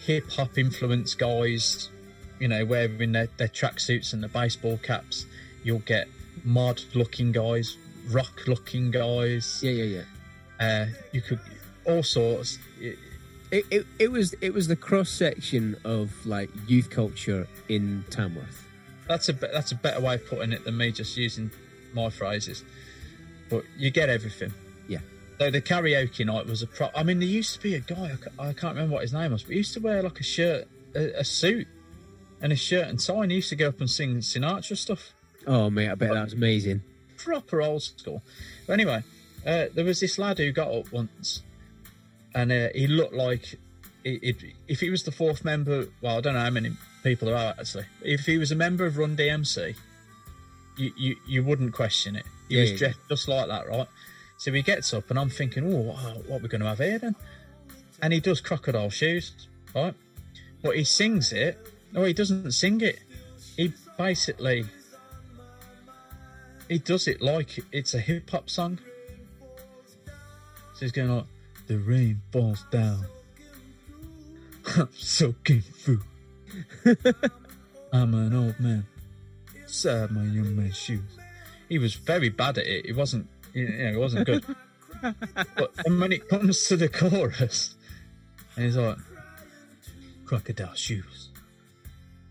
hip 0.00 0.30
hop 0.30 0.58
influence 0.58 1.14
guys, 1.14 1.88
you 2.40 2.48
know, 2.48 2.64
wearing 2.64 3.12
their, 3.12 3.28
their 3.36 3.48
tracksuits 3.48 4.12
and 4.12 4.22
the 4.22 4.28
baseball 4.28 4.78
caps. 4.78 5.26
You'll 5.64 5.80
get 5.80 6.08
mod 6.44 6.82
looking 6.94 7.32
guys, 7.32 7.76
rock 8.10 8.46
looking 8.46 8.90
guys. 8.90 9.60
Yeah, 9.62 9.72
yeah, 9.72 10.02
yeah. 10.60 10.64
Uh, 10.66 10.86
you 11.12 11.20
could 11.20 11.40
all 11.84 12.02
sorts. 12.02 12.58
It- 12.80 12.98
It, 13.52 13.64
it, 13.70 13.86
it 14.00 14.10
was 14.10 14.34
it 14.40 14.52
was 14.52 14.66
the 14.66 14.74
cross 14.74 15.08
section 15.08 15.76
of 15.84 16.10
like 16.26 16.50
youth 16.66 16.90
culture 16.90 17.46
in 17.68 18.04
Tamworth. 18.10 18.66
That's 19.06 19.28
a 19.28 19.34
that's 19.34 19.70
a 19.70 19.76
better 19.76 20.00
way 20.00 20.16
of 20.16 20.26
putting 20.26 20.50
it 20.52 20.64
than 20.64 20.76
me 20.76 20.90
just 20.90 21.16
using 21.16 21.52
my 21.94 22.10
phrases. 22.10 22.64
But 23.48 23.62
you 23.78 23.92
get 23.92 24.08
everything. 24.08 24.52
Yeah. 24.88 24.98
So 25.38 25.52
the 25.52 25.60
karaoke 25.62 26.26
night 26.26 26.46
was 26.46 26.62
a 26.62 26.66
pro. 26.66 26.88
I 26.92 27.04
mean, 27.04 27.20
there 27.20 27.28
used 27.28 27.54
to 27.54 27.60
be 27.60 27.76
a 27.76 27.80
guy. 27.80 28.16
I 28.36 28.48
I 28.48 28.52
can't 28.52 28.74
remember 28.74 28.94
what 28.94 29.02
his 29.02 29.12
name 29.12 29.30
was, 29.30 29.44
but 29.44 29.52
he 29.52 29.58
used 29.58 29.74
to 29.74 29.80
wear 29.80 30.02
like 30.02 30.18
a 30.18 30.24
shirt, 30.24 30.66
a, 30.96 31.20
a 31.20 31.24
suit, 31.24 31.68
and 32.40 32.52
a 32.52 32.56
shirt 32.56 32.88
and 32.88 32.98
tie. 33.00 33.22
And 33.22 33.30
he 33.32 33.36
used 33.36 33.48
to 33.50 33.56
go 33.56 33.68
up 33.68 33.80
and 33.80 33.90
sing 33.90 34.16
Sinatra 34.18 34.76
stuff. 34.76 35.12
Oh 35.46 35.70
mate, 35.70 35.90
I 35.90 35.94
bet 35.94 36.12
that 36.12 36.24
was 36.24 36.32
amazing. 36.32 36.82
proper 37.16 37.62
old 37.62 37.82
school. 37.82 38.22
But 38.66 38.74
anyway, 38.74 39.02
uh, 39.46 39.66
there 39.74 39.84
was 39.84 40.00
this 40.00 40.18
lad 40.18 40.38
who 40.38 40.50
got 40.52 40.72
up 40.72 40.92
once, 40.92 41.42
and 42.34 42.50
uh, 42.52 42.68
he 42.74 42.86
looked 42.86 43.14
like 43.14 43.54
it, 44.04 44.22
it, 44.22 44.36
if 44.68 44.80
he 44.80 44.90
was 44.90 45.04
the 45.04 45.12
fourth 45.12 45.44
member. 45.44 45.86
Well, 46.02 46.18
I 46.18 46.20
don't 46.20 46.34
know 46.34 46.40
how 46.40 46.50
many 46.50 46.70
people 47.02 47.26
there 47.28 47.36
are 47.36 47.54
actually. 47.58 47.84
If 48.02 48.26
he 48.26 48.38
was 48.38 48.50
a 48.52 48.56
member 48.56 48.86
of 48.86 48.98
Run 48.98 49.16
DMC, 49.16 49.76
you 50.76 50.92
you, 50.96 51.16
you 51.26 51.44
wouldn't 51.44 51.72
question 51.72 52.16
it. 52.16 52.26
He 52.48 52.56
Yeah, 52.56 52.72
was 52.72 52.80
yeah. 52.80 52.92
just 53.08 53.28
like 53.28 53.48
that, 53.48 53.68
right? 53.68 53.88
So 54.38 54.52
he 54.52 54.62
gets 54.62 54.92
up, 54.92 55.08
and 55.10 55.18
I'm 55.18 55.30
thinking, 55.30 55.72
oh, 55.72 55.78
what, 55.80 55.96
what 56.28 56.40
are 56.40 56.42
we 56.42 56.48
going 56.48 56.60
to 56.60 56.66
have 56.68 56.78
here 56.78 56.98
then? 56.98 57.16
And 58.02 58.12
he 58.12 58.20
does 58.20 58.40
crocodile 58.42 58.90
shoes, 58.90 59.32
right? 59.74 59.94
But 60.62 60.76
he 60.76 60.84
sings 60.84 61.32
it. 61.32 61.58
No, 61.96 62.04
he 62.04 62.12
doesn't 62.12 62.52
sing 62.52 62.82
it. 62.82 63.00
He 63.56 63.72
basically 63.96 64.66
he 66.68 66.78
does 66.78 67.08
it 67.08 67.22
like 67.22 67.58
it's 67.72 67.94
a 67.94 67.98
hip 67.98 68.30
hop 68.30 68.50
song. 68.50 68.78
So 70.74 70.80
he's 70.80 70.92
going 70.92 71.10
like, 71.10 71.24
the 71.68 71.78
rain 71.78 72.20
falls 72.32 72.64
down. 72.70 73.06
I'm 74.76 74.88
soaking 74.92 75.62
through. 75.62 76.02
I'm 77.92 78.14
an 78.14 78.34
old 78.34 78.60
man. 78.60 78.84
Sad 79.66 80.10
my 80.10 80.24
young 80.24 80.54
man's 80.54 80.76
shoes. 80.76 81.18
He 81.68 81.78
was 81.78 81.94
very 81.94 82.28
bad 82.28 82.58
at 82.58 82.66
it. 82.66 82.86
It 82.86 82.96
wasn't, 82.96 83.26
you 83.54 83.68
know, 83.68 83.86
it 83.86 83.98
wasn't 83.98 84.26
good. 84.26 84.44
but 85.00 85.74
then 85.76 85.98
when 85.98 86.12
it 86.12 86.28
comes 86.28 86.68
to 86.68 86.76
the 86.76 86.88
chorus, 86.88 87.74
and 88.54 88.66
he's 88.66 88.76
like, 88.76 88.98
crocodile 90.24 90.74
shoes, 90.74 91.25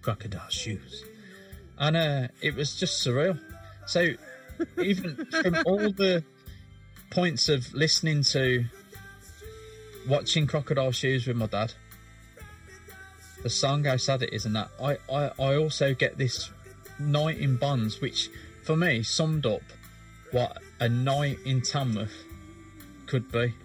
crocodile 0.06 0.50
shoes, 0.50 1.04
and 1.80 1.98
uh, 1.98 2.28
it 2.40 2.56
was 2.56 2.76
just 2.76 3.06
surreal. 3.06 3.40
So 3.88 4.10
even 4.82 5.26
from 5.42 5.56
all 5.66 5.92
the 5.92 6.24
points 7.10 7.50
of 7.50 7.74
listening 7.74 8.22
to 8.22 8.66
watching 10.08 10.46
Crocodile 10.46 10.92
Shoes 10.92 11.26
with 11.26 11.38
my 11.38 11.48
dad, 11.48 11.74
the 13.42 13.50
song 13.50 13.84
how 13.86 13.98
sad 13.98 14.22
it 14.22 14.32
is, 14.32 14.46
and 14.46 14.56
that 14.56 14.70
I, 14.80 14.98
I, 15.12 15.32
I 15.40 15.56
also 15.58 15.96
get 15.96 16.20
this 16.20 16.52
night 17.00 17.40
in 17.40 17.58
Bonds, 17.58 18.00
which 18.00 18.30
for 18.64 18.78
me 18.78 19.02
summed 19.02 19.48
up 19.48 19.64
what 20.32 20.60
a 20.80 20.88
night 20.88 21.40
in 21.46 21.62
Tamworth 21.62 22.26
could 23.08 23.32
be, 23.32 23.56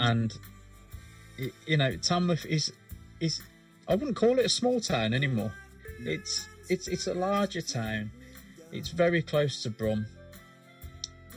and 0.00 0.36
you 1.64 1.76
know 1.76 1.96
Tamworth 1.96 2.44
is 2.44 2.72
is 3.20 3.40
I 3.86 3.94
wouldn't 3.94 4.16
call 4.16 4.40
it 4.40 4.46
a 4.46 4.48
small 4.48 4.80
town 4.80 5.14
anymore. 5.14 5.52
It's 6.04 6.48
it's 6.68 6.88
it's 6.88 7.06
a 7.06 7.14
larger 7.14 7.60
town. 7.62 8.10
It's 8.72 8.88
very 8.88 9.22
close 9.22 9.62
to 9.64 9.70
Brum, 9.70 10.06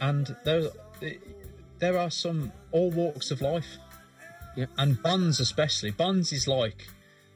and 0.02 0.36
there 0.44 0.70
there 1.80 1.98
are 1.98 2.10
some 2.10 2.52
all 2.72 2.92
walks 2.92 3.32
of 3.32 3.42
life. 3.42 3.78
Yep. 4.56 4.70
And 4.78 5.02
Bonds 5.02 5.40
especially. 5.40 5.92
Bonds 5.92 6.32
is 6.32 6.48
like 6.48 6.88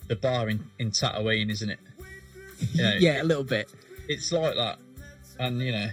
the 0.07 0.15
bar 0.15 0.49
in, 0.49 0.69
in 0.79 0.91
Tatooine, 0.91 1.49
isn't 1.49 1.69
it? 1.69 1.79
You 2.73 2.83
know, 2.83 2.93
yeah, 2.99 3.21
a 3.21 3.25
little 3.25 3.43
bit. 3.43 3.69
It's 4.07 4.31
like 4.31 4.55
that. 4.55 4.79
And, 5.39 5.61
you 5.61 5.71
know, 5.71 5.89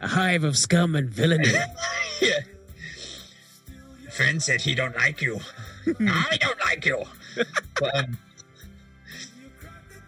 A 0.00 0.08
hive 0.08 0.44
of 0.44 0.56
scum 0.56 0.94
and 0.94 1.08
villainy. 1.10 1.48
yeah. 2.20 2.40
Friend 4.10 4.42
said 4.42 4.60
he 4.60 4.74
don't 4.74 4.94
like 4.96 5.20
you. 5.22 5.40
I 5.98 6.36
don't 6.40 6.60
like 6.60 6.84
you. 6.86 7.02
but, 7.80 7.96
um, 7.96 8.18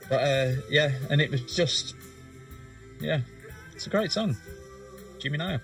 but 0.08 0.22
uh, 0.22 0.52
yeah, 0.70 0.92
and 1.10 1.20
it 1.20 1.30
was 1.30 1.40
just, 1.42 1.94
yeah, 3.00 3.20
it's 3.74 3.86
a 3.86 3.90
great 3.90 4.12
song. 4.12 4.36
Jimmy 5.18 5.38
Nail 5.38 5.60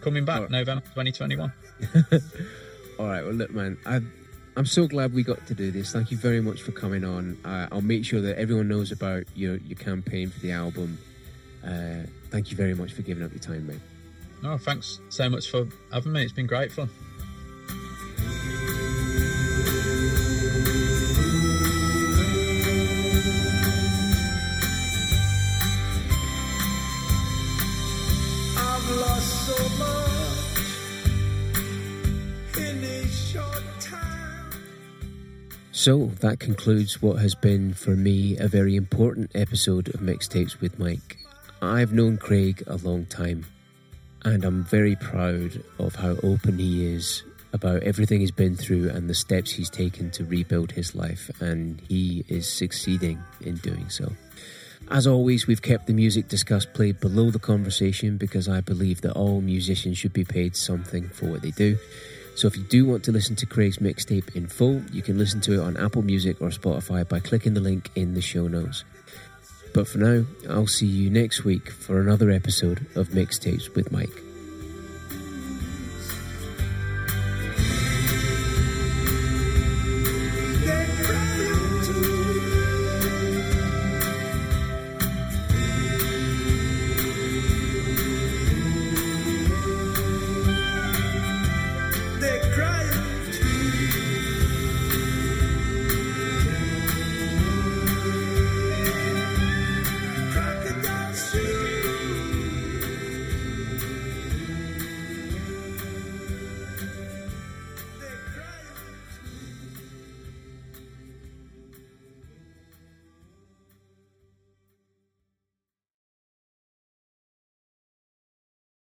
coming 0.00 0.24
back 0.24 0.42
Right. 0.42 0.50
November 0.50 0.82
2021. 0.94 1.52
All 2.98 3.06
right. 3.06 3.22
Well, 3.24 3.32
look, 3.34 3.50
man. 3.50 3.76
I, 3.86 4.00
I'm 4.56 4.66
so 4.66 4.86
glad 4.86 5.12
we 5.12 5.22
got 5.22 5.46
to 5.48 5.54
do 5.54 5.70
this. 5.70 5.92
Thank 5.92 6.10
you 6.10 6.16
very 6.16 6.40
much 6.40 6.62
for 6.62 6.72
coming 6.72 7.04
on. 7.04 7.36
Uh, 7.44 7.68
I'll 7.70 7.80
make 7.82 8.04
sure 8.04 8.20
that 8.22 8.38
everyone 8.38 8.68
knows 8.68 8.90
about 8.90 9.24
your 9.34 9.56
your 9.58 9.76
campaign 9.76 10.30
for 10.30 10.40
the 10.40 10.52
album. 10.52 10.98
Uh, 11.64 12.06
thank 12.30 12.50
you 12.50 12.56
very 12.56 12.74
much 12.74 12.92
for 12.92 13.02
giving 13.02 13.22
up 13.24 13.32
your 13.32 13.40
time, 13.40 13.66
mate. 13.66 13.80
Oh, 14.44 14.56
thanks 14.56 15.00
so 15.08 15.28
much 15.28 15.50
for 15.50 15.66
having 15.92 16.12
me. 16.12 16.22
It's 16.22 16.32
been 16.32 16.46
great 16.46 16.72
fun. 16.72 16.88
So 35.86 36.06
that 36.18 36.40
concludes 36.40 37.00
what 37.00 37.20
has 37.20 37.36
been 37.36 37.72
for 37.72 37.94
me 37.94 38.36
a 38.38 38.48
very 38.48 38.74
important 38.74 39.30
episode 39.36 39.86
of 39.94 40.00
Mixtapes 40.00 40.60
with 40.60 40.80
Mike. 40.80 41.16
I've 41.62 41.92
known 41.92 42.16
Craig 42.16 42.64
a 42.66 42.74
long 42.78 43.06
time, 43.06 43.46
and 44.24 44.44
I'm 44.44 44.64
very 44.64 44.96
proud 44.96 45.62
of 45.78 45.94
how 45.94 46.16
open 46.24 46.58
he 46.58 46.92
is 46.92 47.22
about 47.52 47.84
everything 47.84 48.18
he's 48.18 48.32
been 48.32 48.56
through 48.56 48.90
and 48.90 49.08
the 49.08 49.14
steps 49.14 49.52
he's 49.52 49.70
taken 49.70 50.10
to 50.10 50.24
rebuild 50.24 50.72
his 50.72 50.96
life, 50.96 51.30
and 51.40 51.80
he 51.88 52.24
is 52.28 52.48
succeeding 52.48 53.22
in 53.42 53.54
doing 53.58 53.88
so. 53.88 54.10
As 54.90 55.06
always, 55.06 55.46
we've 55.46 55.62
kept 55.62 55.86
the 55.86 55.92
music 55.92 56.26
discussed 56.26 56.74
played 56.74 56.98
below 56.98 57.30
the 57.30 57.38
conversation 57.38 58.16
because 58.16 58.48
I 58.48 58.60
believe 58.60 59.02
that 59.02 59.12
all 59.12 59.40
musicians 59.40 59.98
should 59.98 60.12
be 60.12 60.24
paid 60.24 60.56
something 60.56 61.08
for 61.10 61.26
what 61.30 61.42
they 61.42 61.52
do. 61.52 61.78
So 62.36 62.46
if 62.46 62.56
you 62.56 62.64
do 62.64 62.84
want 62.84 63.02
to 63.04 63.12
listen 63.12 63.34
to 63.36 63.46
Craig's 63.46 63.78
mixtape 63.78 64.36
in 64.36 64.46
full, 64.46 64.82
you 64.92 65.00
can 65.00 65.16
listen 65.16 65.40
to 65.40 65.54
it 65.54 65.60
on 65.60 65.78
Apple 65.78 66.02
Music 66.02 66.36
or 66.42 66.50
Spotify 66.50 67.08
by 67.08 67.18
clicking 67.18 67.54
the 67.54 67.60
link 67.60 67.90
in 67.94 68.12
the 68.12 68.20
show 68.20 68.46
notes. 68.46 68.84
But 69.72 69.88
for 69.88 69.98
now, 69.98 70.26
I'll 70.46 70.66
see 70.66 70.86
you 70.86 71.08
next 71.08 71.44
week 71.44 71.70
for 71.70 71.98
another 71.98 72.30
episode 72.30 72.86
of 72.94 73.08
Mixtapes 73.08 73.74
with 73.74 73.90
Mike. 73.90 74.25